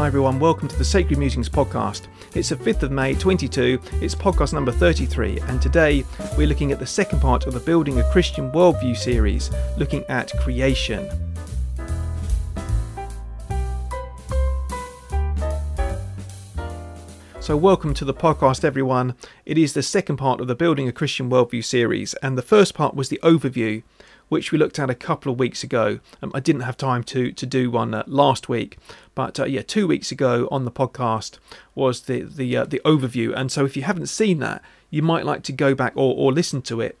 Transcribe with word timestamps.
Hi 0.00 0.06
everyone, 0.06 0.40
welcome 0.40 0.66
to 0.66 0.78
the 0.78 0.84
Sacred 0.84 1.18
Musings 1.18 1.50
podcast. 1.50 2.06
It's 2.34 2.48
the 2.48 2.56
5th 2.56 2.84
of 2.84 2.90
May 2.90 3.14
22, 3.14 3.78
it's 4.00 4.14
podcast 4.14 4.54
number 4.54 4.72
33, 4.72 5.40
and 5.40 5.60
today 5.60 6.06
we're 6.38 6.46
looking 6.46 6.72
at 6.72 6.78
the 6.78 6.86
second 6.86 7.20
part 7.20 7.46
of 7.46 7.52
the 7.52 7.60
Building 7.60 8.00
a 8.00 8.10
Christian 8.10 8.50
Worldview 8.50 8.96
series, 8.96 9.50
looking 9.76 10.02
at 10.04 10.32
creation. 10.38 11.06
So, 17.40 17.54
welcome 17.58 17.92
to 17.92 18.06
the 18.06 18.14
podcast, 18.14 18.64
everyone. 18.64 19.14
It 19.44 19.58
is 19.58 19.74
the 19.74 19.82
second 19.82 20.16
part 20.16 20.40
of 20.40 20.46
the 20.46 20.54
Building 20.54 20.88
a 20.88 20.92
Christian 20.92 21.28
Worldview 21.28 21.62
series, 21.62 22.14
and 22.22 22.38
the 22.38 22.42
first 22.42 22.72
part 22.72 22.94
was 22.94 23.10
the 23.10 23.20
overview, 23.22 23.82
which 24.30 24.52
we 24.52 24.58
looked 24.58 24.78
at 24.78 24.88
a 24.88 24.94
couple 24.94 25.30
of 25.30 25.38
weeks 25.38 25.62
ago. 25.62 25.98
Um, 26.22 26.30
I 26.32 26.40
didn't 26.40 26.62
have 26.62 26.78
time 26.78 27.04
to 27.04 27.32
to 27.32 27.44
do 27.44 27.70
one 27.70 27.92
uh, 27.92 28.04
last 28.06 28.48
week, 28.48 28.78
but 29.14 29.38
uh, 29.38 29.44
yeah, 29.44 29.60
two 29.60 29.86
weeks 29.86 30.10
ago 30.10 30.48
on 30.50 30.64
the 30.64 30.70
podcast 30.70 31.38
was 31.74 32.02
the 32.02 32.22
the 32.22 32.56
uh, 32.56 32.64
the 32.64 32.80
overview. 32.86 33.34
And 33.36 33.52
so, 33.52 33.66
if 33.66 33.76
you 33.76 33.82
haven't 33.82 34.06
seen 34.06 34.38
that, 34.38 34.62
you 34.88 35.02
might 35.02 35.26
like 35.26 35.42
to 35.42 35.52
go 35.52 35.74
back 35.74 35.92
or 35.96 36.14
or 36.16 36.32
listen 36.32 36.62
to 36.62 36.80
it. 36.80 36.96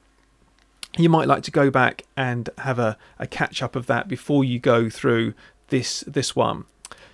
You 0.98 1.08
might 1.08 1.28
like 1.28 1.44
to 1.44 1.52
go 1.52 1.70
back 1.70 2.02
and 2.16 2.50
have 2.58 2.80
a, 2.80 2.98
a 3.18 3.26
catch 3.26 3.62
up 3.62 3.76
of 3.76 3.86
that 3.86 4.08
before 4.08 4.42
you 4.44 4.58
go 4.58 4.90
through 4.90 5.34
this 5.68 6.00
this 6.06 6.36
one. 6.36 6.64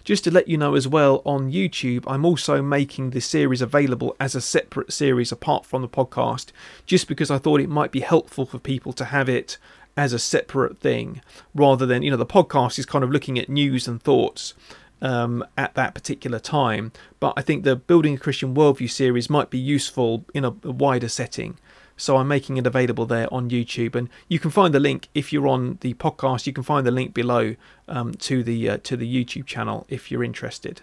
Just 0.03 0.23
to 0.25 0.31
let 0.31 0.47
you 0.47 0.57
know 0.57 0.77
as 0.77 0.87
well, 0.87 1.21
on 1.27 1.51
YouTube, 1.51 2.05
I'm 2.07 2.25
also 2.25 2.63
making 2.63 3.11
this 3.11 3.27
series 3.27 3.61
available 3.61 4.15
as 4.21 4.37
a 4.37 4.41
separate 4.41 4.93
series 4.93 5.33
apart 5.33 5.67
from 5.67 5.83
the 5.83 5.89
podcast, 5.89 6.53
just 6.87 7.09
because 7.09 7.29
I 7.29 7.39
thought 7.39 7.61
it 7.61 7.69
might 7.69 7.91
be 7.91 8.01
helpful 8.01 8.47
for 8.47 8.61
people 8.61 8.93
to 8.93 9.07
have 9.07 9.29
it 9.29 9.59
as 9.97 10.13
a 10.13 10.19
separate 10.19 10.79
thing 10.79 11.21
rather 11.55 11.87
than, 11.87 12.03
you 12.03 12.11
know, 12.11 12.17
the 12.17 12.27
podcast 12.27 12.79
is 12.79 12.87
kind 12.87 13.03
of 13.03 13.11
looking 13.11 13.39
at 13.39 13.49
news 13.49 13.89
and 13.89 14.03
thoughts. 14.03 14.55
Um, 15.03 15.45
at 15.59 15.75
that 15.75 15.93
particular 15.95 16.39
time, 16.39 16.91
but 17.21 17.35
I 17.37 17.43
think 17.43 17.65
the 17.65 17.77
Building 17.77 18.15
a 18.15 18.19
Christian 18.19 18.55
Worldview 18.55 18.89
series 18.89 19.29
might 19.29 19.51
be 19.51 19.59
useful 19.59 20.25
in 20.33 20.43
a, 20.43 20.49
wider 20.49 21.11
setting. 21.11 21.59
So 21.99 22.17
I'm 22.17 22.29
making 22.29 22.57
it 22.57 22.67
available 22.67 23.05
there 23.05 23.33
on 23.33 23.51
YouTube, 23.51 23.95
and 23.95 24.09
you 24.29 24.39
can 24.39 24.51
find 24.51 24.73
the 24.73 24.81
link 24.81 25.09
if 25.15 25.35
you're 25.35 25.49
on 25.49 25.77
the 25.83 25.93
podcast. 25.93 26.47
You 26.47 26.55
can 26.55 26.63
find 26.63 26.87
the 26.87 26.91
link 26.91 27.13
below 27.13 27.57
um, 27.89 28.15
to 28.15 28.43
the 28.43 28.71
uh, 28.71 28.79
to 28.85 28.97
the 28.97 29.07
YouTube 29.07 29.45
channel 29.45 29.87
if 29.91 30.11
you're 30.11 30.25
interested. 30.25 30.81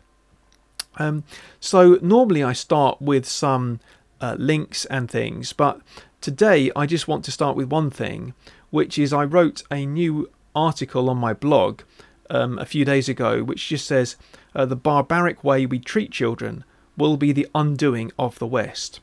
Um, 0.98 1.24
so 1.60 1.98
normally 2.02 2.44
I 2.44 2.54
start 2.54 3.02
with 3.02 3.26
some 3.26 3.80
uh, 4.22 4.36
links 4.38 4.86
and 4.86 5.10
things, 5.10 5.54
but 5.54 5.82
today 6.22 6.72
I 6.76 6.86
just 6.86 7.08
want 7.08 7.26
to 7.26 7.32
start 7.32 7.56
with 7.56 7.70
one 7.70 7.90
thing, 7.90 8.34
which 8.74 8.98
is 8.98 9.14
I 9.14 9.24
wrote 9.24 9.62
a 9.70 9.86
new 9.86 10.32
article 10.56 11.08
on 11.08 11.18
my 11.18 11.32
blog 11.32 11.82
um, 12.32 12.58
a 12.58 12.66
few 12.66 12.84
days 12.84 13.08
ago, 13.08 13.44
which 13.44 13.68
just 13.68 13.86
says 13.86 14.16
uh, 14.56 14.66
the 14.66 14.76
barbaric 14.76 15.44
way 15.44 15.68
we 15.68 15.78
treat 15.78 16.12
children 16.12 16.64
will 16.98 17.16
be 17.16 17.32
the 17.32 17.48
undoing 17.54 18.12
of 18.18 18.40
the 18.40 18.48
West. 18.48 19.00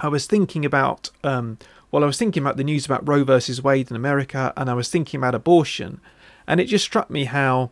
I 0.00 0.08
was 0.08 0.26
thinking 0.26 0.64
about, 0.64 1.10
um, 1.22 1.58
well, 1.92 2.02
I 2.02 2.08
was 2.08 2.18
thinking 2.18 2.42
about 2.42 2.56
the 2.56 2.64
news 2.64 2.84
about 2.84 3.06
Roe 3.06 3.22
versus 3.22 3.62
Wade 3.62 3.88
in 3.88 3.94
America, 3.94 4.52
and 4.56 4.68
I 4.68 4.74
was 4.74 4.88
thinking 4.88 5.18
about 5.18 5.36
abortion, 5.36 6.00
and 6.48 6.58
it 6.58 6.64
just 6.64 6.84
struck 6.84 7.08
me 7.08 7.26
how 7.26 7.70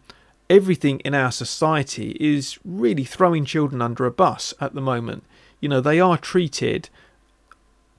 everything 0.48 1.00
in 1.00 1.12
our 1.12 1.32
society 1.32 2.16
is 2.20 2.56
really 2.64 3.04
throwing 3.04 3.44
children 3.44 3.82
under 3.82 4.06
a 4.06 4.12
bus 4.12 4.54
at 4.60 4.76
the 4.76 4.80
moment. 4.80 5.24
You 5.58 5.70
know, 5.70 5.80
they 5.80 5.98
are 5.98 6.16
treated 6.16 6.88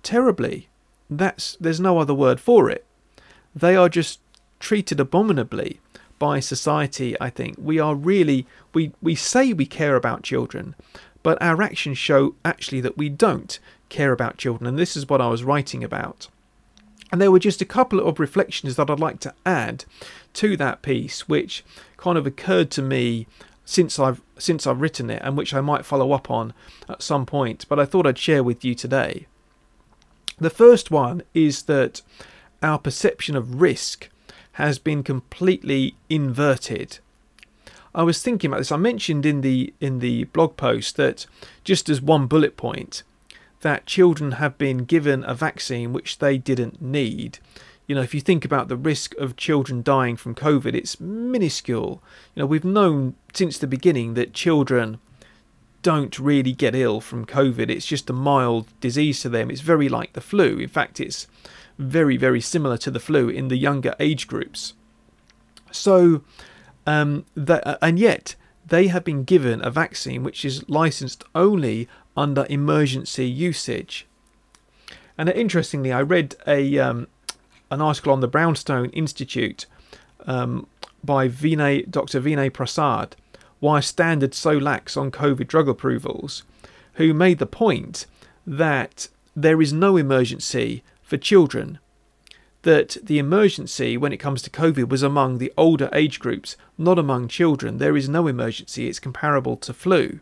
terribly. 0.01 0.69
That's 1.09 1.57
there's 1.59 1.81
no 1.81 1.97
other 1.97 2.13
word 2.13 2.39
for 2.39 2.69
it. 2.69 2.85
They 3.55 3.75
are 3.75 3.89
just 3.89 4.19
treated 4.59 4.99
abominably 4.99 5.79
by 6.19 6.39
society, 6.39 7.15
I 7.19 7.29
think. 7.29 7.55
We 7.57 7.79
are 7.79 7.95
really 7.95 8.45
we 8.73 8.93
we 9.01 9.15
say 9.15 9.53
we 9.53 9.65
care 9.65 9.95
about 9.95 10.23
children, 10.23 10.75
but 11.23 11.41
our 11.41 11.61
actions 11.61 11.97
show 11.97 12.35
actually 12.45 12.81
that 12.81 12.97
we 12.97 13.09
don't 13.09 13.59
care 13.89 14.11
about 14.11 14.37
children, 14.37 14.67
and 14.67 14.77
this 14.77 14.95
is 14.95 15.09
what 15.09 15.21
I 15.21 15.27
was 15.27 15.43
writing 15.43 15.83
about. 15.83 16.27
And 17.11 17.19
there 17.19 17.31
were 17.31 17.39
just 17.39 17.61
a 17.61 17.65
couple 17.65 17.99
of 17.99 18.19
reflections 18.19 18.75
that 18.75 18.89
I'd 18.89 18.99
like 18.99 19.19
to 19.21 19.33
add 19.45 19.83
to 20.33 20.55
that 20.57 20.81
piece, 20.81 21.27
which 21.27 21.63
kind 21.97 22.17
of 22.17 22.25
occurred 22.25 22.71
to 22.71 22.81
me 22.81 23.27
since 23.65 23.99
I've 23.99 24.21
since 24.37 24.65
I've 24.65 24.81
written 24.81 25.09
it, 25.09 25.21
and 25.23 25.35
which 25.35 25.53
I 25.53 25.61
might 25.61 25.85
follow 25.85 26.13
up 26.13 26.31
on 26.31 26.53
at 26.87 27.01
some 27.01 27.25
point. 27.25 27.65
But 27.67 27.79
I 27.79 27.85
thought 27.85 28.07
I'd 28.07 28.17
share 28.17 28.43
with 28.43 28.63
you 28.63 28.75
today. 28.75 29.27
The 30.39 30.49
first 30.49 30.89
one 30.89 31.23
is 31.33 31.63
that 31.63 32.01
our 32.61 32.79
perception 32.79 33.35
of 33.35 33.61
risk 33.61 34.09
has 34.53 34.79
been 34.79 35.03
completely 35.03 35.95
inverted. 36.09 36.99
I 37.93 38.03
was 38.03 38.21
thinking 38.21 38.49
about 38.49 38.59
this. 38.59 38.71
I 38.71 38.77
mentioned 38.77 39.25
in 39.25 39.41
the 39.41 39.73
in 39.81 39.99
the 39.99 40.25
blog 40.25 40.55
post 40.55 40.95
that 40.95 41.25
just 41.63 41.89
as 41.89 42.01
one 42.01 42.27
bullet 42.27 42.55
point, 42.55 43.03
that 43.61 43.85
children 43.85 44.33
have 44.33 44.57
been 44.57 44.85
given 44.85 45.23
a 45.25 45.33
vaccine 45.33 45.93
which 45.93 46.19
they 46.19 46.37
didn't 46.37 46.81
need. 46.81 47.39
You 47.87 47.95
know, 47.95 48.01
if 48.01 48.13
you 48.13 48.21
think 48.21 48.45
about 48.45 48.69
the 48.69 48.77
risk 48.77 49.15
of 49.17 49.35
children 49.35 49.81
dying 49.81 50.15
from 50.15 50.35
COVID, 50.35 50.73
it's 50.73 50.99
minuscule. 50.99 52.01
You 52.35 52.41
know, 52.41 52.45
we've 52.45 52.63
known 52.63 53.15
since 53.33 53.57
the 53.57 53.67
beginning 53.67 54.13
that 54.13 54.33
children 54.33 54.99
don't 55.81 56.17
really 56.19 56.53
get 56.53 56.75
ill 56.75 57.01
from 57.01 57.25
COVID. 57.25 57.69
It's 57.69 57.85
just 57.85 58.09
a 58.09 58.13
mild 58.13 58.67
disease 58.79 59.19
to 59.21 59.29
them. 59.29 59.49
It's 59.49 59.61
very 59.61 59.89
like 59.89 60.13
the 60.13 60.21
flu. 60.21 60.59
In 60.59 60.69
fact, 60.69 60.99
it's 60.99 61.27
very, 61.81 62.17
very 62.17 62.41
similar 62.41 62.77
to 62.77 62.91
the 62.91 62.99
flu 62.99 63.29
in 63.29 63.47
the 63.47 63.57
younger 63.57 63.95
age 63.99 64.27
groups. 64.27 64.73
So, 65.71 66.23
um, 66.85 67.25
that, 67.35 67.77
and 67.81 67.99
yet 67.99 68.35
they 68.65 68.87
have 68.87 69.03
been 69.03 69.23
given 69.23 69.63
a 69.63 69.71
vaccine 69.71 70.23
which 70.23 70.45
is 70.45 70.67
licensed 70.69 71.23
only 71.33 71.87
under 72.15 72.45
emergency 72.49 73.25
usage. 73.25 74.05
And 75.17 75.29
interestingly, 75.29 75.91
I 75.91 76.01
read 76.01 76.35
a 76.47 76.79
um, 76.79 77.07
an 77.69 77.81
article 77.81 78.11
on 78.11 78.19
the 78.19 78.27
Brownstone 78.27 78.89
Institute 78.89 79.65
um, 80.25 80.67
by 81.03 81.29
Vinay, 81.29 81.89
Dr. 81.89 82.19
Vinay 82.21 82.51
Prasad, 82.51 83.15
why 83.59 83.79
standards 83.79 84.37
so 84.37 84.51
lax 84.51 84.97
on 84.97 85.09
COVID 85.11 85.47
drug 85.47 85.69
approvals, 85.69 86.43
who 86.93 87.13
made 87.13 87.39
the 87.39 87.45
point 87.45 88.05
that 88.45 89.07
there 89.35 89.61
is 89.61 89.71
no 89.71 89.95
emergency 89.95 90.83
for 91.11 91.17
children. 91.17 91.77
That 92.61 92.95
the 93.03 93.19
emergency 93.19 93.97
when 93.97 94.13
it 94.13 94.23
comes 94.25 94.41
to 94.43 94.49
COVID 94.49 94.87
was 94.87 95.03
among 95.03 95.39
the 95.39 95.51
older 95.57 95.89
age 95.91 96.21
groups, 96.21 96.55
not 96.77 96.97
among 96.97 97.27
children. 97.27 97.79
There 97.79 97.97
is 97.97 98.07
no 98.07 98.27
emergency, 98.27 98.87
it's 98.87 99.01
comparable 99.07 99.57
to 99.57 99.73
flu. 99.73 100.21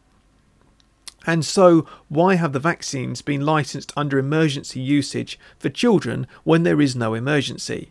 And 1.28 1.46
so, 1.46 1.86
why 2.08 2.36
have 2.36 2.54
the 2.54 2.60
vaccines 2.72 3.22
been 3.22 3.46
licensed 3.46 3.94
under 3.96 4.18
emergency 4.18 4.80
usage 4.80 5.38
for 5.60 5.70
children 5.70 6.26
when 6.44 6.64
there 6.64 6.82
is 6.82 6.96
no 6.96 7.14
emergency? 7.14 7.90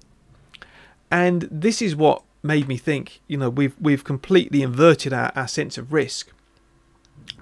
And 1.09 1.43
this 1.53 1.81
is 1.81 1.95
what 1.95 2.25
made 2.43 2.67
me 2.67 2.79
think, 2.79 3.21
you 3.29 3.37
know, 3.37 3.51
we've 3.51 3.77
we've 3.81 4.03
completely 4.03 4.63
inverted 4.63 5.13
our, 5.13 5.31
our 5.37 5.47
sense 5.47 5.79
of 5.79 5.93
risk. 5.93 6.33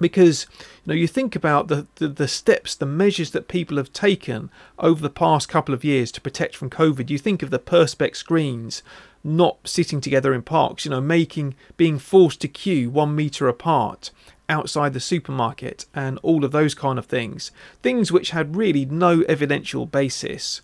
Because 0.01 0.47
you 0.85 0.93
know, 0.93 0.95
you 0.95 1.07
think 1.07 1.35
about 1.35 1.69
the, 1.69 1.87
the, 1.97 2.09
the 2.09 2.29
steps, 2.29 2.75
the 2.75 2.87
measures 2.87 3.31
that 3.31 3.49
people 3.49 3.77
have 3.77 3.93
taken 3.93 4.51
over 4.79 5.01
the 5.01 5.11
past 5.11 5.49
couple 5.49 5.75
of 5.75 5.85
years 5.85 6.13
to 6.13 6.21
protect 6.21 6.55
from 6.55 6.71
COVID. 6.71 7.11
You 7.11 7.19
think 7.19 7.43
of 7.43 7.51
the 7.51 7.59
perspex 7.59 8.17
screens, 8.17 8.83
not 9.25 9.59
sitting 9.65 10.01
together 10.01 10.35
in 10.35 10.43
parks, 10.43 10.85
you 10.85 10.91
know, 10.91 11.01
making 11.01 11.55
being 11.77 11.99
forced 11.99 12.41
to 12.43 12.49
queue 12.49 12.91
one 12.91 13.17
meter 13.17 13.49
apart, 13.49 14.11
outside 14.49 14.93
the 14.93 15.01
supermarket 15.01 15.87
and 15.95 16.19
all 16.23 16.45
of 16.45 16.53
those 16.53 16.75
kind 16.75 16.99
of 16.99 17.07
things. 17.07 17.51
Things 17.83 18.13
which 18.13 18.31
had 18.31 18.57
really 18.57 18.85
no 18.85 19.23
evidential 19.23 19.87
basis, 19.87 20.61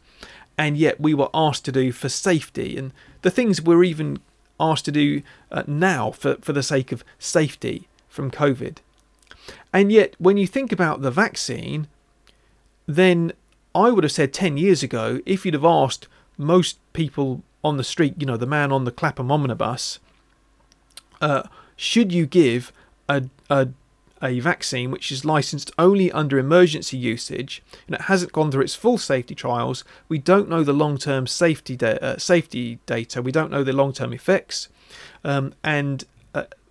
and 0.56 0.76
yet 0.76 1.00
we 1.00 1.14
were 1.14 1.30
asked 1.34 1.64
to 1.64 1.72
do 1.72 1.92
for 1.92 2.08
safety. 2.08 2.76
And 2.76 2.92
the 3.22 3.30
things 3.30 3.62
we're 3.62 3.84
even 3.84 4.18
asked 4.60 4.84
to 4.84 4.92
do 4.92 5.22
uh, 5.50 5.64
now 5.66 6.10
for, 6.10 6.36
for 6.36 6.52
the 6.52 6.62
sake 6.62 6.92
of 6.92 7.04
safety 7.18 7.88
from 8.08 8.30
COVID. 8.30 8.78
And 9.72 9.90
yet, 9.90 10.14
when 10.18 10.36
you 10.36 10.46
think 10.46 10.72
about 10.72 11.02
the 11.02 11.10
vaccine, 11.10 11.88
then 12.86 13.32
I 13.74 13.90
would 13.90 14.04
have 14.04 14.12
said 14.12 14.32
10 14.32 14.56
years 14.56 14.82
ago, 14.82 15.20
if 15.24 15.44
you'd 15.44 15.54
have 15.54 15.64
asked 15.64 16.08
most 16.36 16.78
people 16.92 17.42
on 17.64 17.76
the 17.76 17.84
street, 17.84 18.14
you 18.18 18.26
know, 18.26 18.36
the 18.36 18.46
man 18.46 18.72
on 18.72 18.84
the 18.84 18.90
Clapham 18.90 19.30
omnibus, 19.30 19.98
uh, 21.20 21.44
should 21.76 22.12
you 22.12 22.26
give 22.26 22.72
a, 23.08 23.24
a, 23.48 23.68
a 24.22 24.40
vaccine 24.40 24.90
which 24.90 25.10
is 25.10 25.24
licensed 25.24 25.70
only 25.78 26.10
under 26.12 26.38
emergency 26.38 26.96
usage 26.96 27.62
and 27.86 27.94
it 27.94 28.02
hasn't 28.02 28.32
gone 28.32 28.50
through 28.50 28.62
its 28.62 28.74
full 28.74 28.98
safety 28.98 29.34
trials. 29.34 29.84
We 30.08 30.18
don't 30.18 30.48
know 30.48 30.64
the 30.64 30.72
long 30.72 30.98
term 30.98 31.26
safety, 31.26 31.76
da- 31.76 31.98
uh, 32.02 32.18
safety 32.18 32.78
data, 32.86 33.22
we 33.22 33.32
don't 33.32 33.50
know 33.50 33.64
the 33.64 33.72
long 33.72 33.92
term 33.92 34.12
effects, 34.12 34.68
um, 35.24 35.54
and 35.64 36.04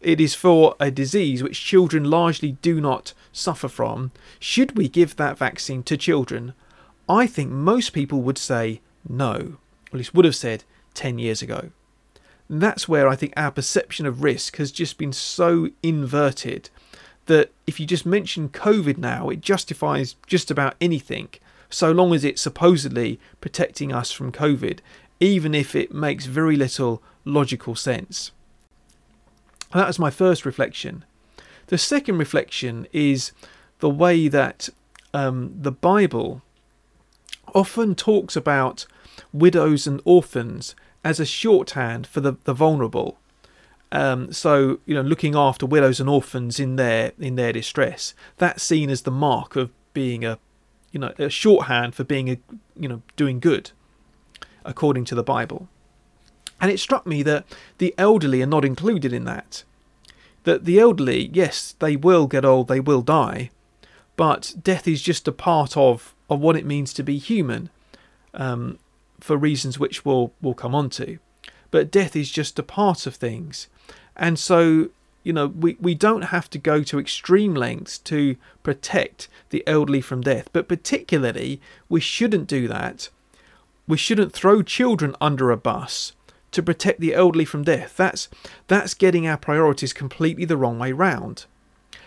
it 0.01 0.19
is 0.19 0.33
for 0.33 0.75
a 0.79 0.89
disease 0.91 1.43
which 1.43 1.63
children 1.63 2.03
largely 2.03 2.53
do 2.61 2.81
not 2.81 3.13
suffer 3.31 3.67
from. 3.67 4.11
Should 4.39 4.77
we 4.77 4.87
give 4.87 5.15
that 5.15 5.37
vaccine 5.37 5.83
to 5.83 5.97
children? 5.97 6.53
I 7.07 7.27
think 7.27 7.51
most 7.51 7.91
people 7.93 8.21
would 8.21 8.37
say 8.37 8.81
no, 9.07 9.33
or 9.33 9.93
at 9.93 9.93
least 9.93 10.13
would 10.13 10.25
have 10.25 10.35
said 10.35 10.63
10 10.93 11.19
years 11.19 11.41
ago. 11.41 11.69
that's 12.49 12.87
where 12.87 13.07
I 13.07 13.15
think 13.15 13.31
our 13.37 13.51
perception 13.51 14.05
of 14.05 14.23
risk 14.23 14.57
has 14.57 14.73
just 14.73 14.97
been 14.97 15.13
so 15.13 15.69
inverted 15.81 16.69
that 17.27 17.51
if 17.65 17.79
you 17.79 17.85
just 17.85 18.05
mention 18.05 18.49
COVID 18.49 18.97
now, 18.97 19.29
it 19.29 19.39
justifies 19.39 20.15
just 20.27 20.51
about 20.51 20.75
anything, 20.81 21.29
so 21.69 21.91
long 21.91 22.13
as 22.13 22.25
it's 22.25 22.41
supposedly 22.41 23.19
protecting 23.39 23.93
us 23.93 24.11
from 24.11 24.33
COVID, 24.33 24.79
even 25.21 25.55
if 25.55 25.75
it 25.75 25.93
makes 25.93 26.25
very 26.25 26.57
little 26.57 27.01
logical 27.23 27.75
sense. 27.75 28.31
That 29.73 29.87
was 29.87 29.99
my 29.99 30.09
first 30.09 30.45
reflection. 30.45 31.05
The 31.67 31.77
second 31.77 32.17
reflection 32.17 32.87
is 32.91 33.31
the 33.79 33.89
way 33.89 34.27
that 34.27 34.69
um, 35.13 35.53
the 35.55 35.71
Bible 35.71 36.41
often 37.53 37.95
talks 37.95 38.35
about 38.35 38.85
widows 39.33 39.87
and 39.87 40.01
orphans 40.05 40.75
as 41.03 41.19
a 41.19 41.25
shorthand 41.25 42.07
for 42.07 42.21
the, 42.21 42.33
the 42.43 42.53
vulnerable. 42.53 43.17
Um, 43.91 44.31
so 44.31 44.79
you 44.85 44.95
know, 44.95 45.01
looking 45.01 45.35
after 45.35 45.65
widows 45.65 45.99
and 45.99 46.09
orphans 46.09 46.59
in 46.59 46.77
their 46.77 47.11
in 47.19 47.35
their 47.35 47.51
distress, 47.51 48.13
that's 48.37 48.63
seen 48.63 48.89
as 48.89 49.01
the 49.01 49.11
mark 49.11 49.55
of 49.55 49.71
being 49.93 50.23
a 50.23 50.39
you 50.91 50.99
know 50.99 51.13
a 51.17 51.29
shorthand 51.29 51.93
for 51.93 52.03
being 52.03 52.29
a 52.29 52.37
you 52.77 52.87
know 52.87 53.01
doing 53.17 53.39
good, 53.39 53.71
according 54.63 55.03
to 55.05 55.15
the 55.15 55.23
Bible. 55.23 55.67
And 56.61 56.71
it 56.71 56.79
struck 56.79 57.07
me 57.07 57.23
that 57.23 57.45
the 57.79 57.95
elderly 57.97 58.43
are 58.43 58.47
not 58.47 58.63
included 58.63 59.11
in 59.11 59.25
that. 59.25 59.63
That 60.43 60.65
the 60.65 60.79
elderly, 60.79 61.31
yes, 61.33 61.75
they 61.79 61.95
will 61.95 62.27
get 62.27 62.45
old, 62.45 62.67
they 62.67 62.79
will 62.79 63.01
die, 63.01 63.49
but 64.15 64.53
death 64.61 64.87
is 64.87 65.01
just 65.01 65.27
a 65.27 65.31
part 65.31 65.75
of, 65.75 66.13
of 66.29 66.39
what 66.39 66.55
it 66.55 66.65
means 66.65 66.93
to 66.93 67.03
be 67.03 67.17
human, 67.17 67.69
um, 68.35 68.77
for 69.19 69.37
reasons 69.37 69.79
which 69.79 70.05
we'll, 70.05 70.31
we'll 70.41 70.53
come 70.53 70.75
on 70.75 70.89
to. 70.91 71.17
But 71.71 71.91
death 71.91 72.15
is 72.15 72.29
just 72.29 72.59
a 72.59 72.63
part 72.63 73.07
of 73.07 73.15
things. 73.15 73.67
And 74.15 74.37
so, 74.37 74.89
you 75.23 75.33
know, 75.33 75.47
we, 75.47 75.77
we 75.79 75.95
don't 75.95 76.23
have 76.23 76.49
to 76.51 76.59
go 76.59 76.83
to 76.83 76.99
extreme 76.99 77.55
lengths 77.55 77.97
to 77.99 78.35
protect 78.61 79.27
the 79.49 79.63
elderly 79.65 80.01
from 80.01 80.21
death. 80.21 80.49
But 80.53 80.67
particularly, 80.67 81.59
we 81.89 81.99
shouldn't 81.99 82.47
do 82.47 82.67
that. 82.67 83.09
We 83.87 83.97
shouldn't 83.97 84.33
throw 84.33 84.61
children 84.61 85.15
under 85.19 85.49
a 85.49 85.57
bus 85.57 86.13
to 86.51 86.63
protect 86.63 86.99
the 86.99 87.13
elderly 87.13 87.45
from 87.45 87.63
death. 87.63 87.95
That's 87.97 88.29
that's 88.67 88.93
getting 88.93 89.27
our 89.27 89.37
priorities 89.37 89.93
completely 89.93 90.45
the 90.45 90.57
wrong 90.57 90.79
way 90.79 90.91
round. 90.91 91.45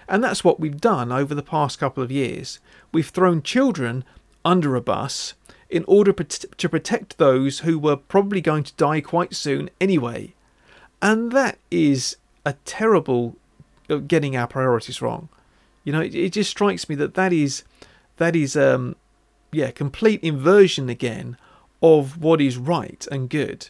And 0.08 0.22
that's 0.22 0.44
what 0.44 0.60
we've 0.60 0.80
done 0.80 1.10
over 1.10 1.34
the 1.34 1.42
past 1.42 1.78
couple 1.78 2.02
of 2.02 2.12
years. 2.12 2.60
We've 2.92 3.08
thrown 3.08 3.42
children 3.42 4.04
under 4.44 4.76
a 4.76 4.80
bus 4.80 5.34
in 5.70 5.84
order 5.88 6.12
to 6.12 6.68
protect 6.68 7.18
those 7.18 7.60
who 7.60 7.78
were 7.78 7.96
probably 7.96 8.40
going 8.40 8.64
to 8.64 8.74
die 8.74 9.00
quite 9.00 9.34
soon 9.34 9.70
anyway. 9.80 10.34
And 11.00 11.32
that 11.32 11.58
is 11.70 12.16
a 12.44 12.52
terrible 12.64 13.36
uh, 13.88 13.96
getting 13.96 14.36
our 14.36 14.46
priorities 14.46 15.00
wrong. 15.02 15.28
You 15.84 15.92
know, 15.92 16.00
it, 16.00 16.30
just 16.30 16.50
strikes 16.50 16.88
me 16.88 16.94
that 16.96 17.14
that 17.14 17.32
is 17.32 17.64
that 18.18 18.36
is 18.36 18.56
um 18.56 18.96
yeah, 19.52 19.70
complete 19.70 20.22
inversion 20.22 20.88
again 20.88 21.36
of 21.82 22.20
what 22.20 22.40
is 22.40 22.56
right 22.56 23.06
and 23.10 23.28
good. 23.28 23.68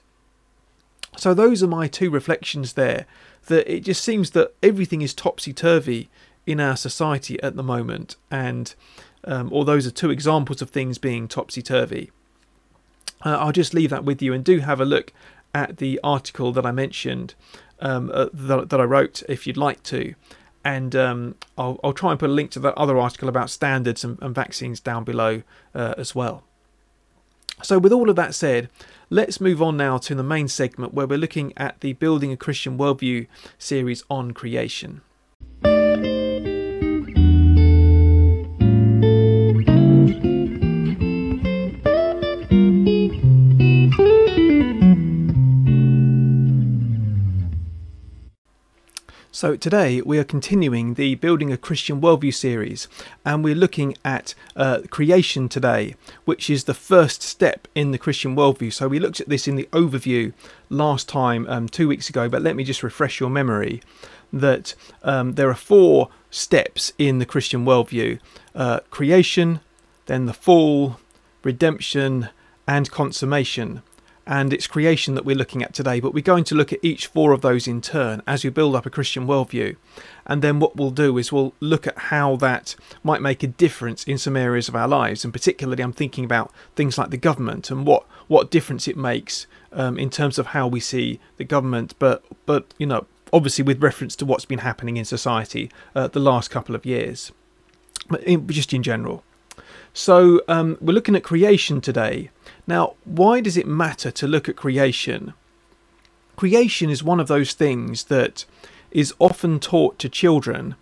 So 1.17 1.35
those 1.35 1.63
are 1.63 1.69
my 1.69 1.87
two 1.87 2.11
reflections 2.11 2.75
there. 2.75 3.07
That 3.47 3.71
it 3.73 3.81
just 3.81 4.03
seems 4.03 4.31
that 4.31 4.55
everything 4.63 5.03
is 5.03 5.13
topsy 5.13 5.53
turvy 5.53 6.09
in 6.47 6.61
our 6.61 6.77
society 6.77 7.43
at 7.43 7.57
the 7.57 7.63
moment, 7.63 8.17
and 8.31 8.75
um, 9.25 9.49
or 9.53 9.65
those 9.65 9.87
are 9.87 9.91
two 9.91 10.11
examples 10.11 10.63
of 10.63 10.71
things 10.71 10.99
being 10.99 11.29
topsy 11.29 11.63
turvy. 11.63 12.11
Uh, 13.25 13.37
I'll 13.39 13.53
just 13.53 13.75
leave 13.75 13.91
that 13.91 14.05
with 14.05 14.23
you, 14.23 14.33
and 14.33 14.45
do 14.45 14.61
have 14.61 14.81
a 14.81 14.85
look 14.85 15.13
at 15.55 15.77
the 15.77 16.01
article 16.03 16.53
that 16.53 16.67
I 16.67 16.73
mentioned 16.73 17.35
um, 17.81 18.11
uh, 18.13 18.27
that, 18.33 18.71
that, 18.71 18.81
I 18.81 18.85
wrote 18.85 19.23
if 19.29 19.47
you'd 19.47 19.57
like 19.57 19.83
to. 19.85 20.15
And 20.65 20.97
um, 20.97 21.35
I'll, 21.59 21.79
I'll, 21.85 21.93
try 21.93 22.11
and 22.11 22.19
put 22.19 22.31
a 22.31 22.33
link 22.33 22.51
to 22.53 22.59
that 22.61 22.77
other 22.77 22.99
article 22.99 23.29
about 23.29 23.51
standards 23.51 24.03
and, 24.03 24.19
and 24.23 24.35
vaccines 24.35 24.81
down 24.81 25.05
below 25.05 25.43
uh, 25.75 25.95
as 25.99 26.15
well. 26.15 26.43
So, 27.63 27.79
with 27.79 27.93
all 27.93 28.11
of 28.11 28.17
that 28.17 28.35
said, 28.35 28.69
let's 29.15 29.41
move 29.41 29.63
on 29.63 29.77
now 29.77 29.97
to 29.97 30.13
the 30.13 30.25
main 30.25 30.49
segment 30.49 30.93
where 30.93 31.07
we're 31.07 31.17
looking 31.17 31.53
at 31.57 31.81
the 31.83 31.93
Building 31.93 32.33
a 32.33 32.37
Christian 32.37 32.77
Worldview 32.77 33.29
series 33.59 34.03
on 34.11 34.33
creation. 34.33 35.03
So, 49.35 49.57
today 49.57 50.01
we 50.01 50.21
are 50.21 50.25
continuing 50.25 50.95
the 50.95 51.17
Building 51.17 51.53
a 51.53 51.57
Christian 51.57 52.01
Worldview 52.01 52.33
series, 52.33 52.87
and 53.25 53.43
we're 53.43 53.57
looking 53.57 53.97
at 54.05 54.33
uh, 54.55 54.83
creation 54.91 55.49
today, 55.49 55.97
which 56.25 56.49
is 56.49 56.65
the 56.65 56.73
first 56.73 57.21
step 57.21 57.67
in 57.75 57.91
the 57.91 57.99
Christian 57.99 58.37
worldview. 58.37 58.73
So, 58.73 58.87
we 58.87 59.01
looked 59.01 59.21
at 59.21 59.29
this 59.29 59.49
in 59.49 59.57
the 59.57 59.69
overview 59.73 60.33
last 60.71 61.09
time, 61.09 61.49
um, 61.49 61.69
two 61.69 61.89
weeks 61.89 62.09
ago, 62.09 62.29
but 62.29 62.43
let 62.43 62.55
me 62.55 62.63
just 62.63 62.85
refresh 62.85 63.19
your 63.19 63.29
memory 63.29 63.83
that 64.33 64.77
um, 65.03 65.33
there 65.33 65.51
are 65.51 65.55
four 65.55 66.11
steps 66.31 66.93
in 66.97 67.19
the 67.19 67.27
Christian 67.27 67.65
worldview 67.65 68.21
uh, 68.55 68.81
creation, 68.91 69.59
then 70.07 70.27
the 70.27 70.33
fall, 70.33 71.01
redemption, 71.43 72.29
and 72.69 72.89
consummation 72.93 73.83
and 74.27 74.53
its 74.53 74.67
creation 74.67 75.15
that 75.15 75.25
we're 75.25 75.37
looking 75.37 75.63
at 75.63 75.75
today. 75.75 76.01
But 76.01 76.15
we're 76.15 76.23
going 76.23 76.45
to 76.45 76.55
look 76.55 76.73
at 76.73 76.79
each 76.83 77.07
four 77.07 77.33
of 77.33 77.41
those 77.41 77.67
in 77.67 77.81
turn 77.81 78.23
as 78.27 78.45
we 78.45 78.51
build 78.51 78.75
up 78.75 78.87
a 78.87 78.91
Christian 78.91 79.27
worldview. 79.27 79.77
And 80.27 80.43
then 80.43 80.61
what 80.61 80.77
we'll 80.77 80.91
do 80.91 81.19
is 81.19 81.33
we'll 81.33 81.55
look 81.61 81.87
at 81.87 81.99
how 81.99 82.37
that 82.37 82.77
might 83.03 83.21
make 83.21 83.43
a 83.43 83.47
difference 83.47 84.05
in 84.05 84.19
some 84.19 84.37
areas 84.37 84.69
of 84.69 84.77
our 84.77 84.89
lives. 84.89 85.25
And 85.25 85.33
particularly, 85.33 85.83
I'm 85.83 85.93
thinking 85.93 86.25
about 86.25 86.53
things 86.77 86.97
like 86.97 87.11
the 87.11 87.17
government 87.17 87.71
and 87.71 87.87
what, 87.87 88.05
what 88.29 88.51
difference 88.51 88.89
it 88.89 88.97
makes 88.97 89.47
um, 89.73 89.99
in 89.99 90.11
terms 90.11 90.39
of 90.39 90.49
how 90.49 90.67
we 90.67 90.81
see 90.81 91.21
the 91.37 91.45
government. 91.45 91.95
But, 91.99 92.25
but, 92.47 92.73
you 92.79 92.87
know, 92.87 93.07
obviously 93.33 93.65
with 93.65 93.83
reference 93.83 94.15
to 94.17 94.25
what's 94.25 94.45
been 94.45 94.61
happening 94.61 94.97
in 94.97 95.05
society 95.05 95.71
uh, 95.95 96.07
the 96.09 96.21
last 96.21 96.51
couple 96.51 96.75
of 96.75 96.87
years, 96.87 97.33
but 98.09 98.23
in, 98.23 98.47
just 98.49 98.73
in 98.73 98.83
general. 98.83 99.25
So 99.93 100.41
um, 100.49 100.79
we're 100.81 100.93
looking 100.93 101.17
at 101.17 101.23
creation 101.23 101.81
today. 101.81 102.31
Now, 102.67 102.95
why 103.05 103.41
does 103.41 103.57
it 103.57 103.67
matter 103.67 104.11
to 104.11 104.27
look 104.27 104.49
at 104.49 104.57
creation? 104.57 105.35
Creation 106.37 106.91
is 106.91 107.03
one 107.03 107.21
of 107.21 107.29
those 107.29 107.53
things 107.53 108.05
that 108.05 108.45
is 108.91 109.15
often 109.19 109.61
taught 109.61 109.99
to 109.99 110.09
children. 110.09 110.77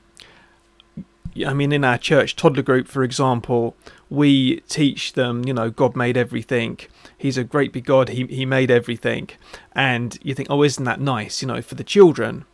I 1.47 1.55
mean, 1.55 1.73
in 1.73 1.85
our 1.85 1.99
church 1.99 2.37
toddler 2.37 2.63
group, 2.63 2.87
for 2.87 3.03
example, 3.03 3.75
we 4.11 4.61
teach 4.69 5.15
them, 5.15 5.45
you 5.47 5.55
know, 5.55 5.71
God 5.71 5.97
made 5.97 6.17
everything. 6.17 6.79
He's 7.17 7.39
a 7.39 7.45
great 7.45 7.73
big 7.73 7.87
God. 7.87 8.11
He, 8.11 8.27
he 8.27 8.45
made 8.45 8.71
everything. 8.71 9.31
And 9.73 10.19
you 10.23 10.35
think, 10.35 10.49
oh, 10.51 10.63
isn't 10.63 10.85
that 10.85 11.01
nice, 11.01 11.41
you 11.41 11.49
know, 11.49 11.63
for 11.63 11.75
the 11.75 11.85
children 11.85 12.45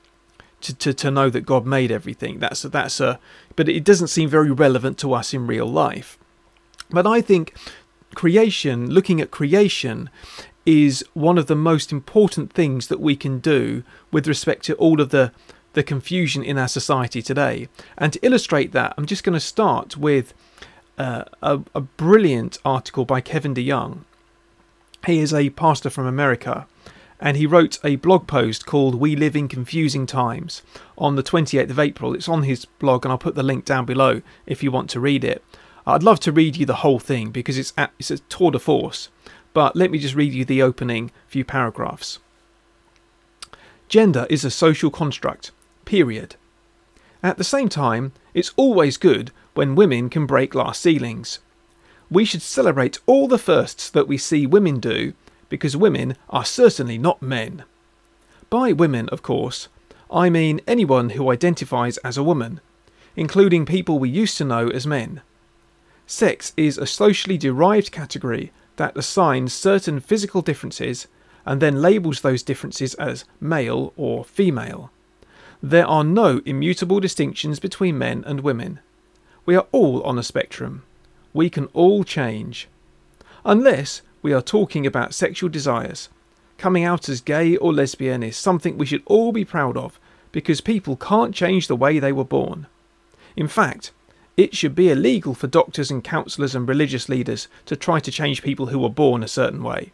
to, 0.61 0.75
to, 0.77 0.95
to 0.95 1.11
know 1.11 1.29
that 1.31 1.43
God 1.43 1.67
made 1.67 1.91
everything. 1.91 2.39
That's 2.39 2.65
a, 2.65 2.69
that's 2.69 3.01
a, 3.01 3.19
but 3.57 3.69
it 3.69 3.85
doesn't 3.85 4.09
seem 4.09 4.29
very 4.29 4.51
relevant 4.51 4.99
to 4.99 5.13
us 5.13 5.35
in 5.35 5.47
real 5.47 5.67
life. 5.67 6.19
But 6.91 7.07
I 7.07 7.21
think 7.21 7.55
creation, 8.15 8.91
looking 8.91 9.21
at 9.21 9.31
creation, 9.31 10.11
is 10.67 11.05
one 11.15 11.39
of 11.39 11.47
the 11.47 11.57
most 11.57 11.93
important 11.93 12.53
things 12.53 12.89
that 12.89 13.01
we 13.01 13.17
can 13.17 13.39
do 13.39 13.83
with 14.11 14.29
respect 14.29 14.65
to 14.65 14.75
all 14.75 15.01
of 15.01 15.11
the 15.11 15.33
the 15.75 15.83
confusion 15.83 16.43
in 16.43 16.59
our 16.59 16.67
society 16.67 17.23
today. 17.23 17.69
And 17.97 18.13
to 18.13 18.27
illustrate 18.27 18.73
that, 18.73 18.95
I'm 18.97 19.07
just 19.07 19.23
going 19.23 19.35
to 19.35 19.41
start 19.41 19.97
with 19.97 20.35
uh, 20.97 21.25
a, 21.43 21.61
a 21.75 21.81
brilliant 21.81 22.59
article 22.65 23.05
by 23.05 23.21
Kevin 23.21 23.55
DeYoung. 23.55 24.01
He 25.07 25.21
is 25.21 25.33
a 25.33 25.51
pastor 25.51 25.91
from 25.91 26.07
America, 26.07 26.67
and 27.21 27.37
he 27.37 27.47
wrote 27.47 27.79
a 27.85 27.97
blog 27.97 28.27
post 28.27 28.67
called 28.67 28.97
We 28.97 29.15
Live 29.15 29.37
in 29.37 29.47
Confusing 29.47 30.07
Times 30.07 30.63
on 30.97 31.15
the 31.15 31.23
28th 31.23 31.71
of 31.71 31.79
April. 31.79 32.15
It's 32.15 32.29
on 32.29 32.43
his 32.43 32.65
blog, 32.65 33.05
and 33.05 33.13
I'll 33.13 33.19
put 33.19 33.37
the 33.37 33.43
link 33.43 33.65
down 33.65 33.85
below 33.85 34.23
if 34.47 34.63
you 34.63 34.73
want 34.73 34.91
to 34.91 35.01
read 35.01 35.23
it. 35.23 35.45
I'd 35.89 36.03
love 36.03 36.21
to 36.21 36.33
read 36.33 36.59
you 36.59 36.67
the 36.67 36.75
whole 36.75 36.99
thing 36.99 37.31
because 37.31 37.57
it's, 37.57 37.73
at, 37.79 37.93
it's 37.99 38.11
a 38.11 38.19
tour 38.19 38.51
de 38.51 38.59
force, 38.59 39.09
but 39.55 39.75
let 39.75 39.91
me 39.91 39.99
just 39.99 40.15
read 40.15 40.35
you 40.35 40.45
the 40.45 40.61
opening 40.63 41.11
few 41.29 41.47
paragraphs. 41.47 42.19
Gender 43.89 44.27
is 44.29 44.45
a 44.45 44.51
social 44.51 44.91
construct, 44.91 45.51
period. 45.87 46.37
At 47.23 47.39
the 47.39 47.43
same 47.43 47.71
time, 47.71 48.13
it's 48.35 48.53
always 48.55 48.99
good 48.99 49.33
when 49.55 49.75
women 49.75 50.11
can 50.11 50.27
break 50.27 50.51
glass 50.51 50.79
ceilings. 50.79 51.39
We 52.11 52.27
should 52.27 52.43
celebrate 52.43 52.99
all 53.07 53.27
the 53.27 53.39
firsts 53.39 53.89
that 53.89 54.07
we 54.07 54.19
see 54.19 54.47
women 54.47 54.81
do 54.81 55.15
because 55.49 55.75
women 55.75 56.19
are 56.29 56.45
certainly 56.45 56.99
not 56.99 57.23
men. 57.23 57.65
By 58.51 58.73
women, 58.73 59.09
of 59.09 59.23
course, 59.23 59.69
I 60.11 60.29
mean 60.29 60.61
anyone 60.67 61.11
who 61.11 61.33
identifies 61.33 61.97
as 61.99 62.19
a 62.19 62.23
woman, 62.23 62.61
including 63.17 63.65
people 63.65 63.99
we 63.99 64.11
used 64.11 64.37
to 64.37 64.45
know 64.45 64.69
as 64.69 64.87
men. 64.87 65.23
Sex 66.11 66.55
is 66.57 66.79
a 66.79 66.87
socially 66.87 67.37
derived 67.37 67.93
category 67.93 68.51
that 68.77 68.97
assigns 68.97 69.53
certain 69.53 70.01
physical 70.01 70.41
differences 70.41 71.07
and 71.45 71.61
then 71.61 71.83
labels 71.83 72.23
those 72.23 72.43
differences 72.43 72.95
as 72.95 73.27
male 73.43 73.93
or 73.95 74.25
female. 74.25 74.91
There 75.63 75.87
are 75.87 76.05
no 76.05 76.41
immutable 76.47 76.99
distinctions 76.99 77.61
between 77.61 77.99
men 77.99 78.25
and 78.27 78.41
women. 78.41 78.81
We 79.45 79.55
are 79.55 79.67
all 79.71 80.03
on 80.03 80.19
a 80.19 80.23
spectrum. 80.23 80.83
We 81.35 81.51
can 81.51 81.67
all 81.75 82.05
change. 82.05 82.69
Unless 83.45 84.01
we 84.23 84.33
are 84.33 84.41
talking 84.41 84.87
about 84.87 85.13
sexual 85.13 85.51
desires. 85.51 86.09
Coming 86.57 86.85
out 86.85 87.11
as 87.11 87.21
gay 87.21 87.55
or 87.57 87.71
lesbian 87.71 88.23
is 88.23 88.35
something 88.35 88.79
we 88.79 88.87
should 88.87 89.03
all 89.05 89.31
be 89.31 89.45
proud 89.45 89.77
of 89.77 90.01
because 90.33 90.63
people 90.63 90.97
can't 90.97 91.35
change 91.35 91.69
the 91.69 91.77
way 91.77 91.99
they 91.99 92.13
were 92.13 92.25
born. 92.25 92.67
In 93.37 93.47
fact, 93.47 93.93
it 94.39 94.55
should 94.55 94.77
be 94.77 94.89
illegal 94.89 95.35
for 95.35 95.49
doctors 95.49 95.91
and 95.91 96.05
counsellors 96.05 96.55
and 96.55 96.69
religious 96.69 97.09
leaders 97.09 97.49
to 97.67 97.75
try 97.75 97.99
to 97.99 98.13
change 98.13 98.41
people 98.41 98.67
who 98.67 98.79
were 98.79 98.89
born 98.89 99.25
a 99.25 99.29
certain 99.29 99.65
way. 99.65 99.93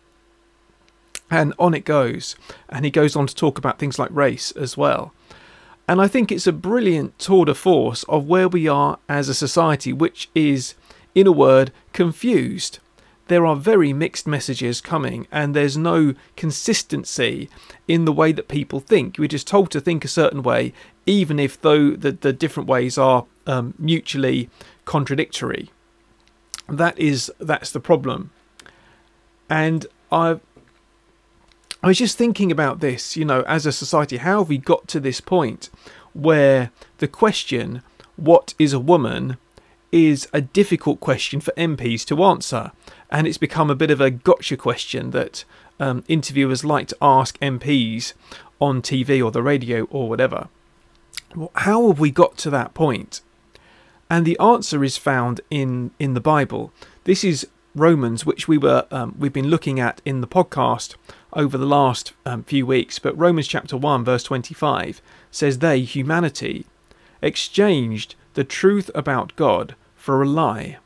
And 1.30 1.54
on 1.58 1.72
it 1.72 1.86
goes. 1.86 2.36
And 2.68 2.84
he 2.84 2.90
goes 2.90 3.16
on 3.16 3.26
to 3.26 3.34
talk 3.34 3.56
about 3.56 3.78
things 3.78 3.98
like 3.98 4.10
race 4.12 4.50
as 4.52 4.76
well. 4.76 5.14
And 5.88 5.98
I 5.98 6.08
think 6.08 6.30
it's 6.30 6.46
a 6.46 6.52
brilliant 6.52 7.18
tour 7.18 7.46
de 7.46 7.54
force 7.54 8.02
of 8.04 8.28
where 8.28 8.46
we 8.46 8.68
are 8.68 8.98
as 9.08 9.30
a 9.30 9.34
society, 9.34 9.94
which 9.94 10.28
is, 10.34 10.74
in 11.14 11.26
a 11.26 11.32
word, 11.32 11.72
confused. 11.94 12.80
There 13.28 13.46
are 13.46 13.56
very 13.56 13.94
mixed 13.94 14.26
messages 14.26 14.82
coming, 14.82 15.26
and 15.32 15.54
there's 15.54 15.78
no 15.78 16.14
consistency 16.36 17.48
in 17.88 18.04
the 18.04 18.12
way 18.12 18.32
that 18.32 18.48
people 18.48 18.80
think. 18.80 19.16
We're 19.16 19.28
just 19.28 19.46
told 19.46 19.70
to 19.70 19.80
think 19.80 20.04
a 20.04 20.08
certain 20.08 20.42
way, 20.42 20.74
even 21.06 21.38
if 21.38 21.58
though 21.58 21.92
the, 21.92 22.12
the 22.12 22.34
different 22.34 22.68
ways 22.68 22.98
are 22.98 23.24
um, 23.46 23.74
mutually 23.78 24.50
contradictory. 24.84 25.70
That 26.68 26.98
is 26.98 27.30
that's 27.38 27.70
the 27.70 27.80
problem. 27.80 28.30
And 29.50 29.86
I 30.10 30.40
I 31.82 31.88
was 31.88 31.98
just 31.98 32.16
thinking 32.16 32.50
about 32.50 32.80
this, 32.80 33.14
you 33.14 33.26
know, 33.26 33.42
as 33.42 33.66
a 33.66 33.72
society, 33.72 34.16
how 34.16 34.38
have 34.38 34.48
we 34.48 34.56
got 34.56 34.88
to 34.88 35.00
this 35.00 35.20
point 35.20 35.68
where 36.14 36.70
the 36.96 37.08
question, 37.08 37.82
what 38.16 38.54
is 38.58 38.72
a 38.72 38.78
woman, 38.78 39.36
is 39.92 40.26
a 40.32 40.40
difficult 40.40 40.98
question 41.00 41.40
for 41.40 41.52
MPs 41.52 42.04
to 42.06 42.24
answer. 42.24 42.72
And 43.10 43.26
it's 43.26 43.36
become 43.36 43.70
a 43.70 43.74
bit 43.74 43.90
of 43.90 44.00
a 44.00 44.10
gotcha 44.10 44.56
question 44.56 45.10
that 45.10 45.44
um, 45.78 46.04
interviewers 46.08 46.64
like 46.64 46.88
to 46.88 46.96
ask 47.02 47.38
MPs 47.40 48.14
on 48.60 48.80
TV 48.80 49.22
or 49.22 49.30
the 49.30 49.42
radio 49.42 49.84
or 49.90 50.08
whatever. 50.08 50.48
How 51.56 51.88
have 51.88 52.00
we 52.00 52.10
got 52.10 52.38
to 52.38 52.50
that 52.50 52.72
point? 52.72 53.20
And 54.10 54.26
the 54.26 54.38
answer 54.38 54.84
is 54.84 54.96
found 54.96 55.40
in, 55.50 55.90
in 55.98 56.14
the 56.14 56.20
Bible. 56.20 56.72
This 57.04 57.24
is 57.24 57.46
Romans, 57.74 58.24
which 58.24 58.46
we 58.46 58.56
were 58.56 58.86
um, 58.90 59.16
we've 59.18 59.32
been 59.32 59.48
looking 59.48 59.80
at 59.80 60.00
in 60.04 60.20
the 60.20 60.28
podcast 60.28 60.94
over 61.32 61.58
the 61.58 61.66
last 61.66 62.12
um, 62.24 62.44
few 62.44 62.64
weeks. 62.64 63.00
But 63.00 63.18
Romans 63.18 63.48
chapter 63.48 63.76
one 63.76 64.04
verse 64.04 64.22
twenty 64.22 64.54
five 64.54 65.02
says 65.30 65.58
they 65.58 65.80
humanity 65.80 66.66
exchanged 67.20 68.14
the 68.34 68.44
truth 68.44 68.90
about 68.94 69.34
God 69.34 69.74
for 69.96 70.22
a 70.22 70.28
lie. 70.28 70.78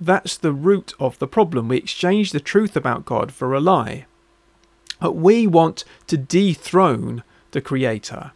That's 0.00 0.36
the 0.36 0.52
root 0.52 0.92
of 0.98 1.18
the 1.18 1.28
problem. 1.28 1.68
We 1.68 1.76
exchange 1.76 2.32
the 2.32 2.40
truth 2.40 2.76
about 2.76 3.04
God 3.04 3.32
for 3.32 3.54
a 3.54 3.60
lie. 3.60 4.06
But 5.00 5.12
we 5.12 5.46
want 5.46 5.84
to 6.08 6.16
dethrone 6.16 7.22
the 7.52 7.60
Creator, 7.60 8.32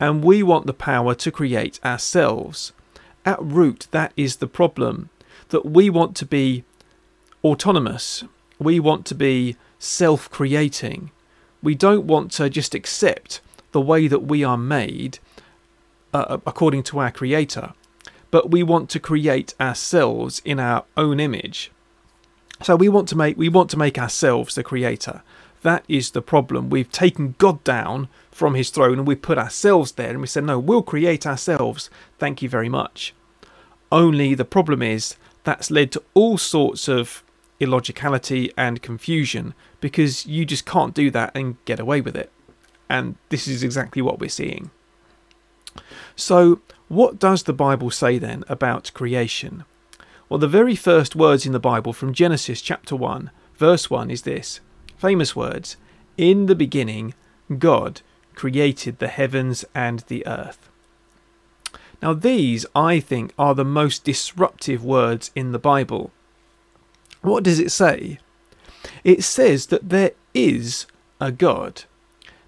and 0.00 0.24
we 0.24 0.42
want 0.42 0.66
the 0.66 0.72
power 0.72 1.14
to 1.16 1.30
create 1.30 1.78
ourselves. 1.84 2.72
At 3.26 3.42
root, 3.42 3.88
that 3.90 4.12
is 4.16 4.36
the 4.36 4.46
problem. 4.46 5.10
That 5.48 5.66
we 5.66 5.90
want 5.90 6.16
to 6.16 6.26
be 6.26 6.64
autonomous. 7.44 8.24
We 8.58 8.80
want 8.80 9.04
to 9.06 9.14
be 9.14 9.56
self 9.78 10.30
creating. 10.30 11.10
We 11.62 11.74
don't 11.74 12.06
want 12.06 12.30
to 12.32 12.48
just 12.48 12.74
accept 12.74 13.40
the 13.72 13.80
way 13.80 14.06
that 14.06 14.22
we 14.22 14.44
are 14.44 14.56
made 14.56 15.18
uh, 16.14 16.38
according 16.46 16.84
to 16.84 17.00
our 17.00 17.10
Creator, 17.10 17.72
but 18.30 18.50
we 18.50 18.62
want 18.62 18.88
to 18.90 19.00
create 19.00 19.54
ourselves 19.60 20.40
in 20.44 20.60
our 20.60 20.84
own 20.96 21.20
image. 21.20 21.70
So 22.62 22.76
we 22.76 22.88
want 22.88 23.08
to 23.08 23.16
make 23.16 23.36
we 23.36 23.48
want 23.48 23.68
to 23.70 23.76
make 23.76 23.98
ourselves 23.98 24.54
the 24.54 24.62
creator. 24.62 25.22
That 25.62 25.84
is 25.88 26.12
the 26.12 26.22
problem. 26.22 26.70
We've 26.70 26.90
taken 26.90 27.34
God 27.38 27.62
down 27.64 28.08
from 28.30 28.54
his 28.54 28.70
throne 28.70 28.98
and 28.98 29.06
we 29.06 29.14
put 29.14 29.36
ourselves 29.36 29.92
there 29.92 30.10
and 30.10 30.20
we 30.20 30.26
said 30.26 30.44
no, 30.44 30.58
we'll 30.58 30.82
create 30.82 31.26
ourselves. 31.26 31.90
Thank 32.18 32.40
you 32.40 32.48
very 32.48 32.68
much. 32.68 33.14
Only 33.90 34.34
the 34.34 34.44
problem 34.44 34.82
is 34.82 35.16
that's 35.44 35.70
led 35.70 35.92
to 35.92 36.02
all 36.14 36.38
sorts 36.38 36.88
of 36.88 37.22
illogicality 37.60 38.52
and 38.56 38.82
confusion 38.82 39.54
because 39.80 40.26
you 40.26 40.44
just 40.44 40.66
can't 40.66 40.94
do 40.94 41.10
that 41.10 41.34
and 41.34 41.56
get 41.64 41.80
away 41.80 42.00
with 42.00 42.16
it. 42.16 42.30
And 42.88 43.16
this 43.28 43.48
is 43.48 43.62
exactly 43.62 44.02
what 44.02 44.18
we're 44.18 44.28
seeing. 44.28 44.70
So, 46.14 46.60
what 46.88 47.18
does 47.18 47.44
the 47.44 47.52
Bible 47.52 47.90
say 47.90 48.18
then 48.18 48.44
about 48.48 48.92
creation? 48.94 49.64
Well, 50.28 50.38
the 50.38 50.48
very 50.48 50.76
first 50.76 51.14
words 51.14 51.46
in 51.46 51.52
the 51.52 51.60
Bible 51.60 51.92
from 51.92 52.12
Genesis 52.12 52.60
chapter 52.60 52.96
1, 52.96 53.30
verse 53.56 53.90
1 53.90 54.10
is 54.10 54.22
this 54.22 54.60
famous 54.96 55.36
words 55.36 55.76
In 56.16 56.46
the 56.46 56.54
beginning, 56.54 57.14
God 57.58 58.00
created 58.34 58.98
the 58.98 59.08
heavens 59.08 59.64
and 59.74 60.00
the 60.08 60.26
earth. 60.26 60.68
Now, 62.02 62.12
these, 62.12 62.66
I 62.74 63.00
think, 63.00 63.32
are 63.38 63.54
the 63.54 63.64
most 63.64 64.04
disruptive 64.04 64.84
words 64.84 65.30
in 65.34 65.52
the 65.52 65.58
Bible 65.58 66.12
what 67.26 67.42
does 67.42 67.58
it 67.58 67.72
say? 67.72 68.18
It 69.02 69.24
says 69.24 69.66
that 69.66 69.88
there 69.88 70.12
is 70.32 70.86
a 71.20 71.32
God. 71.32 71.82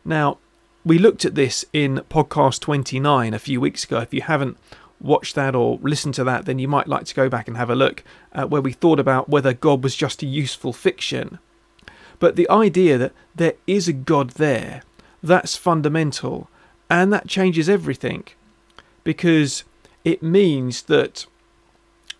Now, 0.04 0.38
we 0.84 0.98
looked 0.98 1.24
at 1.24 1.34
this 1.34 1.64
in 1.72 2.02
podcast 2.08 2.60
29 2.60 3.34
a 3.34 3.38
few 3.40 3.60
weeks 3.60 3.82
ago. 3.82 3.98
If 3.98 4.14
you 4.14 4.22
haven't 4.22 4.56
watched 5.00 5.34
that 5.34 5.56
or 5.56 5.78
listened 5.82 6.14
to 6.14 6.24
that, 6.24 6.44
then 6.44 6.60
you 6.60 6.68
might 6.68 6.86
like 6.86 7.04
to 7.06 7.14
go 7.14 7.28
back 7.28 7.48
and 7.48 7.56
have 7.56 7.70
a 7.70 7.74
look 7.74 8.04
at 8.32 8.50
where 8.50 8.62
we 8.62 8.72
thought 8.72 9.00
about 9.00 9.28
whether 9.28 9.52
God 9.52 9.82
was 9.82 9.96
just 9.96 10.22
a 10.22 10.26
useful 10.26 10.72
fiction. 10.72 11.40
But 12.20 12.36
the 12.36 12.48
idea 12.48 12.98
that 12.98 13.12
there 13.34 13.54
is 13.66 13.88
a 13.88 13.92
God 13.92 14.30
there, 14.30 14.82
that's 15.24 15.56
fundamental, 15.56 16.48
and 16.88 17.12
that 17.12 17.26
changes 17.26 17.68
everything 17.68 18.24
because 19.08 19.64
it 20.04 20.22
means 20.22 20.82
that 20.82 21.24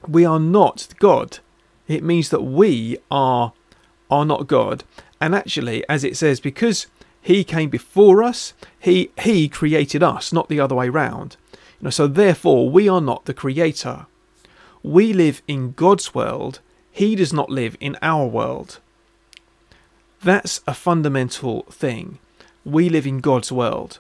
we 0.07 0.25
are 0.25 0.40
not 0.40 0.88
God. 0.99 1.40
It 1.87 2.02
means 2.02 2.30
that 2.30 2.40
we 2.40 2.97
are 3.11 3.52
are 4.11 4.25
not 4.25 4.47
God. 4.47 4.85
And 5.21 5.35
actually, 5.35 5.87
as 5.87 6.02
it 6.02 6.16
says, 6.16 6.40
because 6.40 6.87
he 7.21 7.45
came 7.45 7.68
before 7.68 8.23
us, 8.23 8.54
he 8.80 9.11
he 9.21 9.50
created 9.50 10.02
us, 10.02 10.33
not 10.33 10.49
the 10.49 10.61
other 10.61 10.75
way 10.75 10.88
round. 10.88 11.37
You 11.52 11.85
know, 11.85 11.90
so 11.90 12.07
therefore 12.07 12.71
we 12.71 12.88
are 12.88 13.02
not 13.02 13.26
the 13.26 13.35
creator. 13.35 14.07
We 14.83 15.12
live 15.12 15.42
in 15.47 15.73
God's 15.73 16.14
world. 16.14 16.61
He 16.90 17.14
does 17.14 17.35
not 17.35 17.50
live 17.50 17.76
in 17.80 17.99
our 18.00 18.26
world. 18.26 18.80
That's 20.23 20.62
a 20.66 20.73
fundamental 20.73 21.64
thing. 21.71 22.18
We 22.64 22.88
live 22.88 23.07
in 23.07 23.18
God's 23.21 23.52
world. 23.52 23.99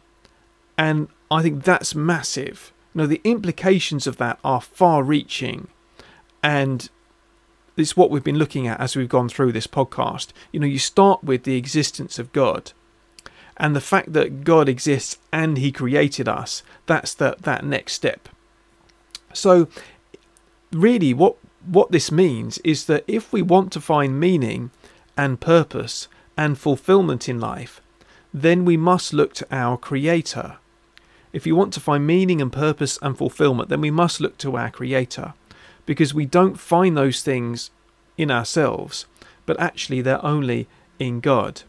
And 0.78 1.08
I 1.30 1.42
think 1.42 1.64
that's 1.64 1.94
massive. 1.94 2.72
Know, 2.98 3.06
the 3.06 3.20
implications 3.22 4.08
of 4.08 4.16
that 4.16 4.40
are 4.42 4.60
far 4.60 5.04
reaching 5.04 5.68
and 6.42 6.90
it's 7.76 7.96
what 7.96 8.10
we've 8.10 8.24
been 8.24 8.38
looking 8.38 8.66
at 8.66 8.80
as 8.80 8.96
we've 8.96 9.08
gone 9.08 9.28
through 9.28 9.52
this 9.52 9.68
podcast. 9.68 10.30
You 10.50 10.58
know, 10.58 10.66
you 10.66 10.80
start 10.80 11.22
with 11.22 11.44
the 11.44 11.56
existence 11.56 12.18
of 12.18 12.32
God 12.32 12.72
and 13.56 13.76
the 13.76 13.80
fact 13.80 14.14
that 14.14 14.42
God 14.42 14.68
exists 14.68 15.18
and 15.32 15.58
He 15.58 15.70
created 15.70 16.26
us. 16.26 16.64
That's 16.86 17.14
the, 17.14 17.36
that 17.42 17.64
next 17.64 17.92
step. 17.92 18.28
So, 19.32 19.68
really, 20.72 21.14
what 21.14 21.36
what 21.64 21.92
this 21.92 22.10
means 22.10 22.58
is 22.58 22.86
that 22.86 23.04
if 23.06 23.32
we 23.32 23.42
want 23.42 23.72
to 23.74 23.80
find 23.80 24.18
meaning 24.18 24.72
and 25.16 25.40
purpose 25.40 26.08
and 26.36 26.58
fulfillment 26.58 27.28
in 27.28 27.38
life, 27.38 27.80
then 28.34 28.64
we 28.64 28.76
must 28.76 29.12
look 29.12 29.34
to 29.34 29.46
our 29.52 29.76
Creator. 29.76 30.56
If 31.32 31.46
you 31.46 31.54
want 31.54 31.72
to 31.74 31.80
find 31.80 32.06
meaning 32.06 32.40
and 32.40 32.52
purpose 32.52 32.98
and 33.02 33.16
fulfillment, 33.16 33.68
then 33.68 33.80
we 33.80 33.90
must 33.90 34.20
look 34.20 34.38
to 34.38 34.56
our 34.56 34.70
Creator 34.70 35.34
because 35.86 36.14
we 36.14 36.26
don't 36.26 36.58
find 36.58 36.96
those 36.96 37.22
things 37.22 37.70
in 38.16 38.30
ourselves, 38.30 39.06
but 39.46 39.58
actually 39.60 40.02
they're 40.02 40.24
only 40.24 40.66
in 40.98 41.20
God. 41.20 41.62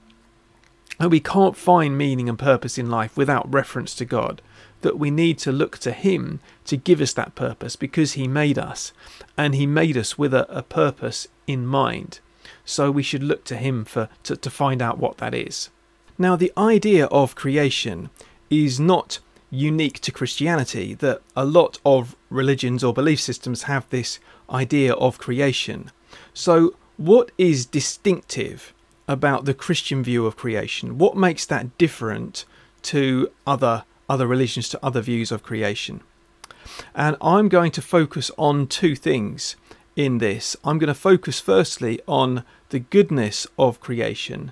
And 1.00 1.12
we 1.12 1.22
can't 1.22 1.56
find 1.56 1.98
meaning 1.98 2.28
and 2.28 2.38
purpose 2.38 2.78
in 2.78 2.90
life 2.90 3.16
without 3.16 3.52
reference 3.52 3.96
to 3.96 4.06
God. 4.06 4.42
That 4.82 5.00
we 5.00 5.12
need 5.12 5.38
to 5.40 5.52
look 5.52 5.78
to 5.80 5.92
Him 5.92 6.40
to 6.66 6.78
give 6.78 7.02
us 7.02 7.14
that 7.14 7.36
purpose 7.36 7.76
because 7.76 8.14
He 8.14 8.28
made 8.28 8.58
us 8.58 8.94
and 9.38 9.56
He 9.56 9.66
made 9.66 9.98
us 9.98 10.18
with 10.18 10.34
a, 10.34 10.50
a 10.54 10.64
purpose 10.64 11.28
in 11.48 11.66
mind. 11.66 12.20
So 12.66 12.90
we 12.90 13.04
should 13.04 13.24
look 13.24 13.44
to 13.46 13.58
Him 13.58 13.86
for 13.86 14.10
to, 14.24 14.36
to 14.38 14.50
find 14.50 14.82
out 14.82 14.98
what 14.98 15.18
that 15.18 15.34
is. 15.34 15.70
Now, 16.18 16.36
the 16.36 16.52
idea 16.58 17.06
of 17.08 17.36
creation 17.36 18.10
is 18.50 18.80
not 18.80 19.20
unique 19.50 20.00
to 20.02 20.12
Christianity, 20.12 20.94
that 20.96 21.22
a 21.36 21.46
lot 21.46 21.80
of 21.86 22.16
religions 22.30 22.84
or 22.84 22.94
belief 22.94 23.20
systems 23.20 23.64
have 23.64 23.90
this 23.90 24.20
idea 24.50 24.94
of 24.94 25.18
creation. 25.18 25.92
So, 26.34 26.76
what 26.98 27.32
is 27.38 27.66
distinctive 27.66 28.74
about 29.10 29.46
the 29.46 29.56
Christian 29.56 30.04
view 30.04 30.28
of 30.28 30.38
creation. 30.38 31.00
What 31.00 31.18
makes 31.18 31.44
that 31.48 31.78
different 31.80 32.46
to 32.84 33.32
other 33.46 33.84
other 34.08 34.28
religions, 34.28 34.70
to 34.70 34.86
other 34.86 35.02
views 35.02 35.32
of 35.32 35.44
creation? 35.44 36.02
And 36.94 37.18
I'm 37.20 37.50
going 37.50 37.72
to 37.72 37.82
focus 37.82 38.30
on 38.38 38.68
two 38.68 38.96
things 38.96 39.56
in 39.96 40.20
this. 40.20 40.56
I'm 40.64 40.78
going 40.78 40.94
to 40.94 40.94
focus 40.94 41.40
firstly 41.40 42.00
on 42.08 42.44
the 42.70 42.80
goodness 42.80 43.48
of 43.58 43.82
creation, 43.82 44.52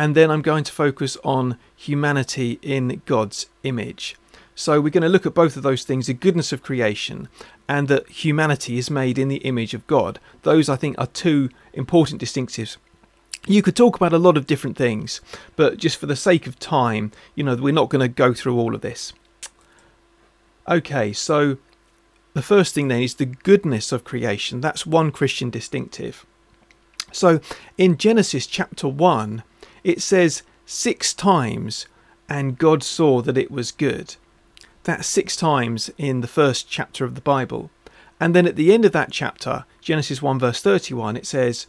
and 0.00 0.14
then 0.14 0.30
I'm 0.30 0.40
going 0.40 0.64
to 0.64 0.72
focus 0.72 1.18
on 1.22 1.58
humanity 1.76 2.58
in 2.62 3.02
God's 3.04 3.50
image. 3.64 4.16
So 4.54 4.80
we're 4.80 4.88
going 4.88 5.02
to 5.02 5.10
look 5.10 5.26
at 5.26 5.34
both 5.34 5.58
of 5.58 5.62
those 5.62 5.84
things 5.84 6.06
the 6.06 6.14
goodness 6.14 6.54
of 6.54 6.62
creation 6.62 7.28
and 7.68 7.86
that 7.88 8.08
humanity 8.08 8.78
is 8.78 8.90
made 8.90 9.18
in 9.18 9.28
the 9.28 9.44
image 9.44 9.74
of 9.74 9.86
God. 9.86 10.18
Those, 10.40 10.70
I 10.70 10.76
think, 10.76 10.98
are 10.98 11.06
two 11.06 11.50
important 11.74 12.18
distinctives. 12.18 12.78
You 13.46 13.60
could 13.60 13.76
talk 13.76 13.94
about 13.94 14.14
a 14.14 14.18
lot 14.18 14.38
of 14.38 14.46
different 14.46 14.78
things, 14.78 15.20
but 15.54 15.76
just 15.76 15.98
for 15.98 16.06
the 16.06 16.16
sake 16.16 16.46
of 16.46 16.58
time, 16.58 17.12
you 17.34 17.44
know, 17.44 17.54
we're 17.56 17.74
not 17.74 17.90
going 17.90 18.00
to 18.00 18.08
go 18.08 18.32
through 18.32 18.58
all 18.58 18.74
of 18.74 18.80
this. 18.80 19.12
Okay, 20.66 21.12
so 21.12 21.58
the 22.32 22.40
first 22.40 22.74
thing 22.74 22.88
then 22.88 23.02
is 23.02 23.16
the 23.16 23.26
goodness 23.26 23.92
of 23.92 24.04
creation. 24.04 24.62
That's 24.62 24.86
one 24.86 25.12
Christian 25.12 25.50
distinctive. 25.50 26.24
So 27.12 27.40
in 27.76 27.98
Genesis 27.98 28.46
chapter 28.46 28.88
1, 28.88 29.42
it 29.84 30.02
says 30.02 30.42
six 30.66 31.12
times, 31.14 31.86
and 32.28 32.58
God 32.58 32.82
saw 32.82 33.20
that 33.22 33.38
it 33.38 33.50
was 33.50 33.72
good. 33.72 34.16
That's 34.84 35.06
six 35.06 35.36
times 35.36 35.90
in 35.98 36.20
the 36.20 36.28
first 36.28 36.68
chapter 36.70 37.04
of 37.04 37.14
the 37.14 37.20
Bible. 37.20 37.70
And 38.18 38.34
then 38.34 38.46
at 38.46 38.56
the 38.56 38.72
end 38.72 38.84
of 38.84 38.92
that 38.92 39.10
chapter, 39.10 39.64
Genesis 39.80 40.22
1 40.22 40.38
verse 40.38 40.62
31, 40.62 41.16
it 41.16 41.26
says, 41.26 41.66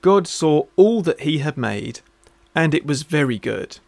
God 0.00 0.26
saw 0.26 0.66
all 0.76 1.02
that 1.02 1.20
he 1.20 1.38
had 1.38 1.56
made, 1.56 2.00
and 2.54 2.74
it 2.74 2.86
was 2.86 3.02
very 3.02 3.38
good. 3.38 3.78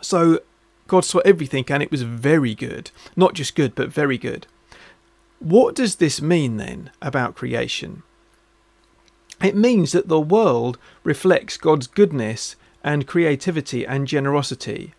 So 0.00 0.40
God 0.86 1.04
saw 1.04 1.18
everything, 1.20 1.64
and 1.68 1.82
it 1.82 1.90
was 1.90 2.02
very 2.02 2.54
good. 2.54 2.90
Not 3.14 3.34
just 3.34 3.54
good, 3.54 3.74
but 3.74 3.90
very 3.90 4.18
good. 4.18 4.46
What 5.38 5.74
does 5.74 5.96
this 5.96 6.20
mean 6.20 6.56
then 6.56 6.90
about 7.00 7.36
creation? 7.36 8.02
It 9.42 9.56
means 9.56 9.92
that 9.92 10.08
the 10.08 10.20
world 10.20 10.78
reflects 11.04 11.56
God's 11.56 11.86
goodness 11.86 12.56
and 12.82 13.06
creativity 13.06 13.86
and 13.86 14.06
generosity. 14.06 14.94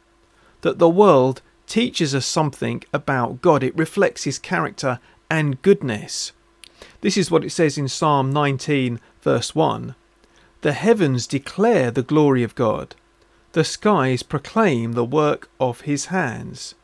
That 0.61 0.79
the 0.79 0.89
world 0.89 1.41
teaches 1.67 2.15
us 2.15 2.25
something 2.25 2.83
about 2.93 3.41
God. 3.41 3.63
It 3.63 3.77
reflects 3.77 4.23
his 4.23 4.39
character 4.39 4.99
and 5.29 5.61
goodness. 5.61 6.31
This 7.01 7.17
is 7.17 7.29
what 7.29 7.43
it 7.43 7.51
says 7.51 7.77
in 7.77 7.87
Psalm 7.87 8.31
19, 8.31 8.99
verse 9.21 9.53
1. 9.53 9.95
The 10.61 10.73
heavens 10.73 11.27
declare 11.27 11.91
the 11.91 12.01
glory 12.01 12.43
of 12.43 12.55
God, 12.55 12.95
the 13.53 13.63
skies 13.63 14.23
proclaim 14.23 14.93
the 14.93 15.05
work 15.05 15.49
of 15.59 15.81
his 15.81 16.05
hands. 16.05 16.75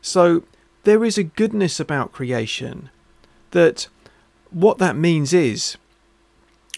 So 0.00 0.44
there 0.84 1.04
is 1.04 1.18
a 1.18 1.24
goodness 1.24 1.80
about 1.80 2.12
creation 2.12 2.90
that 3.50 3.88
what 4.50 4.78
that 4.78 4.96
means 4.96 5.32
is 5.32 5.76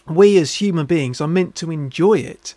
we 0.06 0.36
as 0.38 0.56
human 0.56 0.86
beings 0.86 1.20
are 1.20 1.28
meant 1.28 1.54
to 1.56 1.70
enjoy 1.70 2.18
it. 2.18 2.54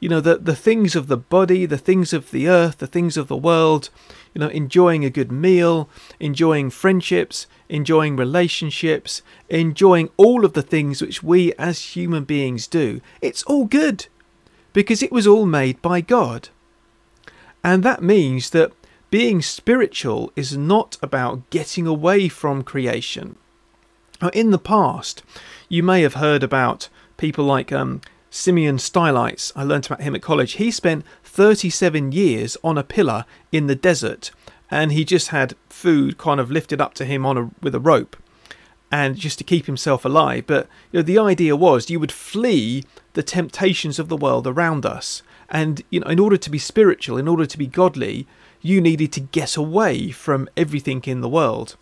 You 0.00 0.08
know 0.08 0.20
the 0.20 0.36
the 0.38 0.56
things 0.56 0.96
of 0.96 1.08
the 1.08 1.18
body 1.18 1.66
the 1.66 1.76
things 1.76 2.14
of 2.14 2.30
the 2.30 2.48
earth 2.48 2.78
the 2.78 2.86
things 2.86 3.18
of 3.18 3.28
the 3.28 3.36
world 3.36 3.90
you 4.32 4.40
know 4.40 4.48
enjoying 4.48 5.04
a 5.04 5.10
good 5.10 5.30
meal 5.30 5.90
enjoying 6.18 6.70
friendships 6.70 7.46
enjoying 7.68 8.16
relationships 8.16 9.20
enjoying 9.50 10.08
all 10.16 10.46
of 10.46 10.54
the 10.54 10.62
things 10.62 11.02
which 11.02 11.22
we 11.22 11.52
as 11.58 11.94
human 11.94 12.24
beings 12.24 12.66
do 12.66 13.02
it's 13.20 13.42
all 13.42 13.66
good 13.66 14.06
because 14.72 15.02
it 15.02 15.12
was 15.12 15.26
all 15.26 15.46
made 15.46 15.80
by 15.82 16.00
God. 16.00 16.48
And 17.62 17.82
that 17.82 18.02
means 18.02 18.50
that 18.50 18.72
being 19.10 19.42
spiritual 19.42 20.32
is 20.36 20.56
not 20.56 20.96
about 21.02 21.48
getting 21.50 21.86
away 21.86 22.28
from 22.28 22.62
creation 22.62 23.36
now, 24.20 24.28
in 24.28 24.50
the 24.50 24.58
past 24.58 25.22
you 25.68 25.82
may 25.82 26.02
have 26.02 26.14
heard 26.14 26.42
about 26.42 26.88
people 27.16 27.44
like 27.44 27.72
um, 27.72 28.00
Simeon 28.30 28.78
Stylites, 28.78 29.52
I 29.56 29.64
learnt 29.64 29.86
about 29.86 30.02
him 30.02 30.14
at 30.14 30.22
college. 30.22 30.52
He 30.52 30.70
spent 30.70 31.04
37 31.24 32.12
years 32.12 32.56
on 32.62 32.78
a 32.78 32.84
pillar 32.84 33.24
in 33.52 33.66
the 33.66 33.74
desert 33.74 34.30
and 34.70 34.92
he 34.92 35.04
just 35.04 35.28
had 35.28 35.56
food 35.68 36.16
kind 36.18 36.38
of 36.38 36.50
lifted 36.50 36.80
up 36.80 36.94
to 36.94 37.04
him 37.04 37.26
on 37.26 37.36
a, 37.36 37.50
with 37.60 37.74
a 37.74 37.80
rope 37.80 38.16
and 38.92 39.16
just 39.16 39.38
to 39.38 39.44
keep 39.44 39.66
himself 39.66 40.04
alive. 40.04 40.44
But 40.46 40.68
you 40.92 40.98
know, 40.98 41.02
the 41.02 41.18
idea 41.18 41.56
was 41.56 41.90
you 41.90 42.00
would 42.00 42.12
flee 42.12 42.84
the 43.14 43.22
temptations 43.22 43.98
of 43.98 44.08
the 44.08 44.16
world 44.16 44.46
around 44.46 44.86
us. 44.86 45.22
And 45.48 45.82
you 45.90 46.00
know, 46.00 46.06
in 46.06 46.18
order 46.18 46.36
to 46.36 46.50
be 46.50 46.58
spiritual, 46.58 47.18
in 47.18 47.28
order 47.28 47.46
to 47.46 47.58
be 47.58 47.66
godly, 47.66 48.26
you 48.60 48.80
needed 48.80 49.12
to 49.12 49.20
get 49.20 49.56
away 49.56 50.10
from 50.10 50.48
everything 50.56 51.02
in 51.04 51.20
the 51.20 51.28
world. 51.28 51.76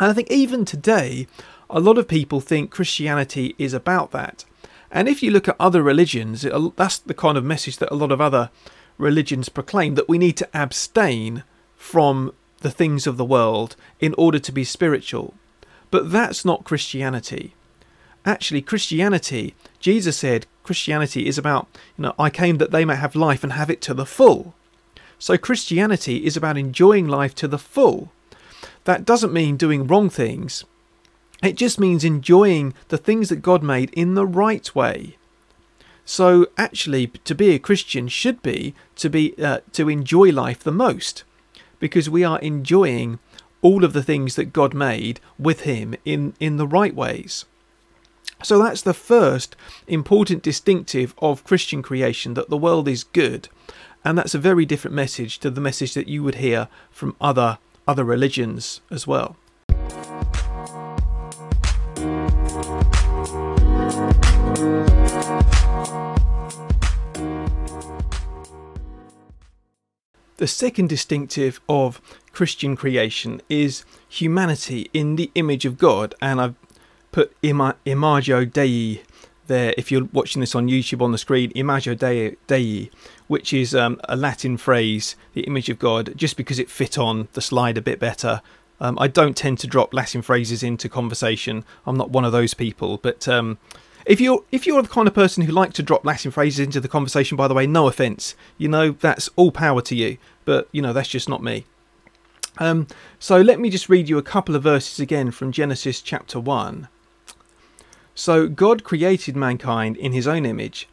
And 0.00 0.10
I 0.10 0.14
think 0.14 0.30
even 0.30 0.64
today, 0.64 1.28
a 1.68 1.78
lot 1.78 1.98
of 1.98 2.08
people 2.08 2.40
think 2.40 2.70
Christianity 2.70 3.54
is 3.58 3.74
about 3.74 4.10
that. 4.12 4.44
And 4.90 5.08
if 5.08 5.22
you 5.22 5.30
look 5.30 5.46
at 5.46 5.56
other 5.60 5.82
religions, 5.82 6.44
that's 6.76 6.98
the 6.98 7.14
kind 7.14 7.36
of 7.38 7.44
message 7.44 7.76
that 7.76 7.92
a 7.92 7.94
lot 7.94 8.10
of 8.10 8.20
other 8.20 8.50
religions 8.98 9.48
proclaim 9.48 9.94
that 9.94 10.08
we 10.08 10.18
need 10.18 10.36
to 10.38 10.48
abstain 10.52 11.44
from 11.76 12.32
the 12.60 12.70
things 12.70 13.06
of 13.06 13.16
the 13.16 13.24
world 13.24 13.76
in 14.00 14.14
order 14.18 14.38
to 14.38 14.52
be 14.52 14.64
spiritual. 14.64 15.34
But 15.90 16.10
that's 16.10 16.44
not 16.44 16.64
Christianity. 16.64 17.54
Actually, 18.24 18.62
Christianity, 18.62 19.54
Jesus 19.78 20.16
said, 20.16 20.46
Christianity 20.62 21.26
is 21.26 21.38
about, 21.38 21.68
you 21.96 22.02
know, 22.02 22.14
I 22.18 22.30
came 22.30 22.58
that 22.58 22.70
they 22.70 22.84
may 22.84 22.96
have 22.96 23.14
life 23.14 23.42
and 23.44 23.52
have 23.52 23.70
it 23.70 23.80
to 23.82 23.94
the 23.94 24.06
full. 24.06 24.54
So 25.18 25.36
Christianity 25.38 26.24
is 26.24 26.36
about 26.36 26.56
enjoying 26.56 27.06
life 27.06 27.34
to 27.36 27.48
the 27.48 27.58
full. 27.58 28.12
That 28.90 29.04
doesn't 29.04 29.32
mean 29.32 29.56
doing 29.56 29.86
wrong 29.86 30.10
things. 30.10 30.64
It 31.44 31.54
just 31.54 31.78
means 31.78 32.02
enjoying 32.02 32.74
the 32.88 32.98
things 32.98 33.28
that 33.28 33.36
God 33.36 33.62
made 33.62 33.90
in 33.90 34.14
the 34.14 34.26
right 34.26 34.74
way. 34.74 35.16
So 36.04 36.48
actually, 36.58 37.06
to 37.06 37.36
be 37.36 37.50
a 37.50 37.60
Christian 37.60 38.08
should 38.08 38.42
be 38.42 38.74
to 38.96 39.08
be 39.08 39.40
uh, 39.40 39.60
to 39.74 39.88
enjoy 39.88 40.32
life 40.32 40.64
the 40.64 40.72
most, 40.72 41.22
because 41.78 42.10
we 42.10 42.24
are 42.24 42.40
enjoying 42.40 43.20
all 43.62 43.84
of 43.84 43.92
the 43.92 44.02
things 44.02 44.34
that 44.34 44.52
God 44.52 44.74
made 44.74 45.20
with 45.38 45.60
Him 45.60 45.94
in 46.04 46.34
in 46.40 46.56
the 46.56 46.66
right 46.66 46.92
ways. 46.92 47.44
So 48.42 48.60
that's 48.60 48.82
the 48.82 48.92
first 48.92 49.54
important 49.86 50.42
distinctive 50.42 51.14
of 51.18 51.44
Christian 51.44 51.80
creation 51.80 52.34
that 52.34 52.50
the 52.50 52.62
world 52.66 52.88
is 52.88 53.04
good, 53.04 53.48
and 54.04 54.18
that's 54.18 54.34
a 54.34 54.46
very 54.50 54.66
different 54.66 54.96
message 54.96 55.38
to 55.38 55.50
the 55.50 55.60
message 55.60 55.94
that 55.94 56.08
you 56.08 56.24
would 56.24 56.42
hear 56.46 56.66
from 56.90 57.14
other 57.20 57.58
other 57.86 58.04
religions 58.04 58.80
as 58.90 59.06
well. 59.06 59.36
The 70.40 70.46
second 70.46 70.88
distinctive 70.88 71.60
of 71.68 72.00
Christian 72.32 72.74
creation 72.74 73.42
is 73.50 73.84
humanity 74.08 74.88
in 74.94 75.16
the 75.16 75.30
image 75.34 75.66
of 75.66 75.76
God, 75.76 76.14
and 76.22 76.40
I've 76.40 76.54
put 77.12 77.36
ima- 77.42 77.76
Imago 77.84 78.46
Dei 78.46 79.02
there. 79.48 79.74
If 79.76 79.92
you're 79.92 80.08
watching 80.14 80.40
this 80.40 80.54
on 80.54 80.66
YouTube 80.68 81.02
on 81.02 81.12
the 81.12 81.18
screen, 81.18 81.52
Imago 81.54 81.94
Dei, 81.94 82.36
Dei 82.46 82.90
which 83.30 83.52
is 83.52 83.76
um, 83.76 84.00
a 84.08 84.16
Latin 84.16 84.56
phrase, 84.56 85.14
the 85.34 85.42
image 85.42 85.68
of 85.68 85.78
God, 85.78 86.14
just 86.16 86.36
because 86.36 86.58
it 86.58 86.68
fit 86.68 86.98
on 86.98 87.28
the 87.34 87.40
slide 87.40 87.78
a 87.78 87.80
bit 87.80 88.00
better. 88.00 88.42
Um, 88.80 88.98
I 88.98 89.06
don't 89.06 89.36
tend 89.36 89.60
to 89.60 89.68
drop 89.68 89.94
Latin 89.94 90.20
phrases 90.20 90.64
into 90.64 90.88
conversation. 90.88 91.64
I'm 91.86 91.96
not 91.96 92.10
one 92.10 92.24
of 92.24 92.32
those 92.32 92.54
people, 92.54 92.96
but 92.96 93.28
um, 93.28 93.58
if 94.04 94.20
you're 94.20 94.42
if 94.50 94.66
you're 94.66 94.82
the 94.82 94.88
kind 94.88 95.06
of 95.06 95.14
person 95.14 95.44
who 95.44 95.52
likes 95.52 95.74
to 95.74 95.82
drop 95.84 96.04
Latin 96.04 96.32
phrases 96.32 96.58
into 96.58 96.80
the 96.80 96.88
conversation, 96.88 97.36
by 97.36 97.46
the 97.46 97.54
way, 97.54 97.68
no 97.68 97.86
offence. 97.86 98.34
You 98.58 98.66
know 98.66 98.90
that's 98.90 99.30
all 99.36 99.52
power 99.52 99.80
to 99.80 99.94
you, 99.94 100.18
but 100.44 100.68
you 100.72 100.82
know 100.82 100.92
that's 100.92 101.08
just 101.08 101.28
not 101.28 101.40
me. 101.40 101.66
Um, 102.58 102.88
so 103.20 103.40
let 103.40 103.60
me 103.60 103.70
just 103.70 103.88
read 103.88 104.08
you 104.08 104.18
a 104.18 104.24
couple 104.24 104.56
of 104.56 104.64
verses 104.64 104.98
again 104.98 105.30
from 105.30 105.52
Genesis 105.52 106.00
chapter 106.00 106.40
one. 106.40 106.88
So 108.12 108.48
God 108.48 108.82
created 108.82 109.36
mankind 109.36 109.96
in 109.96 110.10
His 110.12 110.26
own 110.26 110.44
image, 110.44 110.88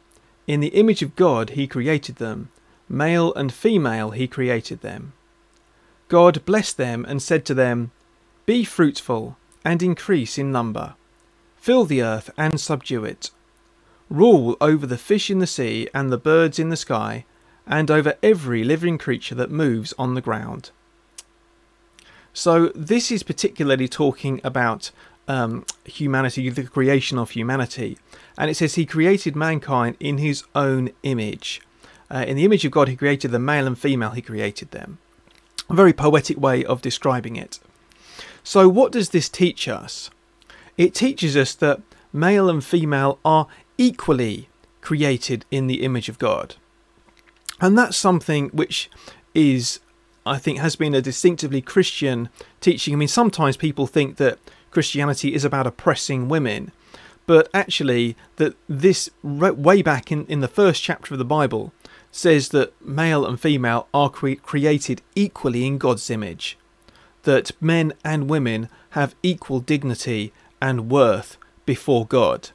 in 0.48 0.58
the 0.58 0.68
image 0.68 1.02
of 1.02 1.14
God 1.14 1.50
He 1.50 1.68
created 1.68 2.16
them, 2.16 2.48
male 2.88 3.32
and 3.34 3.52
female 3.52 4.10
He 4.10 4.26
created 4.26 4.80
them. 4.80 5.12
God 6.08 6.44
blessed 6.44 6.76
them 6.76 7.04
and 7.06 7.22
said 7.22 7.44
to 7.44 7.54
them, 7.54 7.92
Be 8.46 8.64
fruitful 8.64 9.36
and 9.64 9.82
increase 9.82 10.38
in 10.38 10.50
number 10.50 10.94
Fill 11.58 11.84
the 11.84 12.02
earth 12.02 12.30
and 12.38 12.58
subdue 12.58 13.04
it. 13.04 13.30
Rule 14.08 14.56
over 14.60 14.86
the 14.86 14.96
fish 14.96 15.28
in 15.28 15.38
the 15.38 15.46
sea 15.46 15.88
and 15.92 16.10
the 16.10 16.16
birds 16.16 16.58
in 16.58 16.70
the 16.70 16.76
sky, 16.76 17.26
and 17.66 17.90
over 17.90 18.16
every 18.22 18.64
living 18.64 18.96
creature 18.96 19.34
that 19.34 19.50
moves 19.50 19.92
on 19.98 20.14
the 20.14 20.22
ground. 20.22 20.70
So, 22.32 22.68
this 22.74 23.10
is 23.10 23.22
particularly 23.22 23.88
talking 23.88 24.40
about 24.42 24.90
um, 25.28 25.64
humanity, 25.84 26.48
the 26.48 26.64
creation 26.64 27.18
of 27.18 27.30
humanity. 27.30 27.98
And 28.36 28.50
it 28.50 28.54
says 28.54 28.74
he 28.74 28.86
created 28.86 29.36
mankind 29.36 29.96
in 30.00 30.18
his 30.18 30.42
own 30.54 30.90
image. 31.02 31.60
Uh, 32.10 32.24
in 32.26 32.36
the 32.36 32.44
image 32.44 32.64
of 32.64 32.72
God, 32.72 32.88
he 32.88 32.96
created 32.96 33.30
the 33.30 33.38
male 33.38 33.66
and 33.66 33.78
female, 33.78 34.10
he 34.10 34.22
created 34.22 34.70
them. 34.70 34.98
A 35.68 35.74
very 35.74 35.92
poetic 35.92 36.38
way 36.38 36.64
of 36.64 36.80
describing 36.80 37.36
it. 37.36 37.60
So, 38.42 38.68
what 38.68 38.90
does 38.90 39.10
this 39.10 39.28
teach 39.28 39.68
us? 39.68 40.10
It 40.78 40.94
teaches 40.94 41.36
us 41.36 41.54
that 41.56 41.82
male 42.12 42.48
and 42.48 42.64
female 42.64 43.18
are 43.24 43.46
equally 43.76 44.48
created 44.80 45.44
in 45.50 45.66
the 45.66 45.82
image 45.82 46.08
of 46.08 46.18
God. 46.18 46.54
And 47.60 47.76
that's 47.76 47.96
something 47.96 48.48
which 48.48 48.88
is, 49.34 49.80
I 50.24 50.38
think, 50.38 50.60
has 50.60 50.76
been 50.76 50.94
a 50.94 51.02
distinctively 51.02 51.60
Christian 51.60 52.30
teaching. 52.60 52.94
I 52.94 52.96
mean, 52.96 53.08
sometimes 53.08 53.58
people 53.58 53.86
think 53.86 54.16
that 54.16 54.38
Christianity 54.78 55.34
is 55.34 55.44
about 55.44 55.66
oppressing 55.66 56.28
women, 56.28 56.70
but 57.26 57.50
actually, 57.52 58.14
that 58.36 58.54
this 58.68 59.10
way 59.24 59.82
back 59.82 60.12
in, 60.12 60.24
in 60.26 60.38
the 60.38 60.46
first 60.46 60.84
chapter 60.84 61.14
of 61.14 61.18
the 61.18 61.24
Bible 61.24 61.72
says 62.12 62.50
that 62.50 62.72
male 62.80 63.26
and 63.26 63.40
female 63.40 63.88
are 63.92 64.08
cre- 64.08 64.34
created 64.40 65.02
equally 65.16 65.66
in 65.66 65.78
God's 65.78 66.10
image, 66.10 66.56
that 67.24 67.50
men 67.60 67.92
and 68.04 68.30
women 68.30 68.68
have 68.90 69.16
equal 69.20 69.58
dignity 69.58 70.32
and 70.62 70.88
worth 70.88 71.38
before 71.66 72.06
God, 72.06 72.50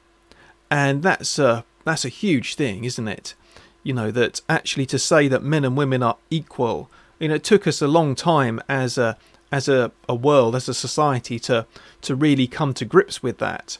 and 0.70 1.02
that's 1.02 1.38
a 1.38 1.66
that's 1.84 2.06
a 2.06 2.20
huge 2.22 2.54
thing, 2.54 2.84
isn't 2.84 3.06
it? 3.06 3.34
You 3.82 3.92
know 3.92 4.10
that 4.12 4.40
actually 4.48 4.86
to 4.86 4.98
say 4.98 5.28
that 5.28 5.42
men 5.42 5.66
and 5.66 5.76
women 5.76 6.02
are 6.02 6.16
equal, 6.30 6.90
you 7.18 7.28
know, 7.28 7.34
it 7.34 7.44
took 7.44 7.66
us 7.66 7.82
a 7.82 7.86
long 7.86 8.14
time 8.14 8.62
as 8.66 8.96
a 8.96 9.18
as 9.52 9.68
a, 9.68 9.92
a 10.08 10.14
world, 10.14 10.54
as 10.56 10.68
a 10.68 10.74
society, 10.74 11.38
to 11.40 11.66
to 12.02 12.14
really 12.14 12.46
come 12.46 12.74
to 12.74 12.84
grips 12.84 13.22
with 13.22 13.38
that. 13.38 13.78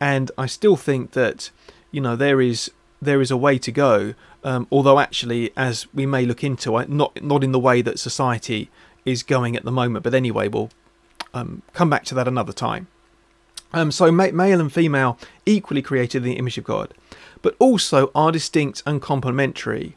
And 0.00 0.30
I 0.38 0.46
still 0.46 0.76
think 0.76 1.12
that 1.12 1.50
you 1.90 2.00
know 2.00 2.16
there 2.16 2.40
is 2.40 2.70
there 3.02 3.20
is 3.20 3.30
a 3.30 3.36
way 3.36 3.58
to 3.58 3.72
go. 3.72 4.14
Um, 4.42 4.66
although 4.70 4.98
actually, 4.98 5.52
as 5.56 5.86
we 5.92 6.06
may 6.06 6.24
look 6.24 6.42
into, 6.42 6.72
not 6.86 7.22
not 7.22 7.44
in 7.44 7.52
the 7.52 7.58
way 7.58 7.82
that 7.82 7.98
society 7.98 8.70
is 9.04 9.22
going 9.22 9.56
at 9.56 9.64
the 9.64 9.72
moment. 9.72 10.04
But 10.04 10.14
anyway, 10.14 10.48
we'll 10.48 10.70
um, 11.34 11.62
come 11.72 11.90
back 11.90 12.04
to 12.06 12.14
that 12.14 12.28
another 12.28 12.52
time. 12.52 12.88
Um, 13.72 13.92
so 13.92 14.10
male 14.10 14.60
and 14.60 14.72
female 14.72 15.18
equally 15.46 15.82
created 15.82 16.18
in 16.18 16.30
the 16.30 16.38
image 16.38 16.58
of 16.58 16.64
God, 16.64 16.92
but 17.40 17.54
also 17.58 18.10
are 18.14 18.32
distinct 18.32 18.82
and 18.84 19.00
complementary. 19.00 19.96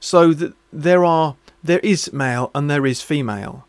So 0.00 0.32
that 0.32 0.54
there 0.72 1.04
are 1.04 1.36
there 1.62 1.78
is 1.80 2.12
male 2.12 2.50
and 2.54 2.70
there 2.70 2.86
is 2.86 3.02
female, 3.02 3.66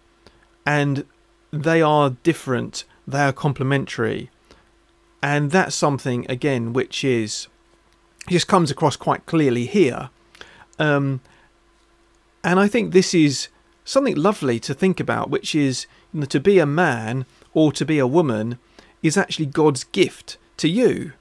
and 0.65 1.05
they 1.51 1.81
are 1.81 2.11
different. 2.23 2.83
They 3.07 3.21
are 3.21 3.33
complementary, 3.33 4.29
and 5.21 5.51
that's 5.51 5.75
something 5.75 6.25
again 6.29 6.73
which 6.73 7.03
is 7.03 7.47
just 8.29 8.47
comes 8.47 8.71
across 8.71 8.95
quite 8.95 9.25
clearly 9.25 9.65
here. 9.65 10.09
Um, 10.79 11.21
and 12.43 12.59
I 12.59 12.67
think 12.67 12.91
this 12.91 13.13
is 13.13 13.49
something 13.85 14.15
lovely 14.15 14.59
to 14.61 14.73
think 14.73 14.99
about, 14.99 15.29
which 15.29 15.53
is 15.55 15.87
you 16.13 16.21
know, 16.21 16.25
to 16.27 16.39
be 16.39 16.59
a 16.59 16.65
man 16.65 17.25
or 17.53 17.71
to 17.73 17.85
be 17.85 17.99
a 17.99 18.07
woman 18.07 18.57
is 19.01 19.17
actually 19.17 19.45
God's 19.45 19.83
gift 19.83 20.37
to 20.57 20.69
you. 20.69 21.13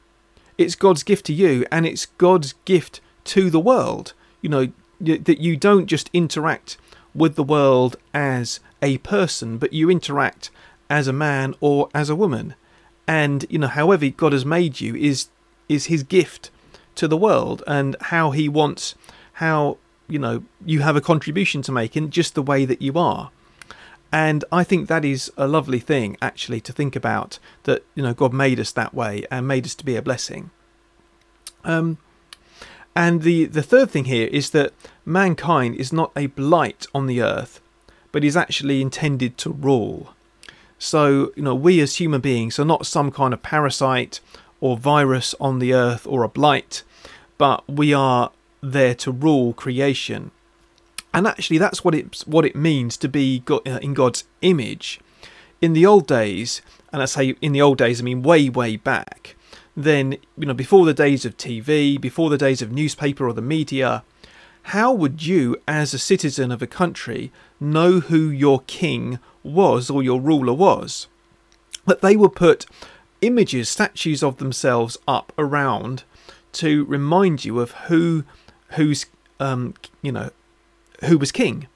It's 0.56 0.74
God's 0.76 1.02
gift 1.02 1.26
to 1.26 1.32
you, 1.32 1.66
and 1.72 1.86
it's 1.86 2.06
God's 2.06 2.54
gift 2.64 3.00
to 3.24 3.50
the 3.50 3.60
world. 3.60 4.14
You 4.40 4.50
know, 4.50 4.72
that 5.00 5.40
you 5.40 5.56
don't 5.56 5.86
just 5.86 6.10
interact 6.12 6.76
with 7.14 7.36
the 7.36 7.42
world 7.42 7.96
as 8.14 8.60
a 8.80 8.98
person, 8.98 9.58
but 9.58 9.72
you 9.72 9.90
interact 9.90 10.50
as 10.88 11.06
a 11.06 11.12
man 11.12 11.54
or 11.60 11.88
as 11.94 12.10
a 12.10 12.16
woman. 12.16 12.54
And, 13.06 13.46
you 13.48 13.58
know, 13.58 13.68
however 13.68 14.08
God 14.08 14.32
has 14.32 14.44
made 14.44 14.80
you 14.80 14.94
is 14.94 15.28
is 15.68 15.86
his 15.86 16.02
gift 16.02 16.50
to 16.94 17.08
the 17.08 17.16
world 17.16 17.62
and 17.66 17.96
how 18.00 18.30
he 18.32 18.48
wants 18.48 18.94
how, 19.34 19.78
you 20.08 20.18
know, 20.18 20.44
you 20.64 20.80
have 20.80 20.96
a 20.96 21.00
contribution 21.00 21.62
to 21.62 21.72
make 21.72 21.96
in 21.96 22.10
just 22.10 22.34
the 22.34 22.42
way 22.42 22.64
that 22.64 22.82
you 22.82 22.92
are. 22.98 23.30
And 24.12 24.44
I 24.52 24.62
think 24.62 24.88
that 24.88 25.04
is 25.04 25.32
a 25.38 25.48
lovely 25.48 25.80
thing, 25.80 26.18
actually, 26.20 26.60
to 26.60 26.72
think 26.72 26.94
about 26.94 27.38
that, 27.62 27.82
you 27.94 28.02
know, 28.02 28.12
God 28.12 28.34
made 28.34 28.60
us 28.60 28.70
that 28.72 28.92
way 28.92 29.24
and 29.30 29.48
made 29.48 29.64
us 29.64 29.74
to 29.76 29.84
be 29.84 29.96
a 29.96 30.02
blessing. 30.02 30.50
Um, 31.64 31.96
and 32.94 33.22
the, 33.22 33.46
the 33.46 33.62
third 33.62 33.90
thing 33.90 34.04
here 34.04 34.28
is 34.28 34.50
that 34.50 34.72
mankind 35.04 35.76
is 35.76 35.92
not 35.92 36.12
a 36.16 36.26
blight 36.26 36.86
on 36.94 37.06
the 37.06 37.22
earth, 37.22 37.60
but 38.10 38.24
is 38.24 38.36
actually 38.36 38.82
intended 38.82 39.38
to 39.38 39.50
rule. 39.50 40.14
So, 40.78 41.32
you 41.36 41.42
know, 41.42 41.54
we 41.54 41.80
as 41.80 41.96
human 41.96 42.20
beings 42.20 42.58
are 42.58 42.64
not 42.64 42.86
some 42.86 43.10
kind 43.10 43.32
of 43.32 43.42
parasite 43.42 44.20
or 44.60 44.76
virus 44.76 45.34
on 45.40 45.58
the 45.58 45.72
earth 45.72 46.06
or 46.06 46.22
a 46.22 46.28
blight, 46.28 46.82
but 47.38 47.68
we 47.68 47.94
are 47.94 48.30
there 48.60 48.94
to 48.96 49.10
rule 49.10 49.52
creation 49.52 50.30
and 51.14 51.26
actually 51.26 51.58
that's 51.58 51.84
what 51.84 51.94
it 51.94 52.22
what 52.26 52.44
it 52.44 52.56
means 52.56 52.96
to 52.96 53.08
be 53.08 53.42
uh, 53.48 53.78
in 53.82 53.94
God's 53.94 54.24
image. 54.40 55.00
In 55.60 55.74
the 55.74 55.86
old 55.86 56.06
days, 56.06 56.62
and 56.92 57.02
I 57.02 57.04
say 57.04 57.36
in 57.40 57.52
the 57.52 57.62
old 57.62 57.78
days, 57.78 58.00
I 58.00 58.04
mean 58.04 58.22
way 58.22 58.48
way 58.48 58.76
back. 58.76 59.36
Then 59.76 60.16
you 60.36 60.46
know 60.46 60.54
before 60.54 60.84
the 60.84 60.94
days 60.94 61.24
of 61.24 61.36
TV, 61.36 62.00
before 62.00 62.30
the 62.30 62.38
days 62.38 62.62
of 62.62 62.72
newspaper 62.72 63.26
or 63.26 63.32
the 63.32 63.42
media, 63.42 64.04
how 64.64 64.92
would 64.92 65.26
you, 65.26 65.56
as 65.66 65.92
a 65.92 65.98
citizen 65.98 66.52
of 66.52 66.62
a 66.62 66.66
country, 66.66 67.32
know 67.58 68.00
who 68.00 68.30
your 68.30 68.60
king 68.66 69.18
was 69.42 69.90
or 69.90 70.02
your 70.02 70.20
ruler 70.20 70.52
was? 70.52 71.08
That 71.86 72.00
they 72.00 72.16
would 72.16 72.36
put 72.36 72.66
images, 73.20 73.68
statues 73.68 74.22
of 74.22 74.36
themselves 74.38 74.96
up 75.08 75.32
around 75.36 76.04
to 76.52 76.84
remind 76.84 77.44
you 77.44 77.60
of 77.60 77.72
who, 77.72 78.24
who's, 78.70 79.06
um, 79.40 79.74
you 80.00 80.12
know, 80.12 80.30
who 81.04 81.18
was 81.18 81.32
king. 81.32 81.66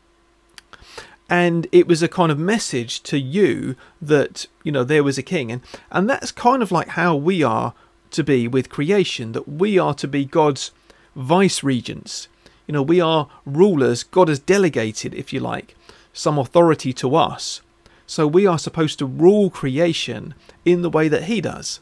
And 1.28 1.66
it 1.72 1.88
was 1.88 2.04
a 2.04 2.08
kind 2.08 2.30
of 2.30 2.38
message 2.38 3.02
to 3.04 3.18
you 3.18 3.74
that, 4.00 4.46
you 4.62 4.70
know, 4.70 4.84
there 4.84 5.02
was 5.02 5.18
a 5.18 5.24
king. 5.24 5.50
And, 5.50 5.60
and 5.90 6.08
that's 6.08 6.30
kind 6.30 6.62
of 6.62 6.70
like 6.70 6.90
how 6.90 7.16
we 7.16 7.42
are 7.42 7.74
to 8.12 8.24
be 8.24 8.48
with 8.48 8.70
creation, 8.70 9.32
that 9.32 9.48
we 9.48 9.78
are 9.78 9.94
to 9.94 10.08
be 10.08 10.24
God's 10.24 10.70
vice 11.14 11.62
regents. 11.62 12.28
You 12.66 12.72
know, 12.72 12.82
we 12.82 13.00
are 13.00 13.28
rulers. 13.44 14.02
God 14.02 14.28
has 14.28 14.38
delegated, 14.38 15.14
if 15.14 15.32
you 15.32 15.40
like, 15.40 15.74
some 16.12 16.38
authority 16.38 16.92
to 16.94 17.14
us. 17.16 17.60
So 18.06 18.26
we 18.26 18.46
are 18.46 18.58
supposed 18.58 18.98
to 19.00 19.06
rule 19.06 19.50
creation 19.50 20.34
in 20.64 20.82
the 20.82 20.90
way 20.90 21.08
that 21.08 21.24
He 21.24 21.40
does. 21.40 21.80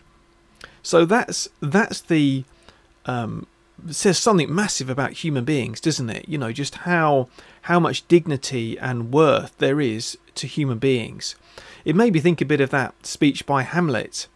So 0.82 1.04
that's 1.04 1.48
that's 1.60 2.00
the 2.00 2.44
um, 3.06 3.46
says 3.90 4.18
something 4.18 4.54
massive 4.54 4.88
about 4.88 5.12
human 5.12 5.44
beings, 5.44 5.80
doesn't 5.80 6.10
it? 6.10 6.28
You 6.28 6.38
know, 6.38 6.52
just 6.52 6.76
how 6.76 7.28
how 7.62 7.80
much 7.80 8.06
dignity 8.08 8.78
and 8.78 9.12
worth 9.12 9.56
there 9.58 9.80
is 9.80 10.18
to 10.36 10.46
human 10.46 10.78
beings. 10.78 11.36
It 11.84 11.96
made 11.96 12.14
me 12.14 12.20
think 12.20 12.40
a 12.40 12.46
bit 12.46 12.60
of 12.60 12.70
that 12.70 13.06
speech 13.06 13.46
by 13.46 13.62
Hamlet. 13.62 14.26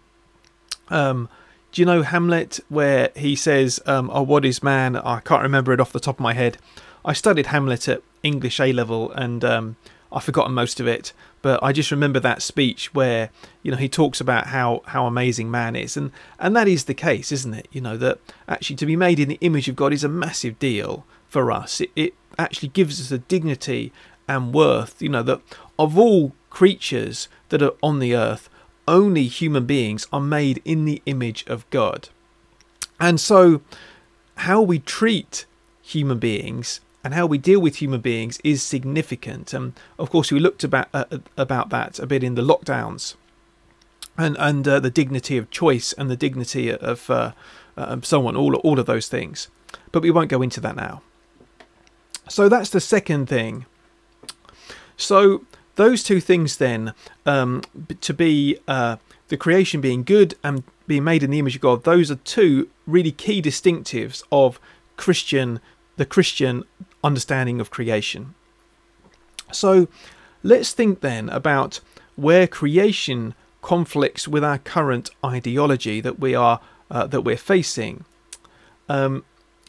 Um, 0.88 1.28
do 1.72 1.82
you 1.82 1.86
know 1.86 2.02
Hamlet, 2.02 2.60
where 2.68 3.10
he 3.14 3.36
says, 3.36 3.80
um, 3.86 4.10
"Oh, 4.12 4.22
what 4.22 4.44
is 4.44 4.62
man?" 4.62 4.96
I 4.96 5.20
can't 5.20 5.42
remember 5.42 5.72
it 5.72 5.80
off 5.80 5.92
the 5.92 6.00
top 6.00 6.16
of 6.16 6.20
my 6.20 6.34
head. 6.34 6.58
I 7.04 7.12
studied 7.12 7.46
Hamlet 7.46 7.88
at 7.88 8.02
English 8.22 8.58
A 8.60 8.72
level, 8.72 9.10
and 9.12 9.44
um, 9.44 9.76
I've 10.10 10.24
forgotten 10.24 10.54
most 10.54 10.80
of 10.80 10.86
it, 10.86 11.12
but 11.42 11.62
I 11.62 11.72
just 11.72 11.90
remember 11.90 12.20
that 12.20 12.42
speech 12.42 12.94
where 12.94 13.30
you 13.62 13.70
know 13.70 13.76
he 13.76 13.88
talks 13.88 14.20
about 14.20 14.48
how 14.48 14.82
how 14.86 15.06
amazing 15.06 15.50
man 15.50 15.76
is, 15.76 15.96
and 15.96 16.10
and 16.38 16.56
that 16.56 16.68
is 16.68 16.84
the 16.84 16.94
case, 16.94 17.30
isn't 17.32 17.54
it? 17.54 17.68
You 17.70 17.80
know 17.80 17.96
that 17.98 18.18
actually 18.48 18.76
to 18.76 18.86
be 18.86 18.96
made 18.96 19.20
in 19.20 19.28
the 19.28 19.38
image 19.40 19.68
of 19.68 19.76
God 19.76 19.92
is 19.92 20.04
a 20.04 20.08
massive 20.08 20.58
deal 20.58 21.04
for 21.28 21.52
us. 21.52 21.80
It, 21.80 21.90
it 21.94 22.14
actually 22.38 22.68
gives 22.68 23.00
us 23.00 23.10
a 23.10 23.18
dignity 23.18 23.92
and 24.26 24.54
worth. 24.54 25.02
You 25.02 25.10
know 25.10 25.22
that 25.24 25.40
of 25.78 25.98
all 25.98 26.32
creatures 26.48 27.28
that 27.50 27.62
are 27.62 27.74
on 27.82 27.98
the 27.98 28.16
earth, 28.16 28.48
only 28.88 29.28
human 29.28 29.66
beings 29.66 30.06
are 30.12 30.20
made 30.20 30.60
in 30.64 30.84
the 30.84 31.02
image 31.06 31.44
of 31.46 31.68
God, 31.70 32.08
and 32.98 33.20
so 33.20 33.60
how 34.38 34.60
we 34.62 34.78
treat 34.78 35.46
human 35.82 36.18
beings 36.18 36.80
and 37.04 37.14
how 37.14 37.26
we 37.26 37.38
deal 37.38 37.60
with 37.60 37.76
human 37.76 38.00
beings 38.00 38.38
is 38.44 38.62
significant. 38.62 39.52
And 39.54 39.72
of 39.98 40.10
course, 40.10 40.32
we 40.32 40.40
looked 40.40 40.64
about 40.64 40.88
uh, 40.92 41.04
about 41.36 41.70
that 41.70 41.98
a 41.98 42.06
bit 42.06 42.24
in 42.24 42.34
the 42.34 42.42
lockdowns, 42.42 43.14
and 44.16 44.36
and 44.38 44.66
uh, 44.66 44.80
the 44.80 44.90
dignity 44.90 45.36
of 45.36 45.50
choice 45.50 45.92
and 45.92 46.10
the 46.10 46.16
dignity 46.16 46.70
of 46.70 47.08
uh, 47.08 47.32
uh, 47.76 47.98
so 48.02 48.26
on, 48.26 48.36
all 48.36 48.54
all 48.56 48.78
of 48.78 48.86
those 48.86 49.08
things. 49.08 49.48
But 49.92 50.02
we 50.02 50.10
won't 50.10 50.30
go 50.30 50.42
into 50.42 50.60
that 50.60 50.76
now. 50.76 51.02
So 52.28 52.48
that's 52.48 52.70
the 52.70 52.80
second 52.80 53.26
thing. 53.28 53.64
So 54.96 55.44
those 55.78 56.02
two 56.02 56.20
things 56.20 56.58
then, 56.58 56.92
um, 57.24 57.62
to 58.00 58.12
be 58.12 58.58
uh, 58.66 58.96
the 59.28 59.36
creation 59.36 59.80
being 59.80 60.02
good 60.02 60.34
and 60.42 60.64
being 60.86 61.04
made 61.04 61.22
in 61.22 61.30
the 61.30 61.38
image 61.38 61.54
of 61.54 61.62
God, 61.62 61.84
those 61.84 62.10
are 62.10 62.16
two 62.16 62.68
really 62.86 63.12
key 63.12 63.40
distinctives 63.40 64.22
of 64.30 64.60
Christian 64.96 65.60
the 65.96 66.06
Christian 66.06 66.64
understanding 67.02 67.60
of 67.60 67.70
creation. 67.70 68.34
So 69.52 69.88
let's 70.42 70.72
think 70.72 71.00
then 71.00 71.28
about 71.28 71.80
where 72.16 72.46
creation 72.46 73.34
conflicts 73.62 74.28
with 74.28 74.44
our 74.44 74.58
current 74.58 75.10
ideology 75.24 76.00
that 76.00 76.18
we 76.20 76.34
are 76.34 76.60
uh, 76.90 77.06
that 77.06 77.22
we're 77.22 77.36
facing. 77.36 78.04
Um, 78.88 79.24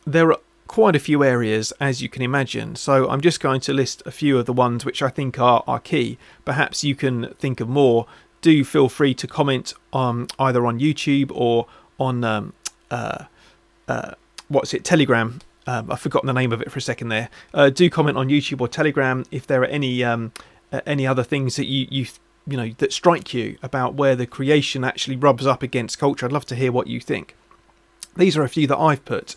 there 0.05 0.31
are 0.31 0.39
quite 0.69 0.95
a 0.95 0.99
few 0.99 1.23
areas, 1.23 1.73
as 1.79 1.99
you 1.99 2.07
can 2.07 2.21
imagine. 2.21 2.75
So 2.75 3.09
I'm 3.09 3.21
just 3.21 3.39
going 3.39 3.59
to 3.61 3.73
list 3.73 4.03
a 4.05 4.11
few 4.11 4.37
of 4.37 4.45
the 4.45 4.53
ones 4.53 4.85
which 4.85 5.01
I 5.01 5.09
think 5.09 5.39
are, 5.39 5.63
are 5.65 5.79
key. 5.79 6.19
Perhaps 6.45 6.83
you 6.83 6.93
can 6.93 7.33
think 7.39 7.59
of 7.59 7.67
more. 7.67 8.05
Do 8.41 8.63
feel 8.63 8.87
free 8.87 9.15
to 9.15 9.25
comment 9.25 9.73
on 9.91 10.27
either 10.37 10.67
on 10.67 10.79
YouTube 10.79 11.31
or 11.33 11.65
on 11.99 12.23
um, 12.23 12.53
uh, 12.91 13.25
uh, 13.87 14.11
what's 14.47 14.75
it 14.75 14.85
Telegram. 14.85 15.41
Um, 15.65 15.91
I've 15.91 16.01
forgotten 16.01 16.27
the 16.27 16.33
name 16.33 16.51
of 16.51 16.61
it 16.61 16.71
for 16.71 16.77
a 16.77 16.83
second 16.83 17.09
there. 17.09 17.29
Uh, 17.51 17.71
do 17.71 17.89
comment 17.89 18.15
on 18.15 18.29
YouTube 18.29 18.61
or 18.61 18.67
Telegram 18.67 19.25
if 19.31 19.47
there 19.47 19.63
are 19.63 19.65
any 19.65 20.03
um, 20.03 20.31
any 20.85 21.07
other 21.07 21.23
things 21.23 21.55
that 21.55 21.65
you 21.65 21.87
you 21.89 22.05
you 22.45 22.57
know 22.57 22.69
that 22.77 22.93
strike 22.93 23.33
you 23.33 23.57
about 23.63 23.95
where 23.95 24.15
the 24.15 24.27
creation 24.27 24.83
actually 24.83 25.15
rubs 25.15 25.47
up 25.47 25.63
against 25.63 25.97
culture. 25.97 26.27
I'd 26.27 26.31
love 26.31 26.45
to 26.45 26.55
hear 26.55 26.71
what 26.71 26.85
you 26.85 26.99
think. 26.99 27.35
These 28.15 28.37
are 28.37 28.43
a 28.43 28.49
few 28.49 28.67
that 28.67 28.77
I've 28.77 29.03
put. 29.03 29.35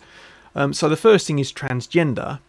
Um, 0.55 0.73
so 0.73 0.89
the 0.89 0.95
first 0.95 1.27
thing 1.27 1.39
is 1.39 1.51
transgender. 1.51 2.39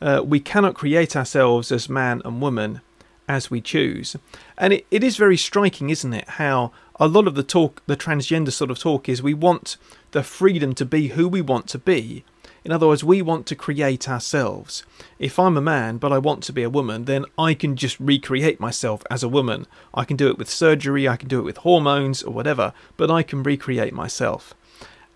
Uh, 0.00 0.22
we 0.24 0.40
cannot 0.40 0.74
create 0.74 1.16
ourselves 1.16 1.72
as 1.72 1.88
man 1.88 2.22
and 2.24 2.40
woman 2.40 2.80
as 3.28 3.50
we 3.50 3.60
choose. 3.60 4.16
And 4.56 4.72
it, 4.72 4.86
it 4.90 5.02
is 5.02 5.16
very 5.16 5.36
striking, 5.36 5.90
isn't 5.90 6.12
it, 6.12 6.28
how 6.30 6.72
a 6.98 7.08
lot 7.08 7.26
of 7.26 7.34
the 7.34 7.42
talk, 7.42 7.82
the 7.86 7.96
transgender 7.96 8.52
sort 8.52 8.70
of 8.70 8.78
talk, 8.78 9.08
is 9.08 9.22
we 9.22 9.34
want 9.34 9.76
the 10.12 10.22
freedom 10.22 10.74
to 10.74 10.84
be 10.84 11.08
who 11.08 11.28
we 11.28 11.40
want 11.40 11.66
to 11.68 11.78
be. 11.78 12.24
In 12.64 12.72
other 12.72 12.88
words, 12.88 13.04
we 13.04 13.22
want 13.22 13.46
to 13.46 13.54
create 13.54 14.08
ourselves. 14.08 14.82
If 15.20 15.38
I'm 15.38 15.56
a 15.56 15.60
man 15.60 15.98
but 15.98 16.12
I 16.12 16.18
want 16.18 16.42
to 16.44 16.52
be 16.52 16.64
a 16.64 16.70
woman, 16.70 17.04
then 17.04 17.24
I 17.38 17.54
can 17.54 17.76
just 17.76 17.98
recreate 18.00 18.58
myself 18.58 19.02
as 19.08 19.22
a 19.22 19.28
woman. 19.28 19.66
I 19.94 20.04
can 20.04 20.16
do 20.16 20.28
it 20.28 20.36
with 20.38 20.50
surgery, 20.50 21.08
I 21.08 21.16
can 21.16 21.28
do 21.28 21.38
it 21.38 21.44
with 21.44 21.58
hormones 21.58 22.24
or 22.24 22.32
whatever, 22.32 22.72
but 22.96 23.10
I 23.10 23.22
can 23.22 23.44
recreate 23.44 23.94
myself. 23.94 24.52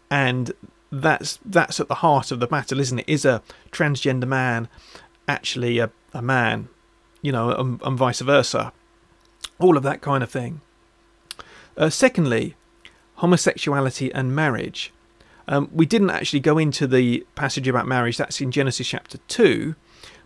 And 0.08 0.52
that's 0.90 1.38
that's 1.44 1.80
at 1.80 1.88
the 1.88 1.96
heart 1.96 2.30
of 2.30 2.40
the 2.40 2.46
battle, 2.46 2.80
isn't 2.80 3.00
it? 3.00 3.08
Is 3.08 3.24
a 3.24 3.42
transgender 3.70 4.26
man 4.26 4.68
actually 5.28 5.78
a, 5.78 5.90
a 6.12 6.22
man, 6.22 6.68
you 7.22 7.32
know, 7.32 7.52
and, 7.52 7.80
and 7.82 7.96
vice 7.96 8.20
versa? 8.20 8.72
All 9.58 9.76
of 9.76 9.82
that 9.82 10.00
kind 10.00 10.22
of 10.22 10.30
thing. 10.30 10.60
Uh, 11.76 11.90
secondly, 11.90 12.56
homosexuality 13.16 14.12
and 14.12 14.34
marriage. 14.34 14.92
Um, 15.46 15.68
we 15.72 15.86
didn't 15.86 16.10
actually 16.10 16.40
go 16.40 16.58
into 16.58 16.86
the 16.86 17.26
passage 17.34 17.66
about 17.66 17.86
marriage. 17.86 18.16
That's 18.16 18.40
in 18.40 18.50
Genesis 18.50 18.86
chapter 18.86 19.18
two, 19.28 19.74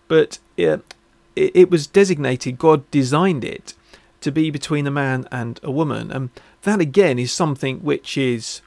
but 0.09 0.38
it, 0.57 0.94
it, 1.37 1.53
it 1.55 1.70
was 1.70 1.87
designated. 1.87 2.59
God 2.59 2.90
designed 2.90 3.44
it 3.44 3.74
to 4.20 4.33
be 4.33 4.50
between 4.50 4.87
a 4.87 4.90
man 4.90 5.27
and 5.31 5.61
a 5.62 5.70
woman, 5.70 6.11
and 6.11 6.31
that 6.62 6.81
again 6.81 7.18
is 7.18 7.33
something 7.33 7.81
which 7.81 8.16
is 8.16 8.62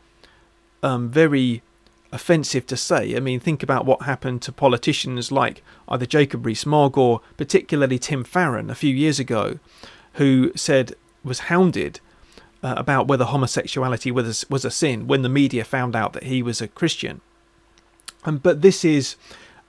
um, 0.84 1.10
very 1.10 1.62
offensive 2.18 2.66
to 2.68 2.76
say. 2.76 3.16
I 3.16 3.20
mean, 3.20 3.40
think 3.40 3.62
about 3.62 3.86
what 3.86 4.02
happened 4.02 4.42
to 4.42 4.52
politicians 4.52 5.32
like 5.32 5.64
either 5.88 6.08
Jacob 6.08 6.46
Rees-Mogg 6.46 6.98
or 6.98 7.22
particularly 7.38 8.00
Tim 8.00 8.24
Farron 8.24 8.70
a 8.70 8.76
few 8.84 8.94
years 8.94 9.20
ago, 9.20 9.60
who 10.14 10.52
said 10.56 10.96
was 11.24 11.40
hounded 11.52 12.00
uh, 12.64 12.74
about 12.78 13.08
whether 13.08 13.26
homosexuality 13.26 14.12
was 14.12 14.46
was 14.50 14.66
a 14.66 14.72
sin 14.72 15.08
when 15.08 15.22
the 15.22 15.38
media 15.42 15.64
found 15.64 15.96
out 15.96 16.14
that 16.14 16.24
he 16.24 16.42
was 16.42 16.62
a 16.62 16.68
Christian. 16.68 17.22
Um, 18.24 18.38
but 18.40 18.62
this 18.62 18.84
is 18.84 19.16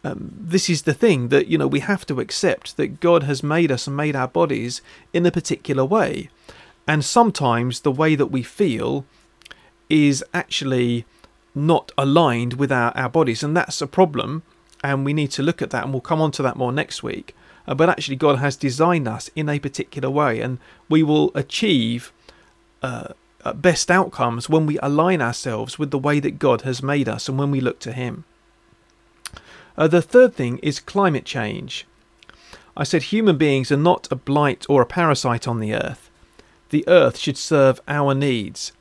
um, 0.05 0.33
this 0.55 0.71
is 0.71 0.83
the 0.83 0.95
thing 0.95 1.29
that 1.29 1.49
you 1.49 1.59
know 1.59 1.67
we 1.67 1.81
have 1.81 2.07
to 2.07 2.21
accept 2.21 2.77
that 2.77 3.01
God 3.01 3.23
has 3.25 3.43
made 3.43 3.71
us 3.71 3.87
and 3.87 3.97
made 3.97 4.17
our 4.17 4.29
bodies 4.29 4.81
in 5.13 5.27
a 5.27 5.31
particular 5.31 5.85
way, 5.85 6.31
and 6.87 7.05
sometimes 7.05 7.81
the 7.81 7.93
way 7.93 8.15
that 8.15 8.33
we 8.37 8.43
feel 8.43 9.05
is 9.91 10.25
actually 10.33 11.05
not 11.55 11.93
aligned 11.99 12.55
with 12.55 12.71
our, 12.71 12.97
our 12.97 13.09
bodies, 13.09 13.43
and 13.43 13.57
that's 13.57 13.81
a 13.81 13.87
problem. 13.87 14.43
And 14.83 15.05
we 15.05 15.13
need 15.13 15.31
to 15.33 15.43
look 15.43 15.61
at 15.61 15.71
that, 15.71 15.85
and 15.85 15.93
we'll 15.93 16.01
come 16.01 16.21
on 16.21 16.31
to 16.33 16.43
that 16.43 16.57
more 16.57 16.73
next 16.73 17.03
week. 17.03 17.35
Uh, 17.67 17.75
but 17.75 17.89
actually, 17.89 18.17
God 18.17 18.39
has 18.39 18.57
designed 18.57 19.09
us 19.09 19.31
in 19.35 19.49
a 19.49 19.59
particular 19.59 20.09
way, 20.09 20.41
and 20.41 20.59
we 20.89 21.03
will 21.03 21.33
achieve 21.35 22.13
uh, 22.83 23.09
best 23.55 23.91
outcomes 23.91 24.49
when 24.49 24.67
we 24.67 24.79
align 24.79 25.21
ourselves 25.21 25.79
with 25.79 25.91
the 25.91 25.99
way 25.99 26.21
that 26.21 26.39
God 26.39 26.63
has 26.63 26.83
made 26.83 27.09
us 27.09 27.29
and 27.29 27.39
when 27.39 27.51
we 27.51 27.61
look 27.61 27.79
to 27.81 27.93
Him. 27.93 28.25
Uh, 29.77 29.89
the 29.89 30.03
third 30.03 30.35
thing 30.35 30.59
is 30.59 30.81
climate 30.81 31.25
change. 31.25 31.87
I 32.77 32.85
said 32.85 33.05
human 33.05 33.37
beings 33.37 33.73
are 33.73 33.77
not 33.77 34.09
a 34.11 34.17
blight 34.17 34.67
or 34.69 34.83
a 34.83 34.87
parasite 34.87 35.49
on 35.49 35.61
the 35.61 35.75
earth. 35.75 36.11
The 36.71 36.87
earth 36.87 37.19
should 37.19 37.37
serve 37.37 37.81
our 37.89 38.15
needs. 38.15 38.73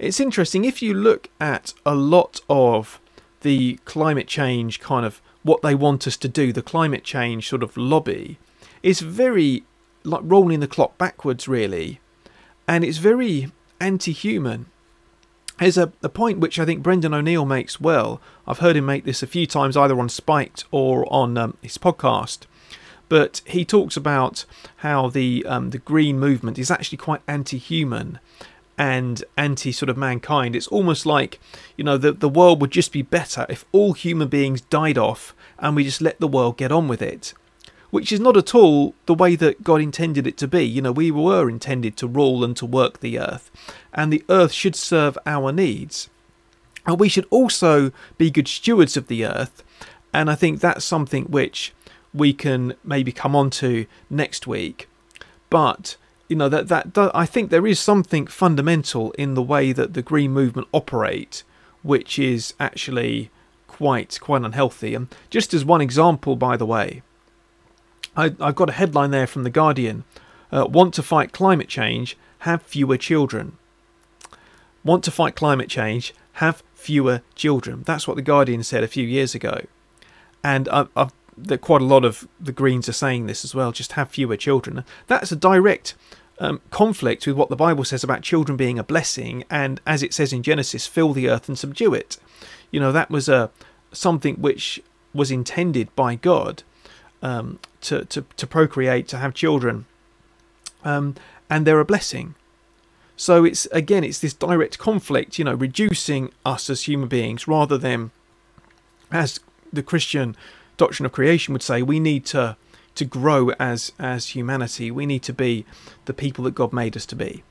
It's 0.00 0.18
interesting 0.18 0.64
if 0.64 0.80
you 0.80 0.94
look 0.94 1.28
at 1.38 1.74
a 1.84 1.94
lot 1.94 2.40
of 2.48 2.98
the 3.42 3.78
climate 3.84 4.26
change 4.26 4.80
kind 4.80 5.04
of 5.04 5.20
what 5.42 5.60
they 5.60 5.74
want 5.74 6.06
us 6.06 6.16
to 6.16 6.28
do, 6.28 6.54
the 6.54 6.62
climate 6.62 7.04
change 7.04 7.46
sort 7.46 7.62
of 7.62 7.76
lobby, 7.76 8.38
is 8.82 9.00
very 9.00 9.62
like 10.02 10.22
rolling 10.24 10.60
the 10.60 10.66
clock 10.66 10.96
backwards, 10.96 11.46
really, 11.46 12.00
and 12.66 12.82
it's 12.82 12.96
very 12.96 13.52
anti 13.78 14.12
human. 14.12 14.64
There's 15.58 15.76
a, 15.76 15.92
a 16.02 16.08
point 16.08 16.38
which 16.38 16.58
I 16.58 16.64
think 16.64 16.82
Brendan 16.82 17.12
O'Neill 17.12 17.44
makes 17.44 17.78
well. 17.78 18.22
I've 18.46 18.60
heard 18.60 18.76
him 18.76 18.86
make 18.86 19.04
this 19.04 19.22
a 19.22 19.26
few 19.26 19.46
times, 19.46 19.76
either 19.76 20.00
on 20.00 20.08
Spiked 20.08 20.64
or 20.70 21.04
on 21.12 21.36
um, 21.36 21.58
his 21.60 21.76
podcast. 21.76 22.46
But 23.10 23.42
he 23.44 23.66
talks 23.66 23.98
about 23.98 24.46
how 24.76 25.10
the 25.10 25.44
um, 25.46 25.70
the 25.70 25.78
green 25.78 26.18
movement 26.18 26.58
is 26.58 26.70
actually 26.70 26.96
quite 26.96 27.20
anti-human, 27.28 28.18
and 28.80 29.22
anti 29.36 29.70
sort 29.72 29.90
of 29.90 29.98
mankind. 29.98 30.56
It's 30.56 30.66
almost 30.68 31.04
like, 31.04 31.38
you 31.76 31.84
know, 31.84 31.98
the, 31.98 32.12
the 32.12 32.30
world 32.30 32.62
would 32.62 32.70
just 32.70 32.92
be 32.92 33.02
better 33.02 33.44
if 33.50 33.66
all 33.72 33.92
human 33.92 34.28
beings 34.28 34.62
died 34.62 34.96
off 34.96 35.34
and 35.58 35.76
we 35.76 35.84
just 35.84 36.00
let 36.00 36.18
the 36.18 36.26
world 36.26 36.56
get 36.56 36.72
on 36.72 36.88
with 36.88 37.02
it. 37.02 37.34
Which 37.90 38.10
is 38.10 38.20
not 38.20 38.38
at 38.38 38.54
all 38.54 38.94
the 39.04 39.12
way 39.12 39.36
that 39.36 39.62
God 39.62 39.82
intended 39.82 40.26
it 40.26 40.38
to 40.38 40.48
be. 40.48 40.64
You 40.64 40.80
know, 40.80 40.92
we 40.92 41.10
were 41.10 41.50
intended 41.50 41.98
to 41.98 42.06
rule 42.06 42.42
and 42.42 42.56
to 42.56 42.64
work 42.64 43.00
the 43.00 43.18
earth, 43.18 43.50
and 43.92 44.10
the 44.10 44.24
earth 44.30 44.52
should 44.52 44.76
serve 44.76 45.18
our 45.26 45.52
needs. 45.52 46.08
And 46.86 46.98
we 46.98 47.08
should 47.08 47.26
also 47.30 47.90
be 48.16 48.30
good 48.30 48.48
stewards 48.48 48.96
of 48.96 49.08
the 49.08 49.26
earth, 49.26 49.64
and 50.14 50.30
I 50.30 50.36
think 50.36 50.60
that's 50.60 50.84
something 50.84 51.24
which 51.24 51.74
we 52.14 52.32
can 52.32 52.74
maybe 52.84 53.10
come 53.10 53.34
on 53.34 53.50
to 53.50 53.86
next 54.08 54.46
week. 54.46 54.88
But 55.50 55.96
you 56.30 56.36
know 56.36 56.48
that 56.48 56.68
that 56.68 57.10
I 57.12 57.26
think 57.26 57.50
there 57.50 57.66
is 57.66 57.80
something 57.80 58.28
fundamental 58.28 59.10
in 59.12 59.34
the 59.34 59.42
way 59.42 59.72
that 59.72 59.94
the 59.94 60.00
green 60.00 60.30
movement 60.30 60.68
operate, 60.72 61.42
which 61.82 62.20
is 62.20 62.54
actually 62.60 63.30
quite 63.66 64.18
quite 64.20 64.42
unhealthy. 64.42 64.94
And 64.94 65.08
just 65.28 65.52
as 65.52 65.64
one 65.64 65.80
example, 65.80 66.36
by 66.36 66.56
the 66.56 66.64
way, 66.64 67.02
I, 68.16 68.32
have 68.38 68.54
got 68.54 68.70
a 68.70 68.74
headline 68.74 69.10
there 69.10 69.26
from 69.26 69.42
the 69.42 69.50
Guardian: 69.50 70.04
uh, 70.52 70.66
"Want 70.70 70.94
to 70.94 71.02
fight 71.02 71.32
climate 71.32 71.68
change? 71.68 72.16
Have 72.40 72.62
fewer 72.62 72.96
children." 72.96 73.58
Want 74.82 75.04
to 75.04 75.10
fight 75.10 75.34
climate 75.34 75.68
change? 75.68 76.14
Have 76.34 76.62
fewer 76.74 77.20
children. 77.34 77.82
That's 77.82 78.08
what 78.08 78.16
the 78.16 78.22
Guardian 78.22 78.62
said 78.62 78.82
a 78.82 78.88
few 78.88 79.06
years 79.06 79.34
ago, 79.34 79.66
and 80.44 80.68
I've, 80.68 80.88
I've 80.96 81.12
that 81.36 81.58
quite 81.58 81.80
a 81.80 81.84
lot 81.84 82.04
of 82.04 82.28
the 82.38 82.52
Greens 82.52 82.88
are 82.88 82.92
saying 82.92 83.26
this 83.26 83.44
as 83.44 83.54
well. 83.54 83.72
Just 83.72 83.92
have 83.92 84.10
fewer 84.10 84.36
children. 84.36 84.84
That's 85.06 85.32
a 85.32 85.36
direct 85.36 85.94
um, 86.40 86.60
conflict 86.70 87.26
with 87.26 87.36
what 87.36 87.50
the 87.50 87.56
Bible 87.56 87.84
says 87.84 88.02
about 88.02 88.22
children 88.22 88.56
being 88.56 88.78
a 88.78 88.84
blessing, 88.84 89.44
and 89.50 89.80
as 89.86 90.02
it 90.02 90.14
says 90.14 90.32
in 90.32 90.42
Genesis, 90.42 90.86
fill 90.86 91.12
the 91.12 91.28
earth 91.28 91.48
and 91.48 91.58
subdue 91.58 91.94
it. 91.94 92.16
You 92.70 92.80
know 92.80 92.92
that 92.92 93.10
was 93.10 93.28
a 93.28 93.50
something 93.92 94.36
which 94.36 94.82
was 95.12 95.30
intended 95.30 95.94
by 95.94 96.14
God 96.14 96.62
um, 97.22 97.58
to, 97.82 98.04
to 98.06 98.24
to 98.36 98.46
procreate, 98.46 99.06
to 99.08 99.18
have 99.18 99.34
children, 99.34 99.84
um, 100.82 101.14
and 101.48 101.66
they're 101.66 101.80
a 101.80 101.84
blessing. 101.84 102.34
So 103.16 103.44
it's 103.44 103.66
again, 103.66 104.02
it's 104.02 104.18
this 104.18 104.32
direct 104.32 104.78
conflict, 104.78 105.38
you 105.38 105.44
know, 105.44 105.52
reducing 105.54 106.32
us 106.46 106.70
as 106.70 106.84
human 106.84 107.08
beings 107.08 107.46
rather 107.46 107.76
than, 107.76 108.12
as 109.12 109.40
the 109.70 109.82
Christian 109.82 110.36
doctrine 110.78 111.04
of 111.04 111.12
creation 111.12 111.52
would 111.52 111.62
say, 111.62 111.82
we 111.82 112.00
need 112.00 112.24
to 112.26 112.56
to 112.94 113.04
grow 113.04 113.50
as 113.58 113.92
as 113.98 114.28
humanity. 114.28 114.90
We 114.90 115.06
need 115.06 115.22
to 115.24 115.32
be 115.32 115.64
the 116.04 116.14
people 116.14 116.44
that 116.44 116.54
God 116.54 116.72
made 116.72 116.96
us 116.96 117.06
to 117.06 117.16
be. 117.16 117.42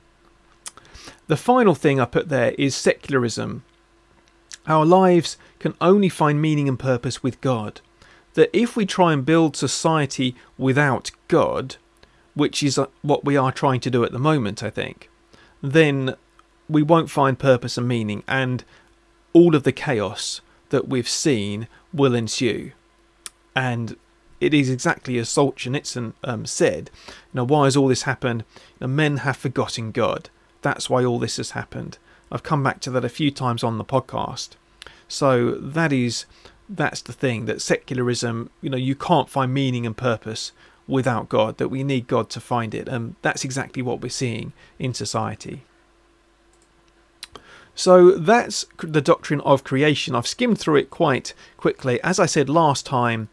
The 1.26 1.36
final 1.36 1.74
thing 1.74 2.00
I 2.00 2.04
put 2.04 2.28
there 2.28 2.52
is 2.58 2.74
secularism. 2.74 3.64
Our 4.66 4.84
lives 4.84 5.36
can 5.58 5.74
only 5.80 6.08
find 6.08 6.40
meaning 6.40 6.68
and 6.68 6.78
purpose 6.78 7.22
with 7.22 7.40
God. 7.40 7.80
That 8.34 8.50
if 8.52 8.76
we 8.76 8.86
try 8.86 9.12
and 9.12 9.24
build 9.24 9.56
society 9.56 10.36
without 10.58 11.10
God, 11.28 11.76
which 12.34 12.62
is 12.62 12.78
uh, 12.78 12.86
what 13.02 13.24
we 13.24 13.36
are 13.36 13.52
trying 13.52 13.80
to 13.80 13.90
do 13.90 14.04
at 14.04 14.12
the 14.12 14.18
moment, 14.18 14.62
I 14.62 14.70
think, 14.70 15.10
then 15.62 16.14
we 16.68 16.82
won't 16.82 17.10
find 17.10 17.38
purpose 17.38 17.76
and 17.76 17.88
meaning, 17.88 18.22
and 18.28 18.64
all 19.32 19.54
of 19.54 19.64
the 19.64 19.72
chaos 19.72 20.40
that 20.70 20.88
we've 20.88 21.08
seen 21.08 21.66
will 21.92 22.14
ensue. 22.14 22.72
And 23.56 23.96
it 24.40 24.54
is 24.54 24.70
exactly 24.70 25.18
as 25.18 25.28
Solzhenitsyn 25.28 26.14
um, 26.24 26.46
said. 26.46 26.90
You 27.06 27.14
know, 27.34 27.44
why 27.44 27.64
has 27.64 27.76
all 27.76 27.88
this 27.88 28.02
happened? 28.02 28.44
You 28.78 28.86
know, 28.86 28.88
men 28.88 29.18
have 29.18 29.36
forgotten 29.36 29.92
God. 29.92 30.30
That's 30.62 30.88
why 30.90 31.04
all 31.04 31.18
this 31.18 31.36
has 31.36 31.50
happened. 31.50 31.98
I've 32.32 32.42
come 32.42 32.62
back 32.62 32.80
to 32.80 32.90
that 32.90 33.04
a 33.04 33.08
few 33.08 33.30
times 33.30 33.64
on 33.64 33.78
the 33.78 33.84
podcast. 33.84 34.50
So 35.08 35.52
that 35.52 35.92
is 35.92 36.26
that's 36.68 37.02
the 37.02 37.12
thing 37.12 37.46
that 37.46 37.60
secularism, 37.60 38.48
you 38.60 38.70
know, 38.70 38.76
you 38.76 38.94
can't 38.94 39.28
find 39.28 39.52
meaning 39.52 39.84
and 39.84 39.96
purpose 39.96 40.52
without 40.86 41.28
God, 41.28 41.58
that 41.58 41.68
we 41.68 41.82
need 41.82 42.06
God 42.06 42.30
to 42.30 42.40
find 42.40 42.74
it. 42.74 42.88
And 42.88 43.16
that's 43.22 43.44
exactly 43.44 43.82
what 43.82 44.00
we're 44.00 44.08
seeing 44.08 44.52
in 44.78 44.94
society. 44.94 45.64
So 47.74 48.12
that's 48.12 48.66
the 48.78 49.00
doctrine 49.00 49.40
of 49.40 49.64
creation. 49.64 50.14
I've 50.14 50.26
skimmed 50.26 50.58
through 50.58 50.76
it 50.76 50.90
quite 50.90 51.32
quickly. 51.56 52.00
As 52.02 52.18
I 52.18 52.26
said 52.26 52.48
last 52.48 52.84
time, 52.84 53.28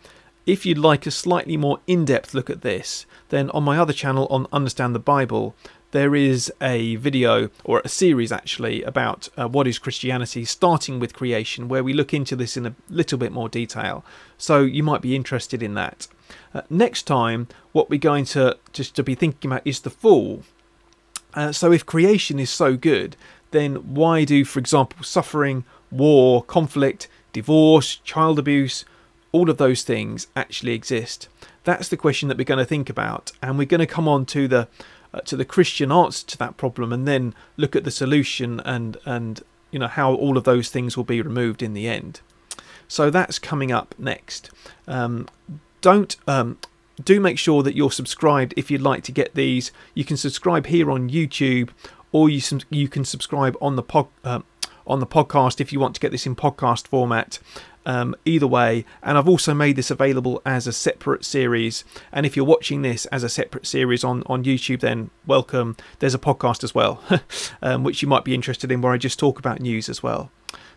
if 0.48 0.66
you'd 0.66 0.78
like 0.78 1.06
a 1.06 1.12
slightly 1.12 1.58
more 1.58 1.80
in 1.86 2.06
depth 2.06 2.34
look 2.34 2.50
at 2.50 2.62
this, 2.62 3.06
then 3.30 3.50
on 3.52 3.64
my 3.64 3.78
other 3.78 3.92
channel 3.92 4.28
on 4.30 4.48
Understand 4.54 4.96
the 4.96 5.00
Bible, 5.00 5.54
there 5.92 6.16
is 6.16 6.52
a 6.62 6.96
video 6.96 7.50
or 7.66 7.82
a 7.84 7.90
series 7.90 8.32
actually 8.32 8.82
about 8.84 9.28
uh, 9.38 9.48
what 9.48 9.68
is 9.68 9.78
Christianity, 9.78 10.46
starting 10.46 11.00
with 11.00 11.14
creation, 11.14 11.68
where 11.68 11.84
we 11.84 11.94
look 11.94 12.14
into 12.14 12.36
this 12.36 12.56
in 12.56 12.66
a 12.66 12.76
little 12.90 13.18
bit 13.18 13.34
more 13.34 13.50
detail. 13.50 14.06
So 14.38 14.62
you 14.62 14.84
might 14.84 15.02
be 15.02 15.18
interested 15.18 15.62
in 15.62 15.74
that. 15.74 16.08
Uh, 16.54 16.62
next 16.70 17.04
time, 17.04 17.50
what 17.74 17.90
we're 17.90 18.00
going 18.00 18.26
to 18.26 18.58
just 18.72 18.96
to 18.96 19.04
be 19.04 19.16
thinking 19.16 19.52
about 19.52 19.68
is 19.68 19.82
the 19.82 19.90
fall. 19.90 20.44
Uh, 21.34 21.52
so 21.52 21.74
if 21.74 21.86
creation 21.86 22.40
is 22.40 22.50
so 22.50 22.78
good, 22.78 23.18
then 23.52 23.76
why 23.94 24.24
do, 24.24 24.46
for 24.46 24.60
example, 24.60 25.04
suffering, 25.04 25.66
war, 25.92 26.42
conflict, 26.44 27.10
divorce, 27.34 27.98
child 27.98 28.40
abuse, 28.40 28.86
all 29.32 29.50
of 29.50 29.58
those 29.58 29.84
things 29.84 30.28
actually 30.36 30.74
exist? 30.74 31.28
That's 31.64 31.90
the 31.90 31.98
question 31.98 32.30
that 32.30 32.38
we're 32.38 32.44
going 32.44 32.60
to 32.60 32.66
think 32.66 32.90
about, 32.90 33.32
and 33.42 33.58
we're 33.58 33.66
going 33.66 33.80
to 33.80 33.88
come 33.88 34.08
on 34.08 34.26
to 34.28 34.48
the 34.48 34.68
uh, 35.14 35.22
to 35.22 35.36
the 35.36 35.46
Christian 35.46 35.92
answer 35.92 36.26
to 36.28 36.38
that 36.38 36.58
problem, 36.58 36.92
and 36.92 37.08
then 37.08 37.34
look 37.56 37.76
at 37.76 37.84
the 37.84 37.92
solution 37.92 38.60
and 38.62 38.98
and 39.06 39.42
you 39.72 39.80
know 39.80 39.88
how 39.88 40.14
all 40.14 40.38
of 40.38 40.44
those 40.44 40.70
things 40.70 40.96
will 40.96 41.04
be 41.04 41.22
removed 41.22 41.62
in 41.62 41.74
the 41.74 41.88
end. 41.88 42.22
So 42.88 43.10
that's 43.10 43.38
coming 43.38 43.72
up 43.72 43.96
next. 43.98 44.50
Um, 44.88 45.28
don't 45.82 46.16
um, 46.28 46.58
do 47.04 47.20
make 47.20 47.38
sure 47.38 47.64
that 47.64 47.76
you're 47.76 47.92
subscribed 47.92 48.54
if 48.58 48.72
you'd 48.72 48.82
like 48.82 49.04
to 49.04 49.12
get 49.12 49.36
these. 49.36 49.72
You 49.94 50.06
can 50.06 50.18
subscribe 50.18 50.68
here 50.68 50.90
on 50.90 51.10
YouTube, 51.10 51.70
or 52.12 52.30
you 52.30 52.42
you 52.70 52.88
can 52.88 53.06
subscribe 53.06 53.58
on 53.62 53.76
the 53.76 53.84
pod, 53.84 54.08
uh, 54.24 54.40
on 54.86 55.00
the 55.00 55.08
podcast 55.08 55.60
if 55.60 55.72
you 55.72 55.80
want 55.80 55.96
to 55.96 56.02
get 56.02 56.12
this 56.12 56.26
in 56.26 56.36
podcast 56.36 56.88
format. 56.88 57.40
Um, 57.88 58.18
either 58.26 58.46
way, 58.46 58.84
and 59.02 59.18
I've 59.18 59.30
also 59.30 59.54
made 59.54 59.78
this 59.78 59.90
available 59.90 60.42
as 60.46 60.68
a 60.68 60.74
separate 60.74 61.24
series. 61.24 61.86
And 62.12 62.26
if 62.26 62.36
you're 62.36 62.46
watching 62.46 62.82
this 62.82 63.06
as 63.06 63.24
a 63.24 63.30
separate 63.30 63.66
series 63.66 64.04
on 64.04 64.24
on 64.26 64.44
YouTube, 64.44 64.82
then 64.82 65.10
welcome. 65.26 65.78
There's 66.00 66.14
a 66.14 66.20
podcast 66.20 66.66
as 66.66 66.76
well, 66.76 67.02
um, 67.62 67.86
which 67.86 68.02
you 68.02 68.08
might 68.10 68.26
be 68.26 68.36
interested 68.36 68.74
in, 68.74 68.82
where 68.82 68.92
I 68.92 68.98
just 68.98 69.18
talk 69.18 69.40
about 69.40 69.62
news 69.62 69.88
as 69.88 70.04
well. 70.04 70.30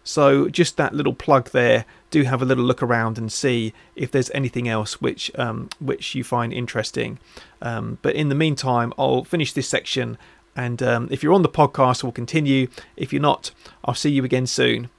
So 0.04 0.48
just 0.48 0.76
that 0.76 0.94
little 0.94 1.12
plug 1.12 1.50
there. 1.50 1.84
Do 2.10 2.22
have 2.22 2.42
a 2.42 2.44
little 2.44 2.64
look 2.64 2.82
around 2.82 3.18
and 3.18 3.30
see 3.30 3.72
if 3.96 4.12
there's 4.12 4.30
anything 4.30 4.68
else 4.68 5.00
which 5.00 5.32
um, 5.36 5.68
which 5.80 6.14
you 6.14 6.22
find 6.22 6.52
interesting. 6.52 7.18
Um, 7.60 7.98
but 8.02 8.14
in 8.14 8.28
the 8.28 8.36
meantime, 8.36 8.92
I'll 8.96 9.24
finish 9.24 9.52
this 9.52 9.68
section, 9.68 10.16
and 10.54 10.80
um, 10.80 11.08
if 11.10 11.24
you're 11.24 11.34
on 11.34 11.42
the 11.42 11.48
podcast, 11.48 12.04
we'll 12.04 12.12
continue. 12.12 12.68
If 12.96 13.12
you're 13.12 13.20
not, 13.20 13.50
I'll 13.84 13.94
see 13.94 14.10
you 14.10 14.24
again 14.24 14.46
soon. 14.46 14.90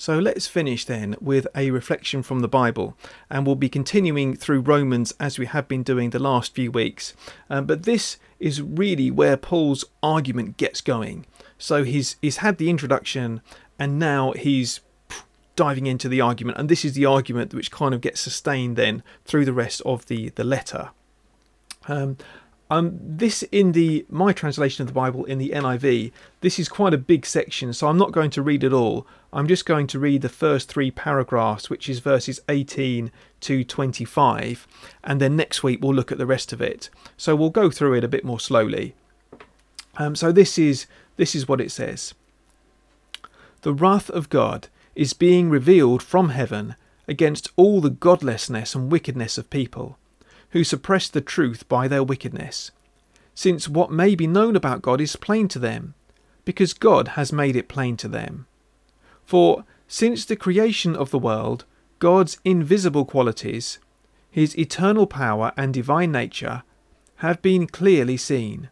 So 0.00 0.20
let's 0.20 0.46
finish 0.46 0.84
then 0.84 1.16
with 1.20 1.48
a 1.56 1.72
reflection 1.72 2.22
from 2.22 2.38
the 2.38 2.48
Bible, 2.48 2.96
and 3.28 3.44
we'll 3.44 3.56
be 3.56 3.68
continuing 3.68 4.36
through 4.36 4.60
Romans 4.60 5.12
as 5.18 5.40
we 5.40 5.46
have 5.46 5.66
been 5.66 5.82
doing 5.82 6.10
the 6.10 6.20
last 6.20 6.54
few 6.54 6.70
weeks. 6.70 7.14
Um, 7.50 7.66
but 7.66 7.82
this 7.82 8.16
is 8.38 8.62
really 8.62 9.10
where 9.10 9.36
Paul's 9.36 9.84
argument 10.00 10.56
gets 10.56 10.80
going. 10.80 11.26
So 11.58 11.82
he's 11.82 12.16
he's 12.22 12.36
had 12.36 12.58
the 12.58 12.70
introduction, 12.70 13.40
and 13.76 13.98
now 13.98 14.32
he's 14.32 14.80
diving 15.56 15.88
into 15.88 16.08
the 16.08 16.20
argument, 16.20 16.58
and 16.58 16.68
this 16.68 16.84
is 16.84 16.92
the 16.92 17.04
argument 17.04 17.52
which 17.52 17.72
kind 17.72 17.92
of 17.92 18.00
gets 18.00 18.20
sustained 18.20 18.76
then 18.76 19.02
through 19.24 19.44
the 19.44 19.52
rest 19.52 19.82
of 19.84 20.06
the 20.06 20.28
the 20.30 20.44
letter. 20.44 20.90
Um, 21.88 22.18
um, 22.70 22.98
this 23.00 23.42
in 23.44 23.72
the 23.72 24.04
my 24.10 24.32
translation 24.32 24.82
of 24.82 24.88
the 24.88 24.94
Bible 24.94 25.24
in 25.24 25.38
the 25.38 25.50
NIV, 25.50 26.12
this 26.42 26.58
is 26.58 26.68
quite 26.68 26.92
a 26.92 26.98
big 26.98 27.24
section, 27.24 27.72
so 27.72 27.88
I'm 27.88 27.96
not 27.96 28.12
going 28.12 28.30
to 28.30 28.42
read 28.42 28.62
it 28.62 28.72
all. 28.72 29.06
I'm 29.32 29.48
just 29.48 29.64
going 29.64 29.86
to 29.88 29.98
read 29.98 30.22
the 30.22 30.28
first 30.28 30.68
three 30.68 30.90
paragraphs, 30.90 31.70
which 31.70 31.88
is 31.88 32.00
verses 32.00 32.40
18 32.48 33.10
to 33.40 33.64
25, 33.64 34.66
and 35.02 35.20
then 35.20 35.36
next 35.36 35.62
week 35.62 35.82
we'll 35.82 35.94
look 35.94 36.12
at 36.12 36.18
the 36.18 36.26
rest 36.26 36.52
of 36.52 36.60
it. 36.60 36.90
So 37.16 37.34
we'll 37.34 37.50
go 37.50 37.70
through 37.70 37.94
it 37.94 38.04
a 38.04 38.08
bit 38.08 38.24
more 38.24 38.40
slowly. 38.40 38.94
Um, 39.96 40.14
so 40.14 40.30
this 40.30 40.58
is 40.58 40.86
this 41.16 41.34
is 41.34 41.48
what 41.48 41.62
it 41.62 41.70
says: 41.70 42.12
The 43.62 43.72
wrath 43.72 44.10
of 44.10 44.28
God 44.28 44.68
is 44.94 45.14
being 45.14 45.48
revealed 45.48 46.02
from 46.02 46.30
heaven 46.30 46.74
against 47.06 47.50
all 47.56 47.80
the 47.80 47.88
godlessness 47.88 48.74
and 48.74 48.92
wickedness 48.92 49.38
of 49.38 49.48
people 49.48 49.96
who 50.50 50.64
suppress 50.64 51.08
the 51.08 51.20
truth 51.20 51.68
by 51.68 51.88
their 51.88 52.02
wickedness, 52.02 52.70
since 53.34 53.68
what 53.68 53.90
may 53.90 54.14
be 54.14 54.26
known 54.26 54.56
about 54.56 54.82
God 54.82 55.00
is 55.00 55.16
plain 55.16 55.48
to 55.48 55.58
them, 55.58 55.94
because 56.44 56.72
God 56.72 57.08
has 57.08 57.32
made 57.32 57.56
it 57.56 57.68
plain 57.68 57.96
to 57.98 58.08
them. 58.08 58.46
For 59.24 59.64
since 59.86 60.24
the 60.24 60.36
creation 60.36 60.96
of 60.96 61.10
the 61.10 61.18
world, 61.18 61.64
God's 61.98 62.38
invisible 62.44 63.04
qualities, 63.04 63.78
his 64.30 64.58
eternal 64.58 65.06
power 65.06 65.52
and 65.56 65.74
divine 65.74 66.12
nature, 66.12 66.62
have 67.16 67.42
been 67.42 67.66
clearly 67.66 68.16
seen, 68.16 68.68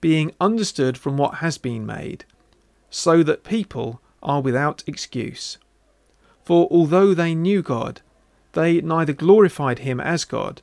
being 0.00 0.32
understood 0.40 0.96
from 0.96 1.16
what 1.16 1.36
has 1.36 1.58
been 1.58 1.84
made, 1.86 2.24
so 2.90 3.22
that 3.22 3.44
people 3.44 4.00
are 4.22 4.40
without 4.40 4.82
excuse. 4.86 5.58
For 6.44 6.66
although 6.70 7.14
they 7.14 7.34
knew 7.34 7.62
God, 7.62 8.00
they 8.52 8.80
neither 8.80 9.12
glorified 9.12 9.80
him 9.80 10.00
as 10.00 10.24
God, 10.24 10.62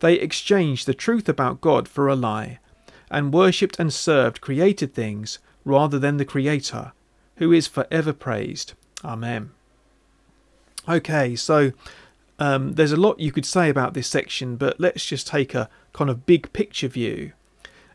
they 0.00 0.14
exchanged 0.14 0.86
the 0.86 0.94
truth 0.94 1.28
about 1.28 1.60
God 1.60 1.88
for 1.88 2.08
a 2.08 2.16
lie, 2.16 2.58
and 3.10 3.32
worshipped 3.32 3.78
and 3.78 3.92
served 3.92 4.40
created 4.40 4.94
things 4.94 5.38
rather 5.64 5.98
than 5.98 6.16
the 6.16 6.24
Creator, 6.24 6.92
who 7.36 7.52
is 7.52 7.66
forever 7.66 8.12
praised. 8.12 8.74
Amen. 9.04 9.50
Okay, 10.88 11.36
so 11.36 11.72
um, 12.38 12.74
there's 12.74 12.92
a 12.92 12.96
lot 12.96 13.20
you 13.20 13.32
could 13.32 13.46
say 13.46 13.68
about 13.68 13.94
this 13.94 14.08
section, 14.08 14.56
but 14.56 14.80
let's 14.80 15.04
just 15.04 15.26
take 15.26 15.54
a 15.54 15.68
kind 15.92 16.08
of 16.10 16.26
big 16.26 16.52
picture 16.52 16.88
view. 16.88 17.32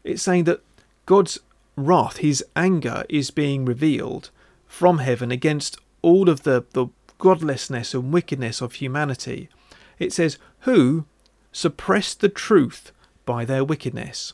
It's 0.04 0.22
saying 0.22 0.44
that 0.46 0.62
God's 1.06 1.40
wrath, 1.76 2.18
his 2.18 2.44
anger, 2.56 3.04
is 3.10 3.32
being 3.32 3.66
revealed 3.66 4.30
from 4.68 5.00
heaven 5.00 5.32
against 5.32 5.78
all 6.02 6.30
of 6.30 6.44
the, 6.44 6.66
the 6.74 6.88
godlessness 7.18 7.94
and 7.94 8.12
wickedness 8.12 8.62
of 8.62 8.74
humanity. 8.74 9.50
It 9.98 10.12
says, 10.12 10.38
Who 10.62 11.06
suppress 11.54 12.14
the 12.14 12.28
truth 12.28 12.92
by 13.26 13.46
their 13.46 13.64
wickedness. 13.64 14.34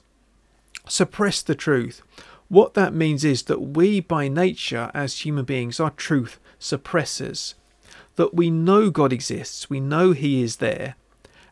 Suppress 0.87 1.43
the 1.43 1.53
truth. 1.53 2.01
What 2.47 2.73
that 2.73 2.95
means 2.95 3.23
is 3.23 3.43
that 3.43 3.61
we, 3.61 3.99
by 3.99 4.27
nature, 4.27 4.89
as 4.95 5.19
human 5.19 5.45
beings, 5.45 5.79
are 5.79 5.91
truth 5.91 6.39
suppressors. 6.59 7.53
That 8.15 8.33
we 8.33 8.49
know 8.49 8.89
God 8.89 9.13
exists, 9.13 9.69
we 9.69 9.79
know 9.79 10.13
He 10.13 10.41
is 10.41 10.55
there, 10.55 10.95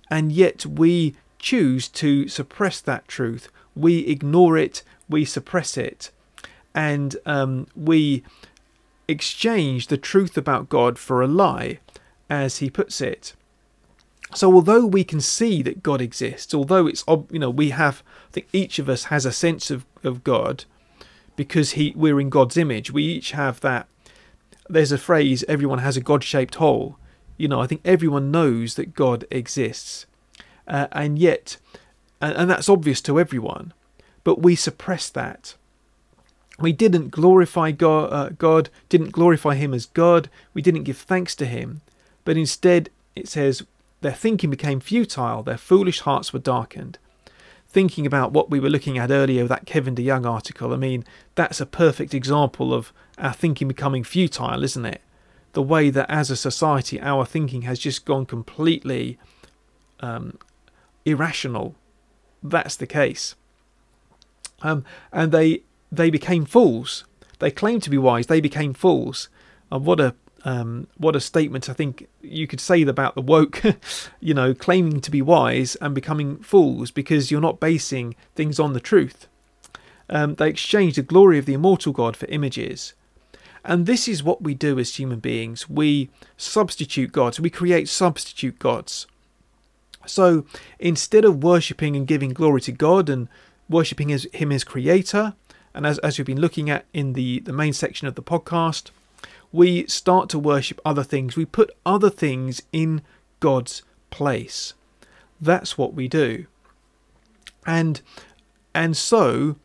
and 0.10 0.32
yet 0.32 0.66
we 0.66 1.16
choose 1.38 1.88
to 1.90 2.28
suppress 2.28 2.82
that 2.82 3.08
truth. 3.08 3.50
We 3.76 4.00
ignore 4.08 4.58
it, 4.58 4.82
we 5.08 5.24
suppress 5.24 5.78
it, 5.78 6.10
and 6.74 7.16
um, 7.26 7.68
we 7.76 8.24
exchange 9.08 9.88
the 9.88 9.98
truth 9.98 10.36
about 10.36 10.68
God 10.68 10.98
for 10.98 11.22
a 11.22 11.28
lie, 11.28 11.80
as 12.30 12.58
He 12.58 12.70
puts 12.70 13.00
it. 13.02 13.34
So 14.38 14.54
although 14.54 14.86
we 14.86 15.04
can 15.04 15.20
see 15.20 15.64
that 15.64 15.82
God 15.82 16.00
exists, 16.00 16.54
although 16.54 16.86
it's 16.86 17.04
you 17.32 17.40
know 17.40 17.50
we 17.50 17.72
have 17.72 18.04
I 18.30 18.34
think 18.34 18.48
each 18.54 18.78
of 18.78 18.88
us 18.88 19.06
has 19.06 19.26
a 19.26 19.32
sense 19.32 19.72
of, 19.72 19.84
of 20.04 20.24
God 20.24 20.66
because 21.36 21.72
he 21.72 21.92
we're 21.96 22.20
in 22.20 22.30
God's 22.30 22.56
image. 22.56 22.92
We 22.92 23.02
each 23.02 23.32
have 23.32 23.60
that 23.62 23.88
there's 24.70 24.92
a 24.92 25.00
phrase 25.00 25.44
everyone 25.48 25.80
has 25.80 25.98
a 25.98 26.02
God-shaped 26.02 26.54
hole. 26.56 27.00
You 27.36 27.48
know, 27.48 27.62
I 27.62 27.66
think 27.66 27.82
everyone 27.84 28.30
knows 28.30 28.76
that 28.76 28.94
God 28.94 29.26
exists, 29.32 30.06
uh, 30.68 30.86
and 30.92 31.18
yet, 31.18 31.58
and, 32.22 32.36
and 32.36 32.50
that's 32.50 32.70
obvious 32.70 33.02
to 33.02 33.20
everyone, 33.20 33.74
but 34.24 34.44
we 34.44 34.56
suppress 34.56 35.10
that. 35.10 35.56
We 36.60 36.74
didn't 36.74 37.10
glorify 37.10 37.72
God, 37.72 38.14
uh, 38.14 38.30
God, 38.38 38.70
didn't 38.88 39.14
glorify 39.14 39.56
Him 39.56 39.74
as 39.74 39.88
God. 39.88 40.30
We 40.54 40.62
didn't 40.62 40.84
give 40.84 40.98
thanks 40.98 41.34
to 41.38 41.48
Him, 41.48 41.82
but 42.24 42.38
instead, 42.38 42.92
it 43.16 43.28
says, 43.28 43.64
their 44.02 44.14
thinking 44.14 44.50
became 44.50 44.80
futile. 44.80 45.44
Their 45.44 45.58
foolish 45.58 46.02
hearts 46.02 46.34
were 46.34 46.40
darkened 46.40 46.98
thinking 47.68 48.06
about 48.06 48.32
what 48.32 48.50
we 48.50 48.60
were 48.60 48.70
looking 48.70 48.98
at 48.98 49.12
earlier, 49.12 49.46
that 49.48 49.66
Kevin 49.66 49.96
DeYoung 49.96 50.26
article, 50.26 50.74
I 50.74 50.78
mean, 50.78 51.04
that's 51.36 51.60
a 51.60 51.66
perfect 51.66 52.14
example 52.14 52.74
of 52.74 52.94
our 53.18 53.34
thinking 53.34 53.68
becoming 53.68 54.04
futile, 54.04 54.64
isn't 54.64 54.86
it? 54.86 55.02
The 55.54 55.62
way 55.62 55.90
that 55.90 56.10
as 56.10 56.32
a 56.32 56.36
society 56.36 57.00
our 57.02 57.26
thinking 57.26 57.64
has 57.64 57.80
just 57.80 58.06
gone 58.06 58.26
completely 58.26 59.20
um, 60.00 60.38
irrational. 61.06 61.76
That's 62.42 62.76
the 62.76 62.88
case. 62.88 63.36
Um, 64.62 64.84
and 65.12 65.32
they 65.32 65.64
they 65.92 66.10
became 66.10 66.46
fools. 66.46 67.06
They 67.40 67.52
claimed 67.52 67.84
to 67.84 67.90
be 67.90 67.98
wise. 67.98 68.28
They 68.28 68.42
became 68.42 68.74
fools. 68.74 69.30
And 69.72 69.86
what 69.86 70.00
a 70.00 70.16
um, 70.48 70.88
what 70.96 71.14
a 71.14 71.20
statement 71.20 71.70
I 71.70 71.74
think 71.74 72.08
you 72.22 72.48
could 72.48 72.62
say 72.62 72.82
about 72.84 73.16
the 73.16 73.22
woke, 73.22 73.62
you 74.22 74.34
know, 74.34 74.54
claiming 74.54 75.02
to 75.02 75.12
be 75.12 75.22
wise 75.22 75.76
and 75.82 75.94
becoming 75.94 76.38
fools 76.38 76.90
because 76.90 77.30
you're 77.30 77.42
not 77.42 77.60
basing 77.60 78.16
things 78.34 78.58
on 78.58 78.72
the 78.72 78.80
truth. 78.80 79.28
Um, 80.10 80.36
they 80.36 80.48
exchange 80.48 80.96
the 80.96 81.02
glory 81.02 81.38
of 81.38 81.46
the 81.48 81.54
immortal 81.54 81.92
God 81.92 82.16
for 82.16 82.28
images. 82.28 82.94
And 83.66 83.86
this 83.86 84.08
is 84.08 84.24
what 84.24 84.42
we 84.42 84.54
do 84.54 84.80
as 84.80 84.96
human 84.96 85.20
beings. 85.20 85.70
We 85.70 86.10
substitute 86.38 87.12
gods, 87.12 87.42
we 87.42 87.50
create 87.50 87.90
substitute 87.90 88.58
gods. 88.58 89.06
So 90.06 90.46
instead 90.80 91.26
of 91.26 91.44
worshipping 91.44 91.98
and 91.98 92.08
giving 92.08 92.30
glory 92.30 92.62
to 92.62 92.72
God 92.72 93.10
and 93.10 93.28
worshipping 93.68 94.08
Him 94.08 94.54
as 94.54 94.64
Creator, 94.64 95.34
and 95.74 95.86
as, 95.86 96.00
as 96.00 96.18
we've 96.18 96.26
been 96.26 96.40
looking 96.40 96.70
at 96.70 96.86
in 96.94 97.12
the, 97.12 97.42
the 97.42 97.52
main 97.52 97.74
section 97.74 98.08
of 98.08 98.16
the 98.16 98.24
podcast, 98.24 98.92
we 99.58 99.88
start 99.88 100.30
to 100.30 100.38
worship 100.38 100.80
other 100.86 101.04
things. 101.04 101.36
We 101.36 101.44
put 101.44 101.76
other 101.84 102.12
things 102.12 102.62
in 102.72 103.02
God's 103.40 103.82
place. 104.12 104.76
That's 105.42 105.80
what 105.80 105.96
we 105.96 106.08
do. 106.08 106.46
And 107.66 108.00
and 108.76 108.96
so 108.96 109.56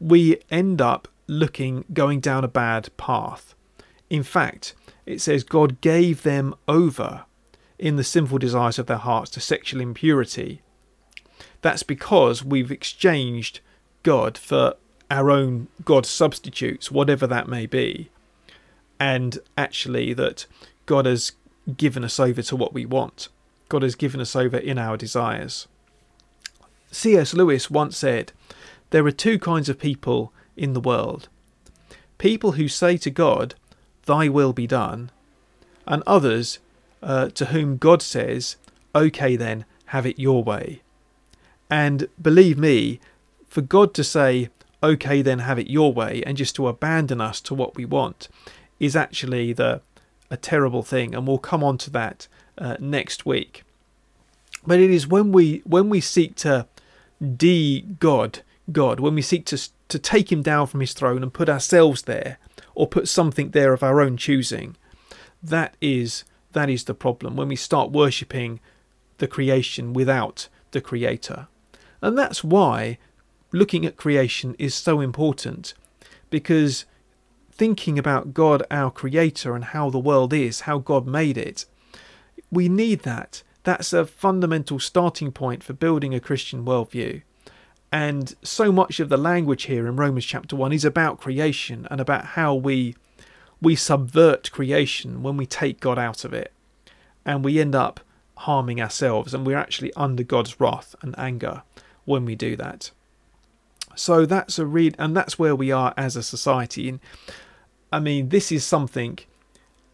we 0.00 0.38
end 0.50 0.82
up 0.82 1.06
looking 1.28 1.84
going 1.92 2.18
down 2.18 2.42
a 2.42 2.48
bad 2.48 2.88
path. 2.96 3.54
In 4.10 4.24
fact, 4.24 4.74
it 5.06 5.20
says 5.20 5.44
God 5.44 5.80
gave 5.80 6.24
them 6.24 6.52
over 6.66 7.24
in 7.78 7.94
the 7.94 8.04
sinful 8.04 8.38
desires 8.38 8.80
of 8.80 8.86
their 8.86 8.96
hearts 8.96 9.30
to 9.32 9.40
sexual 9.40 9.80
impurity. 9.80 10.60
That's 11.62 11.84
because 11.84 12.44
we've 12.44 12.72
exchanged 12.72 13.60
God 14.02 14.36
for 14.36 14.74
our 15.08 15.30
own 15.30 15.68
God 15.84 16.04
substitutes, 16.04 16.90
whatever 16.90 17.28
that 17.28 17.46
may 17.46 17.66
be 17.66 18.10
and 18.98 19.38
actually 19.56 20.12
that 20.14 20.46
God 20.86 21.06
has 21.06 21.32
given 21.76 22.04
us 22.04 22.20
over 22.20 22.42
to 22.42 22.56
what 22.56 22.72
we 22.72 22.86
want. 22.86 23.28
God 23.68 23.82
has 23.82 23.94
given 23.94 24.20
us 24.20 24.36
over 24.36 24.56
in 24.56 24.78
our 24.78 24.96
desires. 24.96 25.66
C.S. 26.90 27.34
Lewis 27.34 27.70
once 27.70 27.96
said, 27.96 28.32
There 28.90 29.04
are 29.06 29.12
two 29.12 29.38
kinds 29.38 29.68
of 29.68 29.78
people 29.78 30.32
in 30.56 30.72
the 30.72 30.80
world 30.80 31.28
people 32.18 32.52
who 32.52 32.68
say 32.68 32.96
to 32.96 33.10
God, 33.10 33.54
Thy 34.06 34.28
will 34.28 34.52
be 34.52 34.66
done, 34.66 35.10
and 35.86 36.02
others 36.06 36.58
uh, 37.02 37.28
to 37.30 37.46
whom 37.46 37.76
God 37.76 38.02
says, 38.02 38.56
OK, 38.94 39.36
then, 39.36 39.64
have 39.86 40.06
it 40.06 40.18
your 40.18 40.42
way. 40.42 40.80
And 41.68 42.08
believe 42.20 42.56
me, 42.56 43.00
for 43.46 43.60
God 43.60 43.94
to 43.94 44.04
say, 44.04 44.48
OK, 44.82 45.22
then, 45.22 45.40
have 45.40 45.58
it 45.58 45.68
your 45.68 45.92
way, 45.92 46.22
and 46.24 46.36
just 46.36 46.56
to 46.56 46.68
abandon 46.68 47.20
us 47.20 47.40
to 47.42 47.54
what 47.54 47.76
we 47.76 47.84
want, 47.84 48.28
is 48.78 48.96
actually 48.96 49.52
the 49.52 49.80
a 50.30 50.36
terrible 50.36 50.82
thing, 50.82 51.14
and 51.14 51.26
we'll 51.26 51.38
come 51.38 51.62
on 51.62 51.78
to 51.78 51.90
that 51.90 52.26
uh, 52.58 52.76
next 52.80 53.24
week. 53.24 53.62
But 54.66 54.80
it 54.80 54.90
is 54.90 55.06
when 55.06 55.32
we 55.32 55.62
when 55.64 55.88
we 55.88 56.00
seek 56.00 56.34
to 56.36 56.66
de 57.20 57.80
God 57.80 58.42
God, 58.72 59.00
when 59.00 59.14
we 59.14 59.22
seek 59.22 59.46
to 59.46 59.58
to 59.88 59.98
take 59.98 60.32
him 60.32 60.42
down 60.42 60.66
from 60.66 60.80
his 60.80 60.92
throne 60.92 61.22
and 61.22 61.32
put 61.32 61.48
ourselves 61.48 62.02
there, 62.02 62.38
or 62.74 62.88
put 62.88 63.08
something 63.08 63.50
there 63.50 63.72
of 63.72 63.82
our 63.82 64.00
own 64.00 64.16
choosing, 64.16 64.76
that 65.42 65.76
is 65.80 66.24
that 66.52 66.68
is 66.68 66.84
the 66.84 66.94
problem. 66.94 67.36
When 67.36 67.48
we 67.48 67.56
start 67.56 67.92
worshipping 67.92 68.60
the 69.18 69.28
creation 69.28 69.92
without 69.92 70.48
the 70.72 70.80
Creator, 70.80 71.46
and 72.02 72.18
that's 72.18 72.42
why 72.42 72.98
looking 73.52 73.86
at 73.86 73.96
creation 73.96 74.56
is 74.58 74.74
so 74.74 75.00
important, 75.00 75.74
because 76.30 76.84
thinking 77.56 77.98
about 77.98 78.34
God, 78.34 78.62
our 78.70 78.90
Creator, 78.90 79.54
and 79.54 79.64
how 79.64 79.90
the 79.90 79.98
world 79.98 80.32
is, 80.32 80.60
how 80.60 80.78
God 80.78 81.06
made 81.06 81.38
it. 81.38 81.64
We 82.50 82.68
need 82.68 83.00
that. 83.00 83.42
That's 83.64 83.92
a 83.92 84.06
fundamental 84.06 84.78
starting 84.78 85.32
point 85.32 85.64
for 85.64 85.72
building 85.72 86.14
a 86.14 86.20
Christian 86.20 86.64
worldview. 86.64 87.22
And 87.90 88.34
so 88.42 88.70
much 88.70 89.00
of 89.00 89.08
the 89.08 89.16
language 89.16 89.64
here 89.64 89.86
in 89.86 89.96
Romans 89.96 90.24
chapter 90.24 90.54
1 90.54 90.72
is 90.72 90.84
about 90.84 91.20
creation 91.20 91.86
and 91.90 92.00
about 92.00 92.24
how 92.26 92.54
we 92.54 92.94
we 93.60 93.74
subvert 93.74 94.52
creation 94.52 95.22
when 95.22 95.36
we 95.36 95.46
take 95.46 95.80
God 95.80 95.98
out 95.98 96.24
of 96.24 96.34
it. 96.34 96.52
And 97.24 97.44
we 97.44 97.58
end 97.58 97.74
up 97.74 98.00
harming 98.38 98.80
ourselves 98.80 99.32
and 99.32 99.46
we're 99.46 99.56
actually 99.56 99.92
under 99.94 100.22
God's 100.22 100.60
wrath 100.60 100.94
and 101.00 101.18
anger 101.18 101.62
when 102.04 102.24
we 102.24 102.34
do 102.34 102.54
that. 102.56 102.90
So 103.94 104.26
that's 104.26 104.58
a 104.58 104.66
read 104.66 104.94
and 104.98 105.16
that's 105.16 105.38
where 105.38 105.56
we 105.56 105.72
are 105.72 105.94
as 105.96 106.16
a 106.16 106.22
society. 106.22 106.88
And 106.90 107.00
I 107.96 107.98
mean, 107.98 108.28
this 108.28 108.52
is 108.52 108.62
something, 108.62 109.20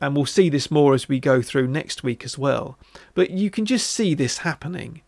and 0.00 0.16
we'll 0.16 0.26
see 0.26 0.48
this 0.48 0.72
more 0.72 0.92
as 0.92 1.08
we 1.08 1.20
go 1.20 1.40
through 1.40 1.68
next 1.68 2.02
week 2.02 2.24
as 2.24 2.36
well. 2.36 2.76
But 3.14 3.30
you 3.30 3.48
can 3.48 3.64
just 3.64 3.88
see 3.88 4.12
this 4.12 4.38
happening. 4.38 5.02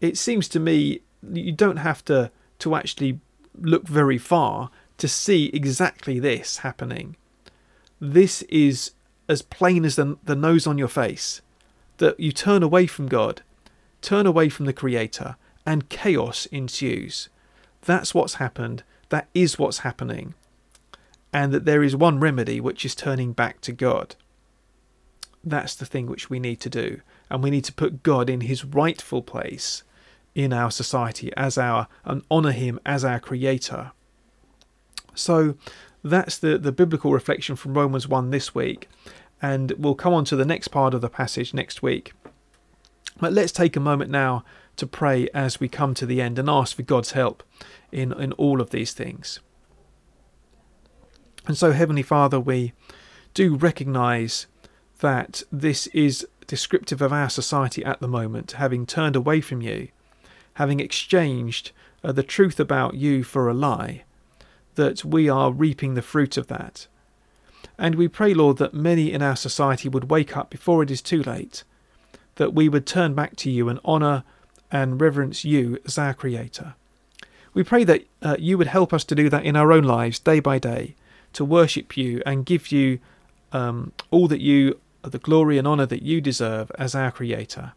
It 0.00 0.16
seems 0.16 0.48
to 0.48 0.58
me 0.58 1.02
you 1.30 1.52
don't 1.52 1.76
have 1.76 2.02
to 2.06 2.30
to 2.60 2.74
actually 2.74 3.20
look 3.60 3.86
very 3.86 4.16
far 4.16 4.70
to 4.96 5.08
see 5.08 5.50
exactly 5.52 6.18
this 6.18 6.58
happening. 6.58 7.16
This 8.00 8.40
is 8.48 8.92
as 9.28 9.42
plain 9.42 9.84
as 9.84 9.96
the, 9.96 10.16
the 10.24 10.34
nose 10.34 10.66
on 10.66 10.78
your 10.78 10.88
face 10.88 11.42
that 11.98 12.18
you 12.18 12.32
turn 12.32 12.62
away 12.62 12.86
from 12.86 13.08
God, 13.08 13.42
turn 14.00 14.24
away 14.24 14.48
from 14.48 14.64
the 14.64 14.72
Creator, 14.72 15.36
and 15.66 15.90
chaos 15.90 16.46
ensues. 16.46 17.28
That's 17.82 18.14
what's 18.14 18.34
happened. 18.36 18.84
That 19.10 19.28
is 19.34 19.58
what's 19.58 19.80
happening 19.80 20.32
and 21.32 21.52
that 21.52 21.64
there 21.64 21.82
is 21.82 21.96
one 21.96 22.20
remedy 22.20 22.60
which 22.60 22.84
is 22.84 22.94
turning 22.94 23.32
back 23.32 23.60
to 23.62 23.72
God. 23.72 24.16
That's 25.44 25.74
the 25.74 25.86
thing 25.86 26.06
which 26.06 26.30
we 26.30 26.38
need 26.38 26.60
to 26.60 26.70
do, 26.70 27.00
and 27.30 27.42
we 27.42 27.50
need 27.50 27.64
to 27.64 27.72
put 27.72 28.02
God 28.02 28.30
in 28.30 28.42
his 28.42 28.64
rightful 28.64 29.22
place 29.22 29.82
in 30.34 30.52
our 30.52 30.70
society 30.70 31.32
as 31.36 31.58
our 31.58 31.88
and 32.04 32.22
honor 32.30 32.52
him 32.52 32.78
as 32.86 33.04
our 33.04 33.20
creator. 33.20 33.92
So 35.14 35.56
that's 36.02 36.38
the, 36.38 36.58
the 36.58 36.72
biblical 36.72 37.12
reflection 37.12 37.56
from 37.56 37.74
Romans 37.74 38.08
1 38.08 38.30
this 38.30 38.54
week, 38.54 38.88
and 39.40 39.72
we'll 39.72 39.94
come 39.94 40.14
on 40.14 40.24
to 40.26 40.36
the 40.36 40.44
next 40.44 40.68
part 40.68 40.94
of 40.94 41.00
the 41.00 41.10
passage 41.10 41.52
next 41.52 41.82
week. 41.82 42.12
But 43.20 43.32
let's 43.32 43.52
take 43.52 43.76
a 43.76 43.80
moment 43.80 44.10
now 44.10 44.44
to 44.76 44.86
pray 44.86 45.28
as 45.34 45.60
we 45.60 45.68
come 45.68 45.94
to 45.94 46.06
the 46.06 46.20
end 46.20 46.38
and 46.38 46.48
ask 46.48 46.76
for 46.76 46.82
God's 46.82 47.12
help 47.12 47.42
in, 47.90 48.12
in 48.12 48.32
all 48.32 48.60
of 48.60 48.70
these 48.70 48.92
things. 48.92 49.40
And 51.46 51.56
so, 51.56 51.72
Heavenly 51.72 52.02
Father, 52.02 52.38
we 52.38 52.72
do 53.34 53.56
recognize 53.56 54.46
that 55.00 55.42
this 55.50 55.88
is 55.88 56.26
descriptive 56.46 57.02
of 57.02 57.12
our 57.12 57.28
society 57.28 57.84
at 57.84 58.00
the 58.00 58.08
moment, 58.08 58.52
having 58.52 58.86
turned 58.86 59.16
away 59.16 59.40
from 59.40 59.60
you, 59.60 59.88
having 60.54 60.80
exchanged 60.80 61.72
uh, 62.04 62.12
the 62.12 62.22
truth 62.22 62.60
about 62.60 62.94
you 62.94 63.24
for 63.24 63.48
a 63.48 63.54
lie, 63.54 64.04
that 64.74 65.04
we 65.04 65.28
are 65.28 65.50
reaping 65.50 65.94
the 65.94 66.02
fruit 66.02 66.36
of 66.36 66.46
that. 66.46 66.86
And 67.78 67.94
we 67.94 68.06
pray, 68.06 68.34
Lord, 68.34 68.58
that 68.58 68.74
many 68.74 69.12
in 69.12 69.22
our 69.22 69.36
society 69.36 69.88
would 69.88 70.10
wake 70.10 70.36
up 70.36 70.50
before 70.50 70.82
it 70.82 70.90
is 70.90 71.02
too 71.02 71.22
late, 71.22 71.64
that 72.36 72.54
we 72.54 72.68
would 72.68 72.86
turn 72.86 73.14
back 73.14 73.36
to 73.36 73.50
you 73.50 73.68
and 73.68 73.80
honour 73.84 74.24
and 74.70 75.00
reverence 75.00 75.44
you 75.44 75.78
as 75.84 75.98
our 75.98 76.14
Creator. 76.14 76.74
We 77.54 77.62
pray 77.62 77.84
that 77.84 78.04
uh, 78.22 78.36
you 78.38 78.56
would 78.56 78.68
help 78.68 78.92
us 78.92 79.04
to 79.04 79.14
do 79.14 79.28
that 79.28 79.44
in 79.44 79.56
our 79.56 79.72
own 79.72 79.84
lives, 79.84 80.18
day 80.18 80.40
by 80.40 80.58
day, 80.58 80.94
to 81.32 81.44
worship 81.44 81.96
you 81.96 82.22
and 82.26 82.46
give 82.46 82.70
you 82.70 82.98
um, 83.52 83.92
all 84.10 84.28
that 84.28 84.40
you, 84.40 84.80
the 85.02 85.18
glory 85.18 85.58
and 85.58 85.66
honour 85.66 85.86
that 85.86 86.02
you 86.02 86.20
deserve 86.20 86.70
as 86.78 86.94
our 86.94 87.10
Creator. 87.10 87.72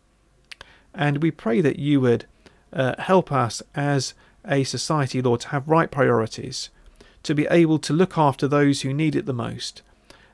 And 0.93 1.21
we 1.21 1.31
pray 1.31 1.61
that 1.61 1.79
you 1.79 1.99
would 2.01 2.25
uh, 2.71 2.95
help 2.99 3.31
us 3.31 3.61
as 3.73 4.13
a 4.47 4.63
society, 4.63 5.21
Lord, 5.21 5.41
to 5.41 5.49
have 5.49 5.67
right 5.67 5.91
priorities, 5.91 6.69
to 7.23 7.33
be 7.33 7.47
able 7.49 7.79
to 7.79 7.93
look 7.93 8.17
after 8.17 8.47
those 8.47 8.81
who 8.81 8.93
need 8.93 9.15
it 9.15 9.25
the 9.25 9.33
most, 9.33 9.81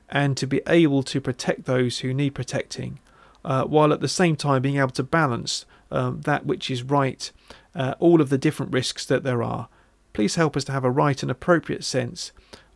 and 0.08 0.36
to 0.36 0.46
be 0.46 0.60
able 0.66 1.02
to 1.04 1.20
protect 1.20 1.64
those 1.64 2.00
who 2.00 2.12
need 2.12 2.34
protecting, 2.34 3.00
uh, 3.44 3.64
while 3.64 3.92
at 3.92 4.00
the 4.00 4.08
same 4.08 4.36
time 4.36 4.62
being 4.62 4.76
able 4.76 4.90
to 4.90 5.02
balance 5.02 5.64
um, 5.90 6.20
that 6.22 6.46
which 6.46 6.70
is 6.70 6.82
right, 6.82 7.32
uh, 7.74 7.94
all 7.98 8.20
of 8.20 8.28
the 8.28 8.38
different 8.38 8.72
risks 8.72 9.06
that 9.06 9.24
there 9.24 9.42
are. 9.42 9.68
Please 10.12 10.34
help 10.34 10.56
us 10.56 10.64
to 10.64 10.72
have 10.72 10.84
a 10.84 10.90
right 10.90 11.22
and 11.22 11.30
appropriate 11.30 11.84
sense 11.84 12.32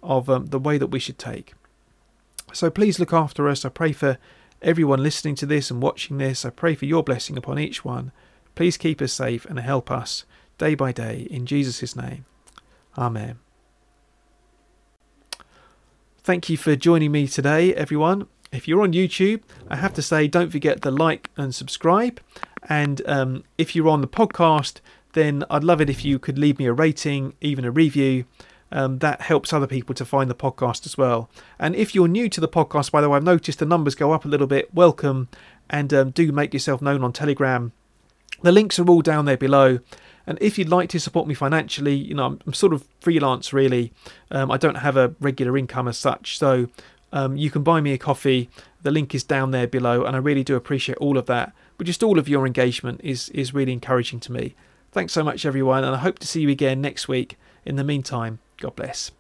of 0.07 0.31
um, 0.31 0.47
the 0.47 0.59
way 0.59 0.79
that 0.79 0.89
we 0.89 0.99
should 0.99 1.19
take. 1.19 1.55
So 2.53 2.71
please 2.71 2.99
look 2.99 3.13
after 3.13 3.49
us. 3.49 3.65
I 3.65 3.69
pray 3.69 3.93
for 3.93 4.19
everyone 4.63 5.03
listening 5.03 5.35
to 5.37 5.47
this 5.47 5.71
and 5.71 5.83
watching 5.83 6.19
this. 6.19 6.45
I 6.45 6.51
pray 6.51 6.75
for 6.75 6.87
your 6.87 7.03
blessing 7.03 7.37
upon 7.37 7.59
each 7.59 7.85
one. 7.85 8.13
Please 8.55 8.77
keep 8.77 9.03
us 9.03 9.13
safe 9.13 9.45
and 9.45 9.59
help 9.59 9.91
us 9.91 10.25
day 10.59 10.75
by 10.75 10.93
day. 10.93 11.27
In 11.31 11.45
Jesus' 11.45 11.95
name. 11.95 12.25
Amen. 12.97 13.39
Thank 16.23 16.49
you 16.49 16.57
for 16.57 16.75
joining 16.75 17.13
me 17.13 17.29
today, 17.29 17.75
everyone. 17.75 18.27
If 18.51 18.67
you're 18.67 18.83
on 18.83 18.93
YouTube, 18.93 19.43
I 19.69 19.77
have 19.77 19.93
to 19.95 20.03
say, 20.03 20.27
don't 20.27 20.51
forget 20.51 20.83
to 20.83 20.91
like 20.91 21.31
and 21.37 21.55
subscribe. 21.55 22.21
And 22.69 23.03
um, 23.07 23.45
if 23.59 23.77
you're 23.77 23.89
on 23.89 24.01
the 24.01 24.09
podcast, 24.09 24.81
then 25.13 25.45
I'd 25.51 25.65
love 25.65 25.81
it 25.81 25.91
if 25.91 26.05
you 26.05 26.19
could 26.19 26.39
leave 26.39 26.59
me 26.59 26.67
a 26.67 26.73
rating, 26.73 27.35
even 27.41 27.65
a 27.65 27.71
review. 27.71 28.25
Um, 28.73 28.99
that 28.99 29.21
helps 29.21 29.53
other 29.53 29.67
people 29.67 29.95
to 29.95 30.05
find 30.05 30.29
the 30.29 30.35
podcast 30.35 30.87
as 30.87 30.99
well. 30.99 31.31
And 31.59 31.77
if 31.77 31.95
you're 31.95 32.09
new 32.09 32.29
to 32.29 32.41
the 32.41 32.49
podcast, 32.49 32.91
by 32.91 33.01
the 33.01 33.09
way, 33.09 33.17
I've 33.17 33.23
noticed 33.23 33.61
the 33.61 33.67
numbers 33.67 33.95
go 33.95 34.13
up 34.13 34.25
a 34.25 34.29
little 34.29 34.47
bit. 34.47 34.75
Welcome, 34.75 35.29
and 35.71 35.93
um, 35.95 36.11
do 36.11 36.33
make 36.33 36.53
yourself 36.53 36.83
known 36.83 37.05
on 37.05 37.13
Telegram. 37.13 37.73
The 38.43 38.53
links 38.53 38.79
are 38.79 38.87
all 38.87 39.03
down 39.03 39.25
there 39.25 39.37
below. 39.37 39.79
And 40.27 40.39
if 40.41 40.59
you'd 40.59 40.69
like 40.69 40.89
to 40.91 41.01
support 41.01 41.29
me 41.29 41.35
financially, 41.35 41.95
you 41.95 42.15
know, 42.15 42.27
I'm, 42.27 42.41
I'm 42.47 42.53
sort 42.53 42.73
of 42.73 42.87
freelance 43.01 43.53
really. 43.53 43.93
Um, 44.31 44.51
I 44.51 44.57
don't 44.57 44.77
have 44.77 44.97
a 44.97 45.15
regular 45.21 45.57
income 45.57 45.87
as 45.89 45.97
such. 45.97 46.39
So 46.39 46.69
um, 47.13 47.37
you 47.37 47.51
can 47.51 47.63
buy 47.63 47.81
me 47.81 47.93
a 47.93 47.99
coffee. 47.99 48.51
The 48.83 48.91
link 48.91 49.15
is 49.15 49.23
down 49.23 49.53
there 49.53 49.69
below. 49.69 50.05
And 50.05 50.17
I 50.17 50.19
really 50.19 50.43
do 50.43 50.57
appreciate 50.57 50.99
all 50.99 51.17
of 51.17 51.27
that. 51.27 51.53
But 51.79 51.87
just 51.87 52.03
all 52.03 52.19
of 52.19 52.29
your 52.29 52.47
engagement 52.47 53.01
is, 53.05 53.29
is 53.31 53.55
really 53.55 53.73
encouraging 53.73 54.21
to 54.21 54.33
me. 54.33 54.55
Thanks 54.91 55.13
so 55.13 55.23
much, 55.23 55.47
everyone. 55.47 55.85
And 55.85 55.95
I 55.95 55.99
hope 55.99 56.19
to 56.21 56.27
see 56.27 56.41
you 56.41 56.49
again 56.49 56.81
next 56.81 57.07
week. 57.07 57.39
In 57.67 57.75
the 57.75 57.85
meantime, 57.85 58.39
God 58.59 58.77
bless. 58.77 59.11